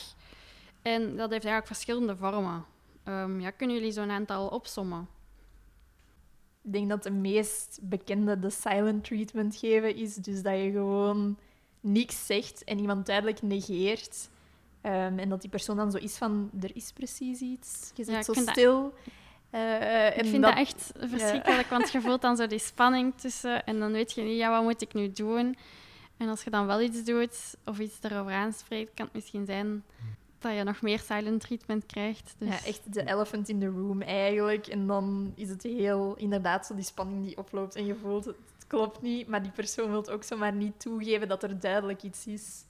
En 0.83 1.03
dat 1.03 1.31
heeft 1.31 1.45
eigenlijk 1.45 1.67
verschillende 1.67 2.17
vormen. 2.17 2.65
Ehm, 3.05 3.41
ja, 3.41 3.51
kunnen 3.51 3.77
jullie 3.77 3.93
zo'n 3.93 4.11
aantal 4.11 4.49
opsommen? 4.49 5.09
Ik 6.67 6.73
denk 6.73 6.89
dat 6.89 7.03
de 7.03 7.11
meest 7.11 7.79
bekende 7.83 8.39
de 8.39 8.51
silent 8.51 9.05
treatment 9.05 9.57
geven 9.57 9.97
is. 9.97 10.15
Dus 10.15 10.43
dat 10.43 10.55
je 10.55 10.71
gewoon 10.71 11.37
niks 11.81 12.27
zegt 12.27 12.65
en 12.65 12.79
iemand 12.79 13.07
duidelijk 13.07 13.43
negeert. 13.43 14.29
Ehm, 14.81 15.19
en 15.19 15.29
dat 15.29 15.41
die 15.41 15.51
persoon 15.51 15.77
dan 15.77 15.91
zo 15.91 15.99
is 15.99 16.17
van, 16.17 16.51
er 16.61 16.71
is 16.77 16.93
precies 16.93 17.41
iets. 17.41 17.91
Je 17.95 18.05
zit 18.05 18.15
Ja, 18.15 18.23
zo 18.23 18.33
dat- 18.33 18.49
stil. 18.49 18.95
Eh, 19.51 20.07
Ik 20.07 20.13
en 20.15 20.27
vind 20.27 20.43
dat, 20.43 20.55
echt 20.57 20.93
ja. 21.01 21.09
verschrikkelijk, 21.09 21.69
want 21.69 21.91
je 21.93 22.01
voelt 22.01 22.21
dan 22.23 22.37
zo 22.37 22.47
die 22.47 22.59
spanning 22.59 23.15
tussen 23.17 23.65
en 23.65 23.79
dan 23.79 23.93
weet 23.93 24.13
je 24.13 24.23
niet, 24.23 24.37
ja, 24.39 24.51
wat 24.51 24.63
moet 24.63 24.83
ik 24.83 24.95
nu 24.95 25.11
doen? 25.13 25.57
En 26.17 26.29
als 26.29 26.45
je 26.45 26.51
dan 26.51 26.67
wel 26.67 26.81
iets 26.81 27.05
doet 27.05 27.55
of 27.65 27.79
iets 27.79 27.99
erover 28.01 28.33
aanspreekt, 28.33 28.95
kan 28.95 29.05
het 29.05 29.15
misschien 29.15 29.47
zijn 29.47 29.85
dat 30.39 30.55
je 30.55 30.63
nog 30.63 30.83
meer 30.83 30.99
silent 30.99 31.41
treatment 31.41 31.87
krijgt. 31.87 32.35
Dus 32.39 32.49
Ja, 32.49 32.65
echt 32.65 32.93
de 32.93 33.07
elephant 33.07 33.49
in 33.49 33.61
the 33.61 33.67
room 33.67 34.03
eigenlijk. 34.03 34.67
En 34.67 34.87
dan 34.87 35.33
is 35.35 35.49
het 35.49 35.63
heel, 35.63 36.15
inderdaad, 36.17 36.67
zo 36.67 36.75
die 36.75 36.85
spanning 36.85 37.25
die 37.25 37.37
oploopt 37.37 37.75
en 37.75 37.87
je 37.87 37.95
voelt 37.95 38.25
het, 38.25 38.37
het 38.55 38.67
klopt 38.67 39.03
niet, 39.03 39.29
maar 39.29 39.43
die 39.43 39.53
persoon 39.53 39.91
wil 39.91 40.09
ook 40.09 40.23
zomaar 40.23 40.53
niet 40.53 40.81
toegeven 40.81 41.29
dat 41.29 41.43
er 41.43 41.61
duidelijk 41.61 42.03
iets 42.03 42.27
is. 42.27 42.65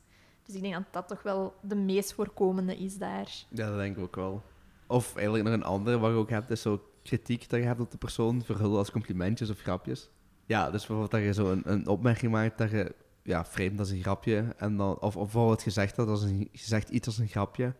Dus 0.44 0.54
ik 0.54 0.62
denk 0.62 0.74
dat 0.74 0.84
dat 0.90 1.08
toch 1.08 1.22
wel 1.22 1.54
de 1.60 1.74
meest 1.74 2.12
voorkomende 2.12 2.76
is 2.76 2.98
daar. 2.98 3.28
Ja, 3.48 3.68
dat 3.68 3.76
denk 3.76 3.96
ik 3.96 4.02
ook 4.02 4.16
wel. 4.16 4.42
Of 4.86 5.14
eigenlijk 5.14 5.44
nog 5.44 5.54
een 5.54 5.64
andere 5.64 5.98
wat 5.98 6.10
je 6.10 6.16
ook 6.16 6.30
hebt, 6.30 6.50
is 6.50 6.60
zo 6.60 6.82
kritiek 7.02 7.48
dat 7.48 7.60
je 7.60 7.66
hebt 7.66 7.80
op 7.80 7.90
de 7.90 7.98
persoon, 7.98 8.42
verhullen 8.42 8.78
als 8.78 8.90
complimentjes 8.90 9.50
of 9.50 9.60
grapjes. 9.60 10.08
Ja, 10.46 10.70
dus 10.70 10.86
bijvoorbeeld 10.86 11.10
dat 11.10 11.20
je 11.20 11.32
zo 11.32 11.50
een, 11.50 11.62
een 11.64 11.86
opmerking 11.86 12.32
maakt 12.32 12.58
dat 12.58 12.70
je, 12.70 12.94
ja, 13.26 13.44
vreemd 13.44 13.78
als 13.78 13.90
een 13.90 14.02
grapje, 14.02 14.54
en 14.56 14.76
dan, 14.76 14.98
of, 15.00 15.16
of 15.16 15.22
bijvoorbeeld 15.22 15.62
gezegd 15.62 15.96
dat 15.96 16.08
als 16.08 16.22
een, 16.22 16.38
je 16.38 16.58
zegt 16.58 16.88
iets 16.88 17.06
als 17.06 17.18
een 17.18 17.28
grapje, 17.28 17.74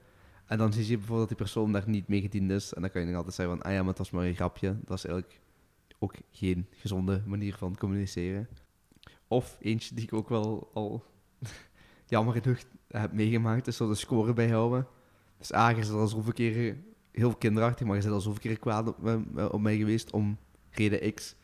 en 0.47 0.59
dan 0.59 0.73
zie 0.73 0.87
je 0.87 0.97
bijvoorbeeld 0.97 1.29
dat 1.29 1.39
die 1.39 1.47
persoon 1.47 1.73
daar 1.73 1.89
niet 1.89 2.09
mee 2.09 2.21
gediend 2.21 2.51
is, 2.51 2.75
en 2.75 2.81
dan 2.81 2.91
kan 2.91 3.01
je 3.01 3.07
nog 3.07 3.17
altijd 3.17 3.35
zeggen 3.35 3.57
van, 3.57 3.67
ah 3.67 3.73
ja, 3.73 3.79
maar 3.79 3.89
het 3.89 3.99
was 3.99 4.11
maar 4.11 4.25
een 4.25 4.35
grapje. 4.35 4.77
Dat 4.85 4.97
is 4.97 5.05
eigenlijk 5.05 5.41
ook 5.99 6.15
geen 6.31 6.67
gezonde 6.71 7.23
manier 7.27 7.55
van 7.55 7.77
communiceren. 7.77 8.49
Of 9.29 9.57
eentje 9.61 9.95
die 9.95 10.05
ik 10.05 10.13
ook 10.13 10.29
wel 10.29 10.71
al 10.75 11.05
jammer 12.07 12.35
genoeg 12.43 12.59
heb 12.89 13.13
meegemaakt, 13.13 13.67
is 13.67 13.77
zo 13.77 13.89
de 13.89 13.95
score 13.95 14.33
bijhouden. 14.33 14.87
Dus 15.39 15.55
A, 15.55 15.69
je 15.69 15.77
is 15.77 15.91
al 15.91 16.07
zoveel 16.09 16.33
keer 16.33 16.77
heel 17.13 17.35
kinderachtig, 17.35 17.87
maar 17.87 17.97
je 17.97 18.03
bent 18.03 18.15
al 18.15 18.21
zoveel 18.21 18.41
keer 18.41 18.59
kwaad 18.59 18.89
op, 18.89 19.03
me- 19.03 19.53
op 19.53 19.61
mij 19.61 19.77
geweest 19.77 20.11
om 20.13 20.39
reden 20.71 21.15
X. 21.15 21.35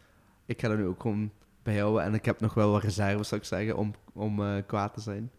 Ik 0.47 0.61
ga 0.61 0.71
er 0.71 0.77
nu 0.77 0.87
ook 0.87 1.01
gewoon 1.01 1.31
bijhouden 1.63 2.03
en 2.03 2.15
ik 2.15 2.25
heb 2.25 2.41
nog 2.41 2.55
wel 2.55 2.71
wat 2.71 2.83
reserves, 2.83 3.29
zou 3.29 3.41
ik 3.41 3.47
zeggen, 3.47 3.77
om, 3.77 3.95
om 4.13 4.43
eh, 4.43 4.63
kwaad 4.67 4.95
te 4.95 5.01
zijn. 5.01 5.31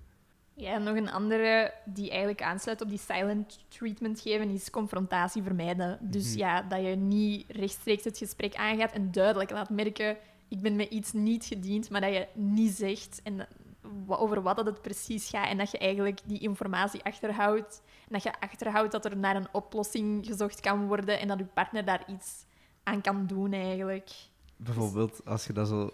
Ja, 0.55 0.73
en 0.73 0.83
nog 0.83 0.95
een 0.95 1.11
andere 1.11 1.73
die 1.85 2.09
eigenlijk 2.09 2.41
aansluit 2.41 2.81
op 2.81 2.89
die 2.89 2.97
silent 2.99 3.59
treatment 3.67 4.19
geven, 4.19 4.49
is 4.49 4.69
confrontatie 4.69 5.43
vermijden. 5.43 5.97
Dus 6.01 6.29
Mhm. 6.29 6.37
ja, 6.37 6.61
dat 6.61 6.81
je 6.81 6.95
niet 6.95 7.45
rechtstreeks 7.49 8.03
het 8.03 8.17
gesprek 8.17 8.55
aangaat 8.55 8.91
en 8.91 9.11
duidelijk 9.11 9.51
laat 9.51 9.69
merken, 9.69 10.17
ik 10.47 10.61
ben 10.61 10.75
met 10.75 10.89
iets 10.89 11.11
niet 11.13 11.45
gediend, 11.45 11.89
maar 11.89 12.01
dat 12.01 12.13
je 12.13 12.27
niet 12.33 12.71
zegt 12.71 13.21
en 13.23 13.47
over 14.07 14.41
wat 14.41 14.55
dat 14.55 14.65
het 14.65 14.81
precies 14.81 15.29
gaat 15.29 15.47
en 15.49 15.57
dat 15.57 15.71
je 15.71 15.77
eigenlijk 15.77 16.19
die 16.25 16.39
informatie 16.39 17.03
achterhoudt 17.03 17.81
en 18.07 18.07
dat 18.09 18.23
je 18.23 18.39
achterhoudt 18.39 18.91
dat 18.91 19.05
er 19.05 19.17
naar 19.17 19.35
een 19.35 19.47
oplossing 19.51 20.25
gezocht 20.25 20.59
kan 20.59 20.87
worden 20.87 21.19
en 21.19 21.27
dat 21.27 21.37
je 21.37 21.45
partner 21.45 21.85
daar 21.85 22.03
iets 22.07 22.45
aan 22.83 23.01
kan 23.01 23.25
doen 23.27 23.53
eigenlijk. 23.53 24.09
Bijvoorbeeld, 24.57 25.25
als 25.25 25.45
je 25.45 25.53
dat 25.53 25.67
zo, 25.67 25.91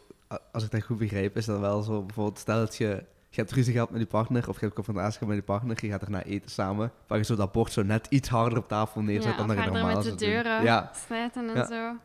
als 0.51 0.63
ik 0.63 0.71
dat 0.71 0.83
goed 0.83 0.97
begrijp, 0.97 1.37
is 1.37 1.45
dat 1.45 1.59
wel 1.59 1.81
zo, 1.81 2.03
bijvoorbeeld, 2.03 2.39
stel 2.39 2.59
dat 2.59 2.75
je, 2.75 2.85
je 3.29 3.35
hebt 3.35 3.51
ruzie 3.51 3.73
gehad 3.73 3.89
met 3.91 3.99
je 3.99 4.07
partner, 4.07 4.49
of 4.49 4.55
je 4.55 4.61
hebt 4.61 4.73
confrontatie 4.73 5.11
gehad 5.13 5.27
met 5.27 5.37
je 5.37 5.43
partner, 5.43 5.77
je 5.81 5.89
gaat 5.91 6.01
erna 6.01 6.23
eten 6.23 6.49
samen, 6.51 6.91
waar 7.07 7.17
je 7.17 7.23
zo 7.23 7.35
dat 7.35 7.51
bord 7.51 7.71
zo 7.71 7.83
net 7.83 8.07
iets 8.09 8.29
harder 8.29 8.57
op 8.57 8.67
tafel 8.67 9.01
neerzet 9.01 9.31
ja, 9.31 9.37
dan 9.37 9.47
dat 9.47 9.57
je 9.63 9.63
normaal 9.71 9.95
met 9.95 10.03
de 10.03 10.15
deuren 10.15 10.63
Ja, 10.63 10.91
sluiten 11.07 11.49
en 11.49 11.55
Ja. 11.55 11.65
zo. 11.65 11.95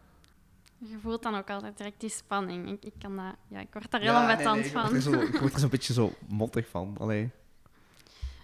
Je 0.78 0.98
voelt 1.02 1.22
dan 1.22 1.34
ook 1.37 1.50
altijd 1.50 1.76
direct 1.76 2.00
die 2.00 2.10
spanning. 2.10 2.68
Ik, 2.70 2.84
ik, 2.84 2.92
kan 2.98 3.16
dat, 3.16 3.34
ja, 3.48 3.60
ik 3.60 3.68
word 3.72 3.90
daar 3.90 4.02
Ja, 4.02 4.10
heel 4.12 4.20
nee, 4.26 4.30
ambetant 4.30 4.56
nee, 4.56 4.66
ik 4.66 4.72
word 4.72 4.84
van. 4.87 4.94
er 4.94 5.02
zo- 5.02 5.20
Ik 5.34 5.40
word 5.40 5.52
er 5.52 5.58
zo'n 5.60 5.68
beetje 5.76 5.92
zo 5.92 6.12
mottig 6.28 6.68
van. 6.68 6.96
Allee. 7.00 7.30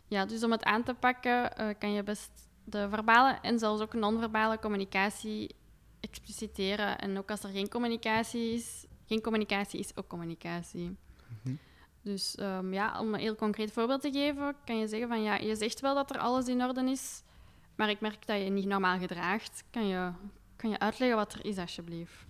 Ja, 0.07 0.27
dus 0.27 0.45
om 0.45 0.51
het 0.51 0.65
aan 0.65 0.83
te 0.83 0.95
pakken 0.95 1.57
eh, 1.57 1.69
kan 1.79 1.93
je 1.93 2.03
best 2.03 2.31
de 2.65 2.89
verbale 2.91 3.39
en 3.43 3.59
zelfs 3.59 3.83
ook 3.83 3.93
non-verbale 3.95 4.59
communicatie 4.59 5.55
expliciteren. 6.01 6.99
En 6.99 7.19
ook 7.19 7.31
als 7.31 7.43
er 7.43 7.51
geen 7.51 7.69
communicatie 7.69 8.53
is, 8.53 8.87
geen 9.11 9.23
communicatie 9.23 9.81
is 9.81 9.97
ook 9.97 10.09
communicatie. 10.09 10.97
Mhm. 11.43 11.55
Dus 12.03 12.35
ehm, 12.35 12.73
ja, 12.73 13.01
om 13.01 13.15
een 13.15 13.21
heel 13.21 13.35
concreet 13.35 13.73
voorbeeld 13.73 14.01
te 14.01 14.11
geven, 14.13 14.55
kan 14.65 14.79
je 14.79 14.89
zeggen 14.89 15.09
van 15.09 15.23
ja, 15.23 15.37
je 15.37 15.57
zegt 15.57 15.81
wel 15.81 15.95
dat 15.95 16.11
er 16.11 16.19
alles 16.19 16.49
in 16.49 16.63
orde 16.63 16.91
is, 16.91 17.23
maar 17.77 17.91
ik 17.91 18.01
merk 18.01 18.27
dat 18.27 18.43
je 18.43 18.51
niet 18.51 18.67
normaal 18.67 18.99
gedraagt. 18.99 19.65
Kan 19.71 19.87
je, 19.87 20.11
kan 20.57 20.71
je 20.71 20.79
uitleggen 20.79 21.17
wat 21.17 21.33
er 21.33 21.45
is, 21.45 21.59
alsjeblieft? 21.59 22.27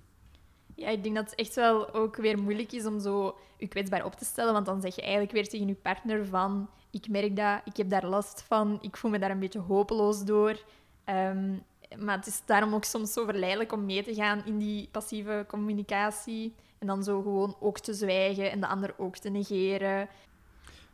Ja, 0.75 0.89
ik 0.89 1.03
denk 1.03 1.15
dat 1.15 1.31
het 1.31 1.39
echt 1.39 1.55
wel 1.55 1.95
ook 1.95 2.17
weer 2.17 2.39
moeilijk 2.39 2.73
is 2.73 2.87
om 2.87 3.01
zo 3.01 3.39
je 3.59 3.69
kwetsbaar 3.69 4.05
op 4.05 4.15
te 4.15 4.25
stellen. 4.25 4.53
Want 4.53 4.67
dan 4.67 4.81
zeg 4.81 4.95
je 4.95 5.03
eigenlijk 5.03 5.33
weer 5.33 5.49
tegen 5.49 5.67
je 5.67 5.75
partner 5.75 6.27
van... 6.27 6.71
Ik 6.91 7.09
merk 7.09 7.37
dat, 7.37 7.61
ik 7.65 7.77
heb 7.77 7.91
daar 7.91 8.07
last 8.07 8.43
van, 8.43 8.79
ik 8.81 8.97
voel 8.97 9.11
me 9.11 9.19
daar 9.19 9.31
een 9.31 9.39
beetje 9.39 9.59
hopeloos 9.59 10.25
door. 10.25 10.65
Ehm, 11.05 11.57
maar 11.99 12.17
het 12.17 12.27
is 12.27 12.43
daarom 12.47 12.75
ook 12.75 12.85
soms 12.85 13.13
zo 13.13 13.25
verleidelijk 13.25 13.73
om 13.73 13.85
mee 13.85 14.03
te 14.03 14.15
gaan 14.15 14.45
in 14.45 14.59
die 14.59 14.89
passieve 14.91 15.45
communicatie. 15.49 16.55
En 16.81 16.87
dan 16.87 17.05
zo 17.05 17.23
gewoon 17.23 17.57
ook 17.61 17.79
te 17.79 17.95
zwijgen 17.95 18.51
en 18.51 18.61
de 18.61 18.67
ander 18.67 18.95
ook 18.97 19.17
te 19.17 19.31
negeren. 19.31 20.09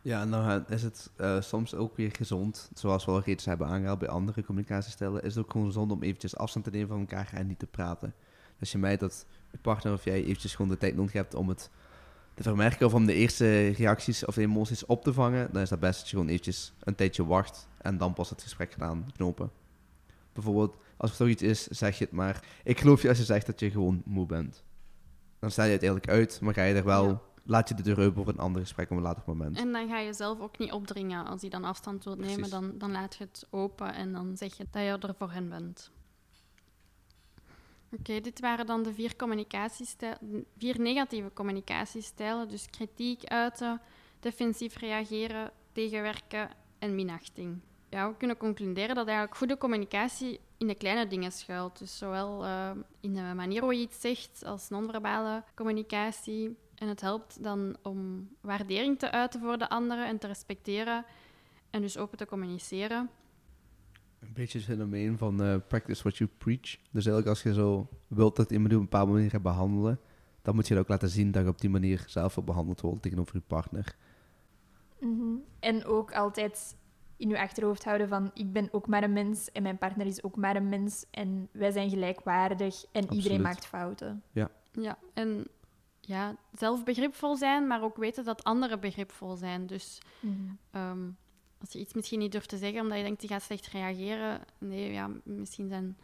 Ja, 0.03 0.21
en 0.21 0.31
dan 0.31 0.65
is 0.69 0.83
het 0.83 1.11
eh, 1.17 1.41
soms 1.41 1.75
ook 1.75 1.97
weer 1.97 2.11
gezond, 2.11 2.71
zoals 2.75 3.05
we 3.05 3.11
al 3.11 3.21
reeds 3.21 3.45
hebben 3.45 3.67
aangehaald 3.67 3.99
bij 3.99 4.09
andere 4.09 4.45
communicatiestijlen, 4.45 5.23
is 5.23 5.35
het 5.35 5.45
ook 5.45 5.51
gewoon 5.51 5.67
gezond 5.67 5.93
om 5.93 6.03
eventjes 6.03 6.37
afstand 6.37 6.65
te 6.65 6.71
nemen 6.71 6.89
van 6.89 7.01
elkaar 7.01 7.31
en 7.33 7.47
niet 7.47 7.59
te 7.59 7.67
praten. 7.67 8.15
Als 8.61 8.73
je 8.73 8.79
merkt 8.79 9.01
dat 9.01 9.27
je 9.51 9.59
partner 9.59 9.93
of 9.93 10.05
jij 10.05 10.25
eventjes 10.25 10.55
gewoon 10.55 10.71
de 10.71 10.77
tijd 10.77 10.97
nodig 10.97 11.13
hebt 11.13 11.35
om 11.35 11.49
het 11.49 11.71
te 12.35 12.43
vermerken 12.43 12.87
of 12.87 12.95
om 12.95 13.07
de 13.07 13.15
eerste 13.15 13.69
reacties 13.69 14.25
of 14.25 14.37
emoties 14.37 14.87
op 14.87 15.03
te 15.03 15.13
vangen, 15.13 15.49
dan 15.53 15.63
is 15.63 15.69
dat 15.69 15.81
best 15.81 15.99
dat 15.99 16.09
je 16.09 16.17
gewoon 16.17 16.31
eventjes 16.31 16.73
een 16.81 16.95
tijdje 16.95 17.27
wacht 17.27 17.69
en 17.79 17.99
dan 17.99 18.13
pas 18.13 18.31
het 18.31 18.43
gesprek 18.43 18.73
gedaan 18.73 19.11
knopen. 19.17 19.51
Bijvoorbeeld, 20.33 20.77
als 20.97 21.11
er 21.11 21.17
zoiets 21.17 21.43
is, 21.43 21.67
zeg 21.67 21.99
je 21.99 22.05
het 22.05 22.13
maar. 22.13 22.45
Ik 22.65 22.81
geloof 22.81 23.03
je 23.03 23.09
als 23.09 23.19
je 23.19 23.25
zegt 23.25 23.47
dat 23.47 23.61
je 23.61 23.71
gewoon 23.71 24.03
moe 24.05 24.27
bent. 24.27 24.65
Dan 25.39 25.51
stel 25.51 25.65
je 25.65 25.71
het 25.73 25.83
eigenlijk 25.83 26.13
uit, 26.13 26.41
maar 26.41 26.55
ga 26.55 26.63
je 26.63 26.75
er 26.75 26.85
wel, 26.85 27.07
Ja. 27.09 27.21
laat 27.45 27.69
je 27.69 27.75
de 27.75 27.83
deur 27.83 28.01
open 28.01 28.25
voor 28.25 28.33
een 28.33 28.39
ander 28.39 28.61
gesprek 28.63 28.91
op 28.91 28.97
een 28.97 29.03
later 29.03 29.23
moment. 29.27 29.57
En 29.59 29.73
dan 29.73 29.89
ga 29.89 29.99
je 29.99 30.13
zelf 30.13 30.41
ook 30.41 30.59
niet 30.59 30.73
opdringen. 30.73 31.27
Als 31.27 31.41
hij 31.41 31.51
dan 31.51 31.65
afstand 31.65 32.05
wilt 32.05 32.19
nemen, 32.19 32.51
dan, 32.51 32.73
dan 32.79 32.91
laat 32.93 33.15
je 33.17 33.25
het 33.25 33.47
open 33.51 33.95
en 33.95 34.13
dan 34.13 34.37
zeg 34.37 34.57
je 34.57 34.67
dat 34.71 34.83
je 34.83 35.07
er 35.09 35.15
voor 35.19 35.31
hen 35.31 35.49
bent. 35.49 35.91
Oké, 37.99 38.21
dit 38.21 38.41
waren 38.41 38.67
dan 38.67 38.83
de 38.83 38.93
vier, 38.95 39.17
communicatiestijl- 39.17 40.19
vier 40.59 40.81
negatieve 40.81 41.31
communicatiestijlen. 41.35 42.49
Dus 42.49 42.67
kritiek 42.71 43.25
uiten, 43.25 43.81
defensief 44.21 44.77
reageren, 44.77 45.51
tegenwerken 45.73 46.51
en 46.79 46.95
minachting. 46.95 47.61
Ja, 47.91 48.09
we 48.11 48.17
kunnen 48.17 48.37
concluderen 48.37 48.95
dat 48.95 49.07
eigenlijk 49.07 49.37
goede 49.37 49.59
communicatie 49.59 50.41
in 50.59 50.67
de 50.67 50.75
kleine 50.75 51.07
dingen 51.07 51.33
schuilt. 51.33 51.79
Dus 51.79 51.99
zowel 51.99 52.45
eh, 52.45 52.71
in 53.01 53.15
de 53.15 53.33
manier 53.35 53.63
hoe 53.63 53.75
je 53.75 53.81
iets 53.81 54.01
zegt 54.01 54.45
als 54.45 54.69
non-verbale 54.69 55.43
communicatie. 55.55 56.57
En 56.75 56.89
het 56.89 57.01
helpt 57.01 57.43
dan 57.43 57.77
om 57.83 58.29
waardering 58.41 58.99
te 58.99 59.11
uiten 59.11 59.41
voor 59.41 59.59
de 59.59 59.69
anderen 59.69 60.07
en 60.07 60.19
te 60.19 60.27
respecteren 60.27 61.05
en 61.71 61.81
dus 61.81 61.99
open 61.99 62.19
te 62.19 62.27
communiceren. 62.27 63.11
Een 64.19 64.33
beetje 64.33 64.59
het 64.59 64.67
fenomeen 64.67 65.19
van 65.19 65.43
eh, 65.43 65.57
practice 65.69 66.03
what 66.03 66.17
you 66.17 66.31
preach. 66.39 66.77
Dus 66.91 67.07
eigenlijk 67.07 67.27
als 67.27 67.43
je 67.43 67.55
zo 67.55 67.89
wilt 68.07 68.37
dat 68.37 68.51
iemand 68.51 68.73
op 68.73 68.79
een 68.79 68.85
bepaalde 68.85 69.13
manier 69.13 69.31
gaat 69.31 69.43
behandelen, 69.43 70.01
dan 70.43 70.55
moet 70.55 70.69
je 70.69 70.75
dat 70.75 70.83
ook 70.83 70.89
laten 70.89 71.09
zien 71.09 71.31
dat 71.31 71.43
je 71.43 71.49
op 71.49 71.61
die 71.61 71.71
manier 71.71 72.05
zelf 72.07 72.35
wil 72.35 72.45
behandeld 72.45 72.81
wordt 72.81 73.03
tegenover 73.03 73.37
je 73.37 73.43
partner. 73.47 73.97
Mhm. 75.01 75.37
En 75.61 75.85
ook 75.85 76.13
altijd 76.13 76.77
in 77.17 77.29
je 77.29 77.41
achterhoofd 77.41 77.85
houden 77.85 78.09
van 78.09 78.31
ik 78.35 78.53
ben 78.53 78.69
ook 78.73 78.87
maar 78.87 79.03
een 79.03 79.13
mens 79.13 79.53
en 79.53 79.63
mijn 79.63 79.79
partner 79.79 80.07
is 80.07 80.23
ook 80.23 80.37
maar 80.37 80.57
een 80.57 80.69
mens 80.69 81.05
en 81.11 81.49
wij 81.53 81.71
zijn 81.71 81.91
gelijkwaardig 81.91 82.85
en 82.93 83.13
iedereen 83.13 83.41
maakt 83.41 83.67
fouten. 83.67 84.23
Ja, 84.73 84.99
en 85.15 85.47
ja, 86.01 86.37
zelf 86.59 86.85
begripvol 86.85 87.37
zijn, 87.37 87.67
maar 87.67 87.83
ook 87.83 87.97
weten 87.97 88.25
dat 88.25 88.45
anderen 88.45 88.81
begripvol 88.81 89.37
zijn. 89.37 89.67
Dus 89.67 89.99
ehm, 90.71 91.09
als 91.61 91.73
je 91.73 91.79
iets 91.79 91.95
misschien 91.95 92.19
niet 92.19 92.33
durft 92.33 92.49
te 92.49 92.57
zeggen 92.57 92.81
omdat 92.81 92.97
je 92.99 93.05
denkt 93.05 93.21
die 93.21 93.29
gaat 93.29 93.43
slecht 93.43 93.67
reageren, 93.67 94.41
nee, 94.59 94.93
ja, 94.93 95.11
misschien 95.25 95.69
zijn 95.69 95.97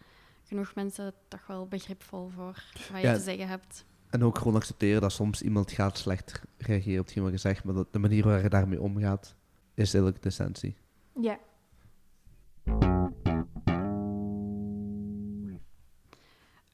genoeg 0.44 0.74
mensen 0.74 1.14
toch 1.28 1.46
wel 1.46 1.66
begripvol 1.66 2.28
voor 2.28 2.64
wat 2.92 3.00
je 3.00 3.06
Ja. 3.06 3.14
te 3.14 3.20
zeggen 3.20 3.48
hebt. 3.48 3.84
En 4.10 4.24
ook 4.24 4.38
gewoon 4.38 4.54
accepteren 4.54 5.00
dat 5.00 5.12
soms 5.12 5.42
iemand 5.42 5.72
gaat 5.72 5.98
slecht 5.98 6.40
reageren 6.58 6.98
op 7.00 7.04
hetgeen 7.04 7.22
wat 7.22 7.32
je 7.32 7.38
zegt, 7.38 7.64
maar 7.64 7.74
dat 7.74 7.92
de 7.92 7.98
manier 7.98 8.24
waar 8.24 8.42
je 8.42 8.48
daarmee 8.48 8.80
omgaat, 8.80 9.34
is 9.74 9.94
eigenlijk 9.94 10.22
de 10.22 10.28
essentie. 10.28 10.76
Ja. 11.20 11.38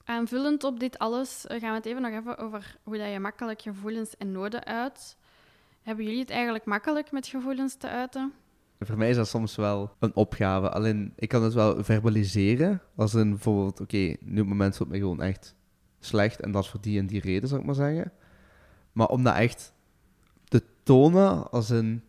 Aanvullend 0.04 0.64
op 0.64 0.80
dit 0.80 0.98
alles 0.98 1.46
eh, 1.46 1.60
gaan 1.60 1.70
we 1.70 1.76
het 1.76 1.86
even 1.86 2.02
nog 2.02 2.12
even 2.12 2.38
over 2.38 2.78
hoe 2.82 2.98
dat 2.98 3.12
je 3.12 3.20
makkelijk 3.20 3.62
gevoelens 3.62 4.16
en 4.16 4.32
noden 4.32 4.64
uit. 4.64 5.16
Hebben 5.82 6.04
jullie 6.04 6.20
het 6.20 6.30
eigenlijk 6.30 6.64
makkelijk 6.64 7.12
met 7.12 7.26
gevoelens 7.26 7.74
te 7.74 7.88
uiten? 7.88 8.32
Voor 8.80 8.98
mij 8.98 9.10
is 9.10 9.16
dat 9.16 9.28
soms 9.28 9.56
wel 9.56 9.90
een 9.98 10.14
opgave. 10.14 10.70
Alleen, 10.70 11.12
ik 11.16 11.28
kan 11.28 11.42
het 11.42 11.54
wel 11.54 11.84
verbaliseren. 11.84 12.82
Als 12.96 13.14
in 13.14 13.30
bijvoorbeeld, 13.30 13.80
oké, 13.80 13.96
nu 13.96 14.30
op 14.30 14.36
het 14.36 14.46
moment 14.46 14.76
voelt 14.76 14.88
me 14.88 14.98
gewoon 14.98 15.22
echt 15.22 15.54
slecht. 16.00 16.40
En 16.40 16.52
dat 16.52 16.64
is 16.64 16.70
voor 16.70 16.80
die 16.80 16.98
en 16.98 17.06
die 17.06 17.20
reden, 17.20 17.48
zou 17.48 17.60
ik 17.60 17.66
maar 17.66 17.74
zeggen. 17.74 18.12
Maar 18.92 19.08
om 19.08 19.22
dat 19.22 19.34
echt 19.34 19.72
te 20.44 20.62
tonen, 20.82 21.50
als 21.50 21.70
in... 21.70 22.02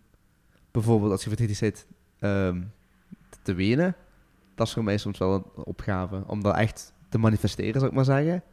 Bijvoorbeeld 0.71 1.11
als 1.11 1.21
je 1.21 1.27
verdrietig 1.27 1.57
zit, 1.57 1.87
ehm, 2.19 2.61
te 3.41 3.53
wenen. 3.53 3.95
Dat 4.55 4.67
is 4.67 4.73
voor 4.73 4.83
mij 4.83 4.97
soms 4.97 5.17
wel 5.17 5.33
een 5.33 5.63
opgave. 5.65 6.23
Om 6.27 6.43
dat 6.43 6.55
echt 6.55 6.93
te 7.09 7.17
manifesteren, 7.17 7.73
zou 7.73 7.85
ik 7.85 7.93
maar 7.95 8.05
zeggen. 8.05 8.43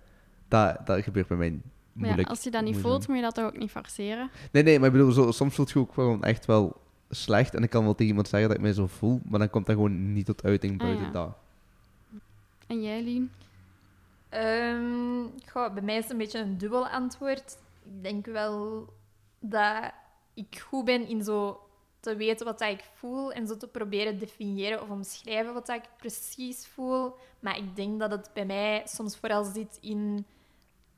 Dat, 0.49 0.87
dat 0.87 1.03
gebeurt 1.03 1.27
bij 1.29 1.37
mij 1.37 1.51
Maar 1.51 1.61
moeilijk. 1.93 2.21
ja, 2.23 2.29
als 2.29 2.43
je 2.43 2.51
dat 2.51 2.65
niet 2.65 2.77
voelt, 2.77 3.09
moet 3.09 3.17
je 3.17 3.23
dat 3.23 3.35
toch 3.35 3.45
ook 3.45 3.59
niet 3.59 3.71
forceren. 3.71 4.31
Nee, 4.53 4.63
nee, 4.63 4.79
maar 4.79 4.87
ik 4.87 4.93
bedoel, 4.95 5.11
zo, 5.13 5.31
soms 5.31 5.55
voelt 5.55 5.71
je 5.71 5.79
ook 5.79 5.95
gewoon 5.95 6.23
echt 6.25 6.47
wel 6.47 6.81
slecht. 7.11 7.55
En 7.55 7.63
ik 7.63 7.71
kan 7.71 7.83
wel 7.85 7.93
tegen 7.93 8.07
iemand 8.09 8.29
zeggen 8.29 8.49
dat 8.49 8.57
ik 8.59 8.65
mij 8.65 8.73
zo 8.73 8.87
voel, 8.87 9.21
maar 9.29 9.39
dan 9.39 9.51
komt 9.51 9.67
dat 9.67 9.75
gewoon 9.75 10.13
niet 10.13 10.27
tot 10.27 10.45
uiting 10.45 10.73
Ah, 10.73 10.87
buiten 10.87 11.07
ja. 11.07 11.13
dat. 11.13 11.37
En 12.67 12.83
jij, 12.83 13.03
Lien? 13.03 13.31
Ehm, 14.29 15.23
goh, 15.53 15.73
bij 15.75 15.83
mij 15.83 15.97
is 15.97 16.03
het 16.03 16.13
een 16.13 16.19
beetje 16.19 16.39
een 16.41 16.59
dubbel 16.59 16.87
antwoord. 16.89 17.59
Ik 17.85 18.03
denk 18.03 18.27
wel 18.27 18.87
dat 19.41 19.93
ik 20.35 20.59
goed 20.69 20.85
ben 20.85 21.09
in 21.09 21.23
zo 21.25 21.61
te 22.07 22.17
weten 22.17 22.47
wat 22.47 22.61
ik 22.61 22.85
voel 22.95 23.33
en 23.33 23.47
zo 23.47 23.57
te 23.57 23.67
proberen 23.67 24.19
definiëren 24.19 24.83
of 24.83 24.91
omschrijven 24.91 25.55
wat 25.55 25.69
ik 25.69 25.83
precies 25.97 26.67
voel. 26.67 27.15
Maar 27.41 27.57
ik 27.57 27.77
denk 27.77 28.01
dat 28.01 28.11
het 28.11 28.31
bij 28.33 28.47
mij 28.47 28.83
soms 28.85 29.17
vooral 29.17 29.45
zit 29.45 29.79
in 29.81 30.27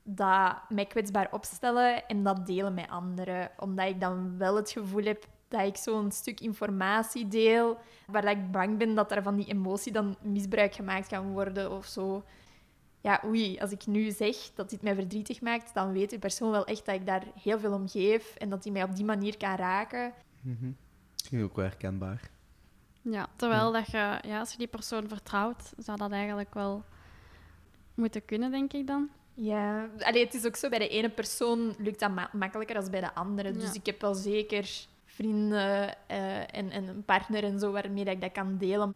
dat 0.03 0.55
mij 0.69 0.85
kwetsbaar 0.85 1.27
opstellen 1.31 2.07
en 2.07 2.23
dat 2.23 2.45
delen 2.45 2.73
met 2.73 2.89
anderen. 2.89 3.51
Omdat 3.57 3.87
ik 3.87 3.99
dan 3.99 4.37
wel 4.37 4.55
het 4.55 4.71
gevoel 4.71 5.03
heb 5.03 5.27
dat 5.47 5.65
ik 5.65 5.77
zo'n 5.77 6.11
stuk 6.11 6.39
informatie 6.39 7.27
deel 7.27 7.77
waar 8.07 8.29
ik 8.29 8.51
bang 8.51 8.77
ben 8.77 8.95
dat 8.95 9.11
er 9.11 9.23
van 9.23 9.35
die 9.35 9.47
emotie 9.47 9.91
dan 9.91 10.15
misbruik 10.21 10.75
gemaakt 10.75 11.07
kan 11.07 11.31
worden 11.31 11.71
of 11.71 11.85
zo 11.85 12.23
ja, 13.01 13.21
oei, 13.25 13.59
als 13.59 13.71
ik 13.71 13.87
nu 13.87 14.11
zeg 14.11 14.35
dat 14.55 14.69
dit 14.69 14.81
mij 14.81 14.95
verdrietig 14.95 15.41
maakt, 15.41 15.73
dan 15.73 15.91
weet 15.91 16.09
die 16.09 16.19
persoon 16.19 16.51
wel 16.51 16.65
echt 16.65 16.85
dat 16.85 16.95
ik 16.95 17.05
daar 17.05 17.23
heel 17.43 17.59
veel 17.59 17.73
om 17.73 17.87
geef 17.87 18.35
en 18.35 18.49
dat 18.49 18.63
hij 18.63 18.73
mij 18.73 18.83
op 18.83 18.95
die 18.95 19.05
manier 19.05 19.37
kan 19.37 19.55
raken. 19.55 20.13
Mhm. 20.41 20.71
Misschien 21.29 21.49
ook 21.49 21.55
wel 21.55 21.65
herkenbaar. 21.65 22.29
Ja, 23.01 23.27
terwijl 23.35 23.71
dat 23.71 23.85
je, 23.91 24.19
ja, 24.21 24.39
als 24.39 24.51
je 24.51 24.57
die 24.57 24.67
persoon 24.67 25.07
vertrouwt, 25.07 25.73
zou 25.77 25.97
dat 25.97 26.11
eigenlijk 26.11 26.53
wel 26.53 26.83
moeten 27.93 28.25
kunnen, 28.25 28.51
denk 28.51 28.73
ik 28.73 28.87
dan. 28.87 29.09
Ja, 29.33 29.89
Allee, 29.99 30.23
het 30.25 30.33
is 30.33 30.45
ook 30.45 30.55
zo, 30.55 30.69
bij 30.69 30.79
de 30.79 30.87
ene 30.87 31.09
persoon 31.09 31.75
lukt 31.77 31.99
dat 31.99 32.11
ma- 32.11 32.29
makkelijker 32.33 32.75
dan 32.81 32.91
bij 32.91 32.99
de 32.99 33.13
andere. 33.13 33.51
Dus 33.51 33.63
Ja. 33.63 33.73
ik 33.73 33.85
heb 33.85 34.01
wel 34.01 34.13
zeker 34.15 34.85
vrienden 35.05 35.95
eh, 36.07 36.37
en, 36.55 36.69
en 36.71 36.87
een 36.87 37.03
partner 37.05 37.43
en 37.43 37.59
zo 37.59 37.71
waarmee 37.71 38.03
dat 38.05 38.13
ik 38.13 38.21
dat 38.21 38.31
kan 38.31 38.57
delen. 38.57 38.93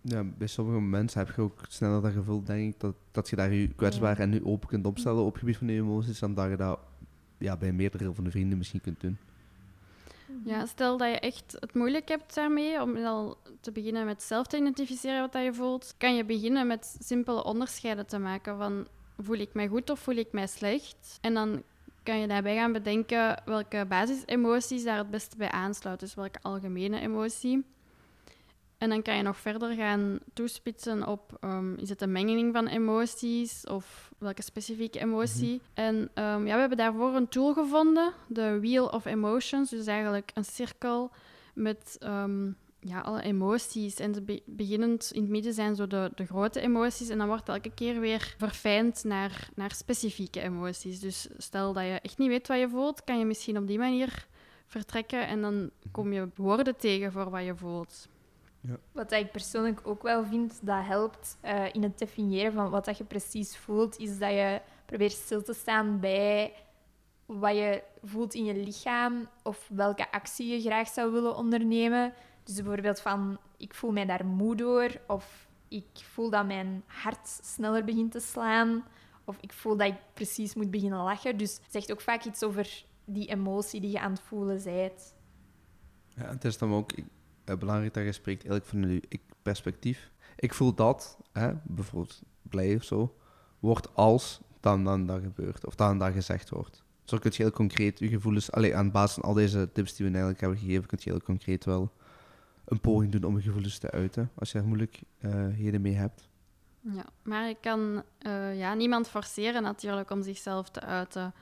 Ja, 0.00 0.24
bij 0.24 0.46
sommige 0.46 0.80
mensen 0.80 1.18
heb 1.26 1.34
je 1.36 1.42
ook 1.42 1.60
sneller 1.68 2.02
dat 2.02 2.12
gevoel, 2.12 2.44
denk 2.44 2.74
ik, 2.74 2.80
dat, 2.80 2.94
dat 3.10 3.28
je 3.28 3.36
daar 3.36 3.52
je 3.52 3.68
kwetsbaar 3.68 4.18
en 4.18 4.30
nu 4.30 4.44
open 4.44 4.68
kunt 4.68 4.86
opstellen 4.86 5.22
op 5.22 5.30
het 5.30 5.38
gebied 5.38 5.56
van 5.56 5.66
je 5.66 5.80
emoties, 5.80 6.18
dan 6.18 6.34
dat 6.34 6.50
je 6.50 6.56
dat 6.56 6.78
ja, 7.38 7.56
bij 7.56 7.72
meerdere 7.72 8.14
van 8.14 8.24
de 8.24 8.30
vrienden 8.30 8.58
misschien 8.58 8.80
kunt 8.80 9.00
doen. 9.00 9.18
Ja, 10.44 10.66
stel 10.66 10.96
dat 10.96 11.08
je 11.08 11.18
echt 11.18 11.56
het 11.60 11.74
moeilijk 11.74 12.08
hebt 12.08 12.34
daarmee, 12.34 12.82
om 12.82 12.96
al 12.96 13.36
te 13.60 13.72
beginnen 13.72 14.04
met 14.04 14.22
zelf 14.22 14.46
te 14.46 14.56
identificeren 14.56 15.20
wat 15.20 15.32
dat 15.32 15.44
je 15.44 15.54
voelt, 15.54 15.94
kan 15.98 16.14
je 16.16 16.24
beginnen 16.24 16.66
met 16.66 16.96
simpele 17.00 17.44
onderscheiden 17.44 18.06
te 18.06 18.18
maken 18.18 18.56
van 18.56 18.86
voel 19.18 19.36
ik 19.36 19.54
mij 19.54 19.68
goed 19.68 19.90
of 19.90 20.00
voel 20.00 20.16
ik 20.16 20.32
mij 20.32 20.46
slecht? 20.46 21.18
En 21.20 21.34
dan 21.34 21.62
kan 22.02 22.18
je 22.18 22.26
daarbij 22.26 22.56
gaan 22.56 22.72
bedenken 22.72 23.42
welke 23.44 23.84
basisemoties 23.88 24.84
daar 24.84 24.98
het 24.98 25.10
beste 25.10 25.36
bij 25.36 25.50
aansluiten, 25.50 26.06
dus 26.06 26.16
welke 26.16 26.38
algemene 26.42 27.00
emotie. 27.00 27.64
En 28.78 28.88
dan 28.88 29.02
kan 29.02 29.16
je 29.16 29.22
nog 29.22 29.36
verder 29.36 29.74
gaan 29.74 30.18
toespitsen 30.32 31.06
op, 31.06 31.36
ehm, 31.40 31.74
is 31.74 31.88
het 31.88 32.02
een 32.02 32.12
mengeling 32.12 32.52
van 32.54 32.66
emoties 32.66 33.66
of 33.66 34.12
welke 34.24 34.42
specifieke 34.42 35.00
emotie. 35.00 35.60
En 35.74 36.10
ehm, 36.14 36.46
ja, 36.46 36.54
we 36.54 36.60
hebben 36.60 36.78
daarvoor 36.78 37.14
een 37.14 37.28
tool 37.28 37.52
gevonden, 37.52 38.12
de 38.26 38.60
Wheel 38.60 38.86
of 38.86 39.04
Emotions. 39.04 39.70
Dus 39.70 39.86
eigenlijk 39.86 40.30
een 40.34 40.44
cirkel 40.44 41.10
met 41.54 41.96
ehm, 41.98 42.50
ja, 42.80 43.00
alle 43.00 43.22
emoties. 43.22 43.96
En 43.96 44.12
de 44.12 44.42
beginnend 44.44 45.10
in 45.12 45.20
het 45.20 45.30
midden 45.30 45.54
zijn 45.54 45.76
zo 45.76 45.86
de, 45.86 46.10
de 46.14 46.26
grote 46.26 46.60
emoties. 46.60 47.08
En 47.08 47.18
dan 47.18 47.26
wordt 47.26 47.48
elke 47.48 47.74
keer 47.74 48.00
weer 48.00 48.34
verfijnd 48.38 49.04
naar, 49.04 49.48
naar 49.54 49.72
specifieke 49.72 50.40
emoties. 50.40 51.00
Dus 51.00 51.28
stel 51.36 51.72
dat 51.72 51.84
je 51.84 52.00
echt 52.02 52.18
niet 52.18 52.28
weet 52.28 52.48
wat 52.48 52.58
je 52.58 52.68
voelt, 52.68 53.04
kan 53.04 53.18
je 53.18 53.24
misschien 53.24 53.58
op 53.58 53.66
die 53.66 53.78
manier 53.78 54.26
vertrekken. 54.66 55.26
En 55.26 55.40
dan 55.40 55.70
kom 55.90 56.12
je 56.12 56.28
woorden 56.34 56.76
tegen 56.76 57.12
voor 57.12 57.30
wat 57.30 57.44
je 57.44 57.56
voelt. 57.56 58.08
Wat 58.92 59.10
dat 59.10 59.20
ik 59.20 59.30
persoonlijk 59.32 59.80
ook 59.84 60.02
wel 60.02 60.24
vind 60.24 60.58
dat 60.62 60.84
helpt 60.84 61.36
eh, 61.40 61.64
in 61.74 61.82
het 61.82 61.98
definiëren 61.98 62.52
van 62.52 62.70
wat 62.70 62.84
dat 62.84 62.98
je 62.98 63.04
precies 63.04 63.56
voelt, 63.56 63.98
is 63.98 64.18
dat 64.18 64.30
je 64.30 64.60
probeert 64.86 65.12
stil 65.12 65.42
te 65.42 65.52
staan 65.52 66.00
bij 66.00 66.52
wat 67.26 67.54
je 67.56 67.82
voelt 68.02 68.34
in 68.34 68.44
je 68.44 68.54
lichaam 68.54 69.28
of 69.42 69.68
welke 69.72 70.10
actie 70.10 70.48
je 70.48 70.60
graag 70.60 70.88
zou 70.88 71.12
willen 71.12 71.36
ondernemen. 71.36 72.12
Dus 72.44 72.54
bijvoorbeeld 72.54 73.00
van, 73.00 73.38
ik 73.56 73.74
voel 73.74 73.92
mij 73.92 74.04
daar 74.04 74.26
moe 74.26 74.56
door, 74.56 74.90
of 75.06 75.48
ik 75.68 75.86
voel 75.94 76.30
dat 76.30 76.46
mijn 76.46 76.82
hart 76.86 77.28
sneller 77.42 77.84
begint 77.84 78.12
te 78.12 78.20
slaan, 78.20 78.84
of 79.24 79.36
ik 79.40 79.52
voel 79.52 79.76
dat 79.76 79.86
ik 79.86 79.96
precies 80.14 80.54
moet 80.54 80.70
beginnen 80.70 81.02
lachen. 81.02 81.36
Dus 81.36 81.54
het 81.54 81.72
zegt 81.72 81.92
ook 81.92 82.00
vaak 82.00 82.24
iets 82.24 82.42
over 82.42 82.84
die 83.04 83.26
emotie 83.28 83.80
die 83.80 83.90
je 83.90 84.00
aan 84.00 84.10
het 84.12 84.20
voelen 84.20 84.62
bent. 84.64 85.14
Ja, 86.08 86.28
het 86.28 86.44
is 86.44 86.58
dan 86.58 86.72
ook 86.72 86.92
ik- 86.92 87.06
eh, 87.44 87.56
belangrijk 87.56 87.94
dat 87.94 88.04
je 88.04 88.12
spreekt 88.12 88.46
eigenlijk 88.46 88.70
vanuit 88.70 88.92
je 88.92 89.02
ik-perspectief. 89.08 90.10
Ik 90.36 90.54
voel 90.54 90.74
dat, 90.74 91.18
hè, 91.32 91.52
bijvoorbeeld 91.62 92.22
blij 92.42 92.74
of 92.74 92.84
zo, 92.84 93.16
wordt 93.58 93.94
als 93.94 94.40
dan 94.60 94.84
dan 94.84 95.06
dat 95.06 95.20
gebeurt, 95.22 95.66
of 95.66 95.74
dan 95.74 95.98
dat 95.98 96.12
gezegd 96.12 96.50
wordt. 96.50 96.82
Zo 97.04 97.18
kun 97.18 97.30
je 97.34 97.42
heel 97.42 97.52
concreet 97.52 97.98
je 97.98 98.08
gevoelens, 98.08 98.52
allee, 98.52 98.76
aan 98.76 98.90
basis 98.90 99.14
van 99.14 99.22
al 99.22 99.34
deze 99.34 99.72
tips 99.72 99.94
die 99.94 100.06
we 100.06 100.10
eigenlijk 100.10 100.40
hebben 100.40 100.58
gegeven, 100.58 100.86
kun 100.86 100.98
je 101.00 101.10
heel 101.10 101.20
concreet 101.20 101.64
wel 101.64 101.92
een 102.64 102.80
poging 102.80 103.12
doen 103.12 103.24
om 103.24 103.36
je 103.36 103.42
gevoelens 103.42 103.78
te 103.78 103.90
uiten, 103.90 104.30
als 104.34 104.52
je 104.52 104.58
er 104.58 104.64
moeilijkheden 104.64 105.80
mee 105.80 105.94
hebt. 105.94 106.28
Ja, 106.80 107.04
maar 107.22 107.48
ik 107.48 107.56
kan 107.60 108.02
eh, 108.18 108.58
ja, 108.58 108.74
niemand 108.74 109.08
forceren 109.08 109.62
natuurlijk 109.62 110.10
om 110.10 110.22
zichzelf 110.22 110.70
te 110.70 110.80
uiten. 110.80 111.34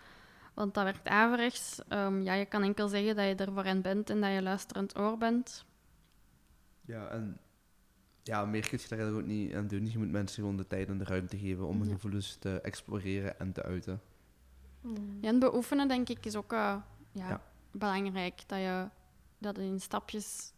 Want 0.54 0.74
dat 0.74 0.84
werkt 0.84 1.08
averechts. 1.08 1.80
Ehm, 1.88 2.22
ja, 2.22 2.32
je 2.32 2.46
kan 2.46 2.62
enkel 2.62 2.88
zeggen 2.88 3.16
dat 3.16 3.24
je 3.24 3.34
er 3.34 3.52
voor 3.52 3.80
bent 3.82 4.10
en 4.10 4.20
dat 4.20 4.32
je 4.32 4.42
luisterend 4.42 4.98
oor 4.98 5.18
bent. 5.18 5.64
Ja, 6.92 7.08
en 7.08 7.38
ja, 8.22 8.44
meer 8.44 8.68
kun 8.68 8.78
je 8.80 8.88
daar 8.88 8.98
eigenlijk 8.98 9.28
ook 9.28 9.34
niet 9.34 9.54
aan 9.54 9.66
doen. 9.68 9.90
Je 9.90 9.98
moet 9.98 10.10
mensen 10.10 10.42
gewoon 10.42 10.56
de 10.56 10.66
tijd 10.66 10.88
en 10.88 10.98
de 10.98 11.04
ruimte 11.04 11.38
geven 11.38 11.66
om 11.66 11.78
hun 11.78 11.88
Ja. 11.88 11.94
gevoelens 11.94 12.36
te 12.36 12.60
exploreren 12.60 13.38
en 13.38 13.52
te 13.52 13.62
uiten. 13.62 14.00
Ja, 15.20 15.28
en 15.28 15.38
beoefenen, 15.38 15.88
denk 15.88 16.08
ik, 16.08 16.26
is 16.26 16.36
ook 16.36 16.52
eh, 16.52 16.76
ja, 17.12 17.28
Ja. 17.28 17.42
belangrijk. 17.70 18.42
Dat 18.48 18.58
je 18.58 18.88
dat 19.38 19.58
in 19.58 19.80
stapjes 19.80 20.52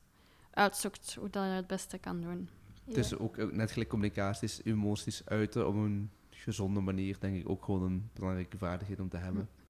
uitzoekt 0.50 1.14
hoe 1.14 1.30
dat 1.30 1.44
je 1.44 1.50
het 1.50 1.66
beste 1.66 1.98
kan 1.98 2.20
doen. 2.20 2.48
Het 2.84 2.96
is 2.96 3.16
ook, 3.18 3.38
ook 3.38 3.52
net 3.52 3.70
gelijk 3.70 3.88
communicatie, 3.90 4.48
is 4.48 4.60
emoties 4.64 5.26
uiten 5.26 5.68
op 5.68 5.74
een 5.74 6.10
gezonde 6.30 6.80
manier, 6.80 7.16
denk 7.20 7.36
ik 7.36 7.48
ook 7.48 7.64
gewoon 7.64 7.82
een 7.82 8.10
belangrijke 8.12 8.58
vaardigheid 8.58 9.00
om 9.00 9.08
te 9.08 9.16
hebben. 9.16 9.48
Ja, 9.56 9.63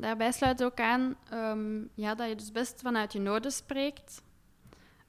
daarbij 0.00 0.32
sluit 0.32 0.64
ook 0.64 0.80
aan 0.80 1.16
ehm, 1.30 1.80
ja, 1.94 2.14
dat 2.14 2.28
je 2.28 2.34
dus 2.34 2.52
best 2.52 2.80
vanuit 2.80 3.12
je 3.12 3.20
noden 3.20 3.52
spreekt. 3.52 4.22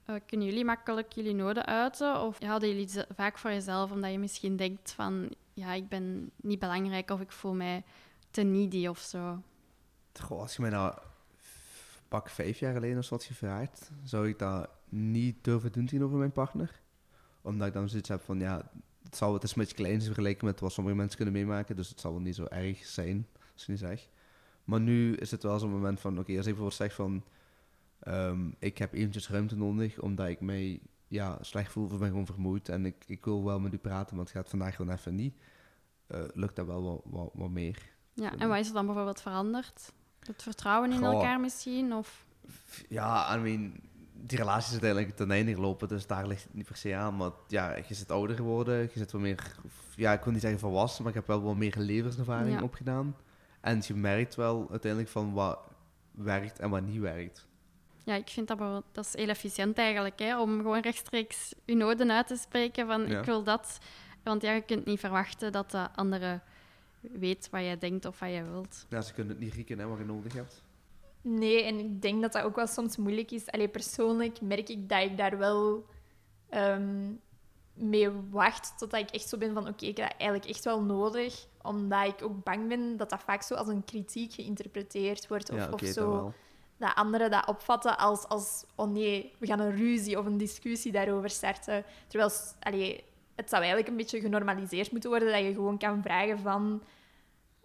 Eh, 0.05 0.15
kunnen 0.25 0.47
jullie 0.47 0.65
makkelijk 0.65 1.11
jullie 1.11 1.33
noden 1.33 1.65
uiten? 1.65 2.21
Of 2.21 2.43
houden 2.43 2.69
jullie 2.69 2.87
ze 2.87 3.07
vaak 3.15 3.37
voor 3.37 3.51
jezelf 3.51 3.91
omdat 3.91 4.11
je 4.11 4.19
misschien 4.19 4.55
denkt 4.55 4.91
van... 4.91 5.33
Ja, 5.53 5.73
ik 5.73 5.89
ben 5.89 6.31
niet 6.35 6.59
belangrijk 6.59 7.09
of 7.09 7.21
ik 7.21 7.31
voel 7.31 7.53
mij 7.53 7.83
te 8.31 8.41
needy 8.41 8.87
of 8.87 8.99
zo. 8.99 9.41
Als 10.29 10.55
je 10.55 10.61
mij 10.61 10.71
nou 10.71 10.93
pak 12.07 12.29
vijf 12.29 12.59
jaar 12.59 12.73
geleden 12.73 12.97
of 12.97 13.05
zo 13.05 13.13
had 13.13 13.23
gevraagd, 13.23 13.91
zou 14.03 14.27
ik 14.27 14.39
dat 14.39 14.69
niet 14.89 15.43
durven 15.43 15.71
doen 15.71 15.85
tegenover 15.85 16.17
mijn 16.17 16.31
partner. 16.31 16.81
Omdat 17.41 17.67
ik 17.67 17.73
dan 17.73 17.89
zoiets 17.89 18.09
heb 18.09 18.21
van, 18.21 18.39
ja, 18.39 18.71
het, 19.03 19.15
zal, 19.15 19.33
het 19.33 19.43
is 19.43 19.49
een 19.49 19.61
beetje 19.61 19.75
klein 19.75 20.01
vergeleken 20.01 20.45
met 20.45 20.59
wat 20.59 20.71
sommige 20.71 20.95
mensen 20.95 21.15
kunnen 21.15 21.33
meemaken, 21.33 21.75
dus 21.75 21.89
het 21.89 21.99
zal 21.99 22.11
wel 22.11 22.21
niet 22.21 22.35
zo 22.35 22.45
erg 22.45 22.85
zijn, 22.85 23.27
als 23.53 23.65
je 23.65 23.71
niet 23.71 23.81
zegt. 23.81 24.09
Maar 24.69 24.79
nu 24.79 25.15
is 25.15 25.31
het 25.31 25.43
wel 25.43 25.59
zo'n 25.59 25.69
moment 25.71 25.99
van, 25.99 26.11
oké, 26.19 26.29
als 26.37 26.37
ik 26.37 26.43
bijvoorbeeld 26.43 26.73
zeg 26.73 26.93
van, 26.93 27.23
ehm, 27.99 28.39
ik 28.59 28.77
heb 28.77 28.93
eventjes 28.93 29.29
ruimte 29.29 29.57
nodig, 29.57 29.99
omdat 29.99 30.27
ik 30.27 30.41
mij 30.41 30.79
ja, 31.07 31.37
slecht 31.41 31.71
voel 31.71 31.85
of 31.85 31.91
ik 31.93 31.99
ben 31.99 32.07
gewoon 32.09 32.25
vermoeid 32.25 32.69
en 32.69 32.85
ik, 32.85 32.95
ik 33.07 33.25
wil 33.25 33.43
wel 33.45 33.59
met 33.59 33.73
u 33.73 33.77
praten, 33.77 34.15
maar 34.15 34.25
het 34.25 34.33
gaat 34.33 34.49
vandaag 34.49 34.75
gewoon 34.75 34.95
even 34.95 35.15
niet, 35.15 35.35
eh, 36.07 36.19
lukt 36.33 36.55
dat 36.55 36.65
wel 36.65 36.83
wat, 36.83 37.01
wat, 37.05 37.29
wat 37.33 37.49
meer. 37.49 37.77
Ja, 38.13 38.35
en 38.37 38.47
wat 38.49 38.57
is 38.57 38.67
er 38.67 38.73
dan 38.73 38.85
bijvoorbeeld 38.85 39.21
veranderd? 39.21 39.93
Het 40.19 40.43
vertrouwen 40.43 40.91
in 40.91 40.97
Goh. 40.97 41.13
elkaar 41.13 41.39
misschien? 41.39 41.93
Of... 41.93 42.25
Ja, 42.89 43.35
I 43.35 43.39
mean, 43.39 43.73
die 44.13 44.37
relatie 44.37 44.65
is 44.65 44.71
uiteindelijk 44.71 45.15
ten 45.15 45.31
einde 45.31 45.53
gelopen, 45.53 45.87
dus 45.87 46.07
daar 46.07 46.27
ligt 46.27 46.43
het 46.43 46.53
niet 46.53 46.65
per 46.65 46.75
se 46.77 46.95
aan. 46.95 47.15
Maar 47.17 47.31
ja, 47.47 47.75
je 47.87 47.93
zit 47.93 48.11
ouder 48.11 48.35
geworden, 48.35 48.81
je 48.81 48.89
zit 48.99 49.11
wel 49.11 49.21
meer, 49.21 49.55
ja, 49.95 50.13
ik 50.13 50.23
wil 50.23 50.33
niet 50.33 50.41
zeggen 50.41 50.59
volwassen, 50.59 51.03
maar 51.03 51.11
ik 51.11 51.17
heb 51.17 51.27
wel 51.27 51.41
wat 51.41 51.55
meer 51.55 51.75
levenservaring 51.77 52.55
Ja. 52.57 52.63
opgedaan. 52.63 53.15
En 53.61 53.81
je 53.87 53.93
merkt 53.93 54.35
wel 54.35 54.67
uiteindelijk 54.69 55.11
van 55.11 55.33
wat 55.33 55.59
werkt 56.11 56.59
en 56.59 56.69
wat 56.69 56.81
niet 56.81 56.99
werkt. 57.01 57.47
Ja, 58.03 58.15
ik 58.15 58.27
vind 58.29 58.47
dat, 58.47 58.83
dat 58.91 59.05
is 59.05 59.15
heel 59.15 59.27
efficiënt 59.27 59.77
eigenlijk, 59.77 60.19
hè, 60.19 60.39
om 60.39 60.57
gewoon 60.57 60.79
rechtstreeks 60.81 61.53
je 61.65 61.75
noden 61.75 62.11
uit 62.11 62.27
te 62.27 62.35
spreken 62.35 62.87
van 62.87 63.07
Ja. 63.07 63.19
ik 63.19 63.25
wil 63.25 63.43
dat. 63.43 63.77
Want 64.23 64.41
ja, 64.41 64.51
je 64.51 64.61
kunt 64.61 64.85
niet 64.85 64.99
verwachten 64.99 65.51
dat 65.51 65.71
de 65.71 65.87
andere 65.95 66.41
weet 67.01 67.49
wat 67.49 67.61
jij 67.61 67.77
denkt 67.77 68.05
of 68.05 68.19
wat 68.19 68.29
jij 68.29 68.45
wilt. 68.45 68.85
Ja, 68.89 69.01
ze 69.01 69.13
kunnen 69.13 69.33
het 69.35 69.43
niet 69.43 69.53
rieken, 69.53 69.79
hè, 69.79 69.87
wat 69.87 69.97
je 69.97 70.05
nodig 70.05 70.33
hebt. 70.33 70.63
Nee, 71.21 71.63
en 71.63 71.79
ik 71.79 72.01
denk 72.01 72.21
dat 72.21 72.31
dat 72.31 72.43
ook 72.43 72.55
wel 72.55 72.67
soms 72.67 72.97
moeilijk 72.97 73.31
is. 73.31 73.47
Allee, 73.47 73.67
persoonlijk 73.67 74.41
merk 74.41 74.69
ik 74.69 74.89
dat 74.89 75.01
ik 75.03 75.17
daar 75.17 75.37
wel 75.37 75.85
ehm, 76.49 77.11
mee 77.73 78.09
wacht 78.29 78.73
totdat 78.77 78.99
ik 78.99 79.09
echt 79.09 79.29
zo 79.29 79.37
ben 79.37 79.53
van 79.53 79.67
oké, 79.67 79.85
ik 79.85 79.97
heb 79.97 80.07
dat 80.09 80.17
eigenlijk 80.19 80.49
echt 80.49 80.63
wel 80.63 80.81
nodig. 80.81 81.45
Omdat 81.61 82.07
ik 82.07 82.23
ook 82.23 82.43
bang 82.43 82.67
ben 82.67 82.97
dat 82.97 83.09
dat 83.09 83.23
vaak 83.23 83.41
zo 83.41 83.53
als 83.53 83.67
een 83.67 83.85
kritiek 83.85 84.33
geïnterpreteerd 84.33 85.27
wordt. 85.27 85.49
Of, 85.49 85.57
ja, 85.57 85.69
of 85.71 85.79
dat 85.79 85.93
zo 85.93 86.33
dat 86.79 86.95
anderen 86.95 87.31
dat 87.31 87.47
opvatten 87.47 87.97
als, 87.97 88.27
als 88.27 88.63
oh 88.75 88.91
nee, 88.91 89.33
we 89.37 89.45
gaan 89.45 89.59
een 89.59 89.75
ruzie 89.75 90.19
of 90.19 90.25
een 90.25 90.37
discussie 90.37 90.91
daarover 90.91 91.29
starten. 91.29 91.83
Terwijl 92.07 92.31
allee, 92.59 93.03
het 93.35 93.49
zou 93.49 93.61
eigenlijk 93.61 93.91
een 93.91 93.97
beetje 93.97 94.19
genormaliseerd 94.19 94.91
moeten 94.91 95.09
worden 95.09 95.31
dat 95.31 95.43
je 95.43 95.53
gewoon 95.53 95.77
kan 95.77 96.01
vragen 96.01 96.39
van 96.39 96.83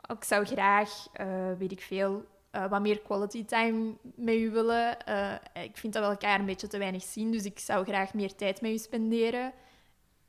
oh, 0.09 0.17
ik 0.17 0.25
zou 0.25 0.45
graag, 0.45 1.07
eh, 1.13 1.53
weet 1.59 1.73
ik 1.73 1.81
veel, 1.81 2.25
eh, 2.51 2.67
wat 2.67 2.81
meer 2.81 3.01
quality 3.01 3.45
time 3.45 3.95
met 4.15 4.35
u 4.35 4.51
willen. 4.51 5.07
Eh, 5.07 5.65
ik 5.65 5.77
vind 5.77 5.93
dat 5.93 6.03
we 6.03 6.11
elkaar 6.11 6.39
een 6.39 6.47
beetje 6.47 6.67
te 6.67 6.79
weinig 6.79 7.03
zien, 7.03 7.31
dus 7.31 7.45
ik 7.45 7.59
zou 7.59 7.85
graag 7.85 8.15
meer 8.15 8.35
tijd 8.35 8.61
met 8.61 8.71
u 8.71 8.79
spenderen. 8.79 9.53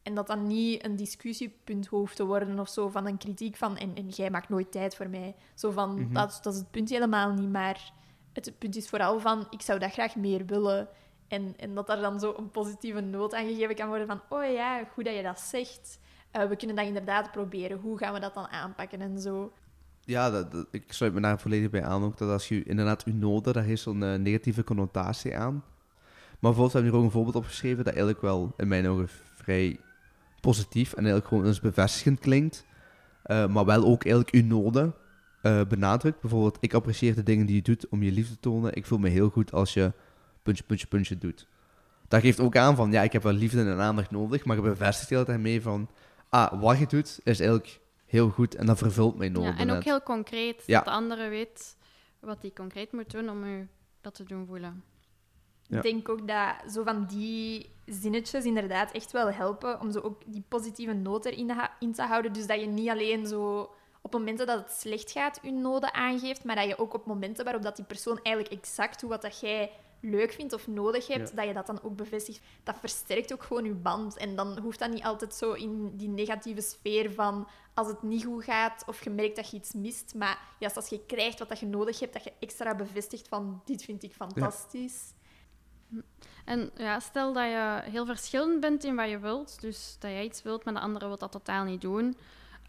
En 0.06 0.16
dat 0.16 0.28
dan 0.28 0.48
niet 0.48 0.86
een 0.86 0.96
discussiepunt 0.96 1.88
hoeft 1.88 2.16
te 2.16 2.26
worden 2.26 2.60
of 2.60 2.70
zo 2.70 2.90
van 2.90 3.08
een 3.08 3.18
kritiek 3.18 3.56
van 3.56 3.78
en, 3.78 3.96
en 3.96 4.08
jij 4.10 4.30
maakt 4.30 4.50
nooit 4.50 4.72
tijd 4.72 4.96
voor 4.96 5.10
mij. 5.10 5.36
Zo 5.56 5.72
van, 5.72 6.00
Mhm. 6.02 6.14
dat, 6.14 6.40
dat 6.42 6.54
is 6.54 6.60
het 6.60 6.72
punt 6.72 6.90
helemaal 6.90 7.34
niet, 7.34 7.50
maar 7.50 7.92
het 8.34 8.54
punt 8.58 8.76
is 8.76 8.90
vooral 8.90 9.20
van 9.20 9.48
ik 9.50 9.62
zou 9.62 9.80
dat 9.80 9.92
graag 9.92 10.16
meer 10.16 10.46
willen. 10.46 10.88
En, 11.28 11.54
en 11.58 11.74
dat 11.76 11.88
daar 11.88 12.02
dan 12.02 12.20
zo 12.20 12.34
een 12.38 12.50
positieve 12.52 13.00
noot 13.02 13.34
aan 13.34 13.46
gegeven 13.48 13.76
kan 13.76 13.88
worden 13.88 14.08
van 14.08 14.22
oh 14.30 14.52
ja, 14.52 14.84
goed 14.94 15.06
dat 15.06 15.16
je 15.16 15.24
dat 15.24 15.40
zegt. 15.40 16.00
Eh, 16.32 16.48
we 16.48 16.56
kunnen 16.56 16.76
dat 16.76 16.86
inderdaad 16.86 17.32
proberen. 17.32 17.78
Hoe 17.80 17.98
gaan 17.98 18.14
we 18.14 18.20
dat 18.20 18.34
dan 18.34 18.48
aanpakken 18.48 19.02
en 19.02 19.20
zo? 19.20 19.52
Ja, 20.02 20.30
dat, 20.30 20.52
dat- 20.52 20.68
ik 20.72 20.94
sluit 20.94 21.14
me 21.14 21.22
daar 21.22 21.40
volledig 21.40 21.70
bij 21.70 21.84
aan. 21.84 22.04
Ook 22.04 22.18
dat 22.18 22.30
als 22.30 22.48
je 22.48 22.64
inderdaad 22.64 23.04
je 23.06 23.14
noden, 23.14 23.54
daar 23.54 23.64
heeft 23.64 23.82
zo'n 23.82 24.04
eh, 24.04 24.14
negatieve 24.20 24.64
connotatie 24.64 25.38
aan. 25.38 25.54
Maar 26.40 26.54
bijvoorbeeld, 26.54 26.72
we 26.72 26.78
hebben 26.80 26.92
hier 26.92 27.00
ook 27.00 27.06
een 27.06 27.12
voorbeeld 27.16 27.36
opgeschreven 27.36 27.78
dat 27.78 27.88
eigenlijk 27.94 28.22
wel 28.22 28.54
in 28.58 28.68
mijn 28.68 28.88
ogen 28.88 29.10
vrij 29.34 29.80
positief 30.46 30.90
en 30.90 30.98
eigenlijk 30.98 31.28
gewoon 31.28 31.46
eens 31.46 31.60
bevestigend 31.60 32.20
klinkt. 32.20 32.66
Eh, 33.24 33.48
maar 33.48 33.66
wel 33.66 33.84
ook 33.84 34.06
eigenlijk 34.06 34.36
uw 34.36 34.46
noden 34.46 34.96
eh, 35.42 35.62
benadrukt. 35.68 36.22
Bijvoorbeeld, 36.22 36.58
ik 36.60 36.74
apprecieer 36.74 37.16
de 37.16 37.24
dingen 37.24 37.46
die 37.46 37.56
je 37.56 37.62
doet 37.62 37.88
om 37.90 38.04
je 38.04 38.12
liefde 38.12 38.34
te 38.34 38.40
tonen. 38.40 38.76
Ik 38.76 38.86
voel 38.86 38.98
me 38.98 39.10
heel 39.10 39.30
goed 39.30 39.52
als 39.52 39.74
je 39.74 39.92
puntje, 40.44 40.64
puntje, 40.64 40.88
puntje 40.88 41.18
doet. 41.18 41.48
Dat 42.08 42.22
geeft 42.22 42.40
ook 42.40 42.56
aan 42.56 42.76
van, 42.76 42.92
ja, 42.92 43.02
ik 43.02 43.12
heb 43.12 43.24
wel 43.24 43.34
liefde 43.34 43.60
en 43.60 43.80
aandacht 43.80 44.12
nodig, 44.12 44.46
maar 44.46 44.56
je 44.56 44.62
bevestigt 44.62 45.10
hele 45.10 45.26
tijd 45.26 45.40
mee 45.40 45.62
van, 45.62 45.90
ah, 46.30 46.62
wat 46.62 46.78
je 46.78 46.88
doet 46.88 47.20
is 47.24 47.40
eigenlijk 47.40 47.80
heel 48.06 48.30
goed 48.30 48.56
en 48.56 48.66
dat 48.66 48.78
vervult 48.78 49.18
mijn 49.18 49.32
noden 49.32 49.52
Ja, 49.52 49.58
en 49.58 49.72
ook 49.72 49.84
heel 49.84 50.02
concreet, 50.02 50.64
Ja. 50.66 50.76
dat 50.76 50.86
de 50.86 50.92
andere 50.92 51.30
weet 51.30 51.78
wat 52.20 52.42
hij 52.42 52.52
concreet 52.52 52.92
moet 52.92 53.12
doen 53.12 53.30
om 53.30 53.44
u 53.44 53.68
dat 54.02 54.14
te 54.16 54.24
doen 54.24 54.46
voelen. 54.46 54.84
Ja. 55.68 55.78
Ik 55.78 55.84
denk 55.84 56.10
ook 56.10 56.28
dat 56.28 56.72
zo 56.74 56.84
van 56.84 57.06
die 57.06 57.70
zinnetjes 57.86 58.46
inderdaad 58.46 58.92
echt 58.92 59.12
wel 59.12 59.32
helpen 59.32 59.80
om 59.80 59.92
zo 59.92 60.00
ook 60.00 60.22
die 60.26 60.44
positieve 60.48 60.94
noot 60.94 61.26
erin 61.26 61.52
in 61.80 61.94
te 61.94 62.02
houden. 62.02 62.34
Dus 62.34 62.48
dat 62.48 62.60
je 62.60 62.66
niet 62.68 62.90
alleen 62.90 63.28
zo 63.28 63.72
op 64.02 64.14
momenten 64.14 64.48
dat 64.48 64.60
het 64.60 64.72
slecht 64.72 65.12
gaat 65.12 65.40
je 65.42 65.52
noden 65.52 65.94
aangeeft, 65.94 66.44
maar 66.44 66.56
dat 66.56 66.68
je 66.68 66.78
ook 66.80 66.94
op 66.94 67.06
momenten 67.06 67.44
waarop 67.44 67.64
dat 67.64 67.76
die 67.76 67.86
persoon 67.86 68.20
eigenlijk 68.24 68.62
exact 68.62 69.00
doet 69.00 69.10
wat 69.10 69.22
dat 69.22 69.40
jij 69.40 69.72
leuk 70.00 70.32
vindt 70.32 70.54
of 70.54 70.68
nodig 70.68 71.08
hebt, 71.08 71.30
Ja. 71.30 71.36
dat 71.36 71.46
je 71.48 71.54
dat 71.54 71.66
dan 71.66 71.80
ook 71.84 71.96
bevestigt. 71.96 72.42
Dat 72.64 72.76
versterkt 72.80 73.34
ook 73.34 73.44
gewoon 73.44 73.66
je 73.66 73.74
band. 73.74 74.18
En 74.18 74.36
dan 74.36 74.60
hoeft 74.60 74.80
dat 74.80 74.90
niet 74.92 75.04
altijd 75.04 75.36
zo 75.36 75.52
in 75.52 75.98
die 75.98 76.08
negatieve 76.08 76.62
sfeer 76.62 77.12
van 77.12 77.48
als 77.74 77.88
het 77.88 78.02
niet 78.04 78.26
goed 78.26 78.44
gaat 78.44 78.84
of 78.88 79.04
je 79.04 79.10
merkt 79.10 79.36
dat 79.36 79.50
je 79.50 79.58
iets 79.58 79.74
mist. 79.74 80.14
Maar 80.16 80.40
juist 80.60 80.76
als 80.76 80.88
je 80.90 81.06
krijgt 81.06 81.40
wat 81.40 81.50
dat 81.50 81.60
je 81.60 81.66
nodig 81.66 82.00
hebt, 82.00 82.14
dat 82.14 82.24
je 82.24 82.34
extra 82.40 82.76
bevestigt 82.76 83.28
van 83.28 83.62
dit 83.66 83.84
vind 83.84 84.04
ik 84.04 84.14
fantastisch. 84.14 85.14
En 86.46 86.72
ja, 86.76 87.00
stel 87.00 87.34
dat 87.34 87.44
je 87.44 87.82
heel 87.84 88.06
verschillend 88.06 88.60
bent 88.60 88.84
in 88.84 88.96
wat 88.96 89.10
je 89.10 89.20
wilt, 89.20 89.62
dus 89.62 89.96
dat 90.00 90.12
jij 90.12 90.24
iets 90.24 90.42
wilt, 90.44 90.66
maar 90.66 90.74
de 90.74 90.80
andere 90.80 91.08
wil 91.08 91.18
dat 91.18 91.32
totaal 91.32 91.64
niet 91.64 91.82
doen, 91.82 92.18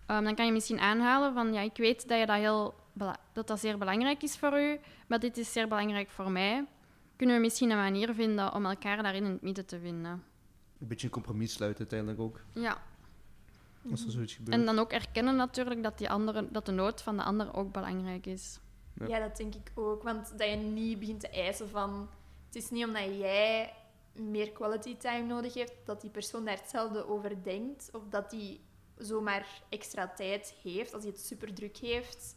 ehm, 0.07 0.25
dan 0.25 0.35
kan 0.35 0.47
je 0.47 0.53
misschien 0.53 0.79
aanhalen 0.81 1.35
van, 1.35 1.53
ja, 1.53 1.61
ik 1.61 1.77
weet 1.77 2.09
dat 2.09 2.19
je 2.19 2.27
dat, 2.27 2.37
heel 2.37 2.75
dat 3.33 3.47
dat 3.47 3.61
zeer 3.61 3.79
belangrijk 3.79 4.23
is 4.23 4.37
voor 4.37 4.61
u, 4.61 4.81
maar 5.07 5.19
dit 5.19 5.37
is 5.37 5.53
zeer 5.53 5.69
belangrijk 5.69 6.11
voor 6.11 6.31
mij. 6.31 6.65
Kunnen 7.17 7.37
we 7.37 7.43
misschien 7.43 7.71
een 7.71 7.77
manier 7.77 8.15
vinden 8.15 8.55
om 8.55 8.67
elkaar 8.67 9.03
daarin 9.03 9.25
in 9.25 9.31
het 9.31 9.43
midden 9.43 9.67
te 9.67 9.79
vinden? 9.79 10.11
Een 10.81 10.87
beetje 10.89 11.07
een 11.07 11.13
compromis 11.13 11.53
sluiten 11.53 11.81
uiteindelijk 11.81 12.21
ook, 12.21 12.41
Ja, 12.53 12.79
als 13.91 14.05
er 14.05 14.11
zoiets 14.11 14.35
gebeurt. 14.35 14.59
en 14.59 14.65
dan 14.65 14.79
ook 14.79 14.93
erkennen 14.93 15.37
natuurlijk 15.37 15.83
dat, 15.83 15.99
die 15.99 16.11
andere, 16.11 16.49
dat 16.51 16.67
de 16.67 16.73
nood 16.73 17.03
van 17.03 17.17
de 17.17 17.23
ander 17.23 17.55
ook 17.55 17.73
belangrijk 17.73 18.27
is. 18.27 18.59
Ja. 18.95 19.07
Ja. 19.07 19.19
dat 19.19 19.37
denk 19.37 19.55
ik 19.55 19.71
ook. 19.75 20.03
Want 20.03 20.39
dat 20.39 20.49
je 20.51 20.57
niet 20.57 20.99
begint 20.99 21.21
te 21.21 21.29
eisen 21.29 21.69
van... 21.69 22.09
Het 22.47 22.55
is 22.55 22.71
niet 22.71 22.85
omdat 22.85 23.19
jij 23.19 23.73
meer 24.13 24.53
quality 24.53 24.97
time 24.97 25.27
nodig 25.27 25.55
hebt, 25.55 25.75
dat 25.85 26.01
die 26.01 26.11
persoon 26.11 26.45
daar 26.45 26.57
hetzelfde 26.57 27.09
over 27.09 27.43
denkt. 27.43 27.89
Of 27.93 28.03
dat 28.09 28.31
die 28.31 28.61
zomaar 28.97 29.47
extra 29.69 30.09
tijd 30.09 30.55
heeft, 30.63 30.95
als 30.95 31.03
hij 31.03 31.13
het 31.13 31.21
super 31.21 31.55
druk 31.55 31.77
heeft. 31.77 32.37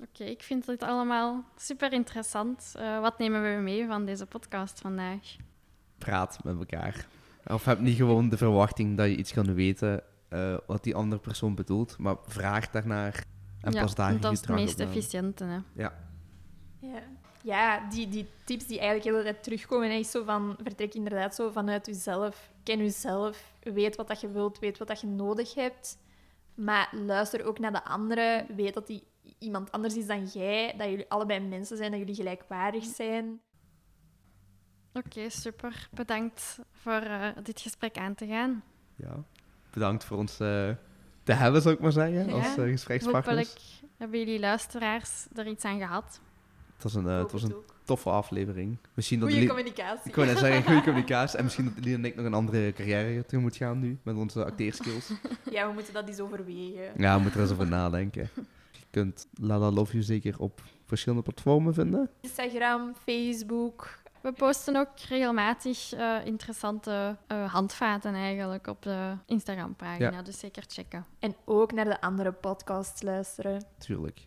Oké, 0.00 0.24
ik 0.24 0.42
vind 0.42 0.66
dit 0.66 0.82
allemaal 0.82 1.44
super 1.56 1.92
interessant. 1.92 2.72
Eh, 2.76 3.00
wat 3.00 3.18
nemen 3.18 3.42
we 3.42 3.62
mee 3.62 3.86
van 3.86 4.04
deze 4.04 4.26
podcast 4.26 4.80
vandaag? 4.80 5.36
Praat 5.98 6.44
met 6.44 6.58
elkaar. 6.58 7.06
Of 7.46 7.64
heb 7.64 7.78
niet 7.78 7.96
gewoon 7.96 8.28
de 8.28 8.36
verwachting 8.36 8.96
dat 8.96 9.06
je 9.06 9.16
iets 9.16 9.32
kan 9.32 9.54
weten 9.54 10.02
eh, 10.28 10.56
wat 10.66 10.84
die 10.84 10.94
andere 10.94 11.20
persoon 11.20 11.54
bedoelt, 11.54 11.98
maar 11.98 12.16
vraag 12.26 12.70
daarnaar 12.70 13.24
en 13.60 13.72
ja, 13.72 13.82
pas 13.82 13.94
daar 13.94 14.12
je 14.12 14.18
dat 14.18 14.32
is 14.32 14.40
het 14.40 14.48
meest 14.48 14.80
efficiënte. 14.80 15.44
Hè? 15.44 15.58
Ja, 15.72 15.92
Ja, 16.80 17.02
ja 17.44 17.88
die, 17.90 18.08
die 18.08 18.28
tips 18.44 18.66
die 18.66 18.78
eigenlijk 18.78 19.08
de 19.08 19.10
hele 19.12 19.22
tijd 19.32 19.42
terugkomen, 19.42 19.90
hè, 19.90 19.94
is 19.96 20.10
zo 20.10 20.24
van... 20.24 20.56
Vertrek 20.62 20.94
inderdaad 20.94 21.34
zo 21.34 21.50
vanuit 21.50 21.86
jezelf. 21.86 22.50
Ken 22.62 22.78
jezelf. 22.78 23.52
Weet 23.62 23.96
wat 23.96 24.08
dat 24.08 24.20
je 24.20 24.30
wilt. 24.30 24.58
Weet 24.58 24.78
wat 24.78 24.88
dat 24.88 25.00
je 25.00 25.06
nodig 25.06 25.54
hebt. 25.54 25.98
Maar 26.54 26.88
luister 26.92 27.44
ook 27.44 27.58
naar 27.58 27.72
de 27.72 27.84
anderen. 27.84 28.46
Weet 28.56 28.74
dat 28.74 28.86
die 28.86 29.02
iemand 29.38 29.72
anders 29.72 29.96
is 29.96 30.06
dan 30.06 30.24
jij. 30.24 30.74
Dat 30.76 30.88
jullie 30.88 31.08
allebei 31.10 31.40
mensen 31.40 31.76
zijn. 31.76 31.90
Dat 31.90 32.00
jullie 32.00 32.14
gelijkwaardig 32.14 32.84
zijn. 32.84 33.40
Oké, 34.92 35.28
super. 35.30 35.88
Bedankt 35.92 36.58
voor 36.72 36.92
eh, 37.00 37.28
dit 37.42 37.60
gesprek 37.60 37.96
aan 37.96 38.14
te 38.14 38.26
gaan. 38.26 38.62
ja. 38.96 39.24
Bedankt 39.72 40.04
voor 40.04 40.16
ons 40.16 40.32
eh, 40.40 40.70
te 41.22 41.32
hebben, 41.32 41.62
zou 41.62 41.74
ik 41.74 41.80
maar 41.80 41.92
zeggen, 41.92 42.26
Ja. 42.26 42.32
als 42.32 42.56
eh, 42.56 42.64
gesprekspartners. 42.64 43.48
Hopelijk 43.48 43.60
hebben 43.96 44.18
jullie 44.18 44.38
luisteraars 44.40 45.26
er 45.34 45.46
iets 45.46 45.64
aan 45.64 45.78
gehad. 45.78 46.20
Het 46.74 46.82
was 46.82 46.94
een, 46.94 47.08
eh, 47.08 47.18
het 47.18 47.32
was 47.32 47.42
het 47.42 47.52
een 47.52 47.62
toffe 47.84 48.10
aflevering. 48.10 48.78
Misschien 48.94 49.20
dat 49.20 49.30
Goede 49.30 49.46
communicatie. 49.46 50.08
Ik 50.08 50.14
wou 50.14 50.28
net 50.28 50.38
zeggen, 50.38 50.62
goede 50.62 50.82
communicatie. 50.82 51.38
En 51.38 51.44
misschien 51.44 51.64
dat 51.74 51.84
Lien 51.84 51.94
en 51.94 52.04
ik 52.04 52.16
nog 52.16 52.24
een 52.24 52.34
andere 52.34 52.72
carrière 52.72 53.24
toe 53.24 53.40
moet 53.40 53.56
gaan 53.56 53.78
nu, 53.80 53.98
met 54.02 54.16
onze 54.16 54.44
acteerskills. 54.44 55.10
Ja, 55.50 55.66
we 55.66 55.72
moeten 55.72 55.92
dat 55.92 56.08
eens 56.08 56.20
overwegen. 56.20 56.92
Ja, 56.96 57.16
we 57.16 57.22
moeten 57.22 57.40
er 57.40 57.46
eens 57.46 57.54
over 57.54 57.68
nadenken. 57.68 58.30
Je 58.80 58.84
kunt 58.90 59.26
Lala 59.34 59.70
Love 59.70 59.92
You 59.92 60.04
zeker 60.04 60.38
op 60.38 60.62
verschillende 60.84 61.22
platformen 61.22 61.74
vinden. 61.74 62.10
Instagram, 62.20 62.94
Facebook. 63.04 64.02
We 64.24 64.32
posten 64.32 64.76
ook 64.76 64.98
regelmatig 65.08 65.92
eh, 65.92 66.16
interessante 66.24 67.16
eh, 67.26 67.52
handvaten 67.52 68.14
eigenlijk 68.14 68.66
op 68.66 68.82
de 68.82 69.14
Instagram-pagina. 69.26 70.10
Ja. 70.10 70.22
Dus 70.22 70.38
zeker 70.38 70.64
checken. 70.68 71.04
En 71.18 71.36
ook 71.44 71.72
naar 71.72 71.84
de 71.84 72.00
andere 72.00 72.32
podcasts 72.32 73.02
luisteren. 73.02 73.64
Tuurlijk. 73.78 74.26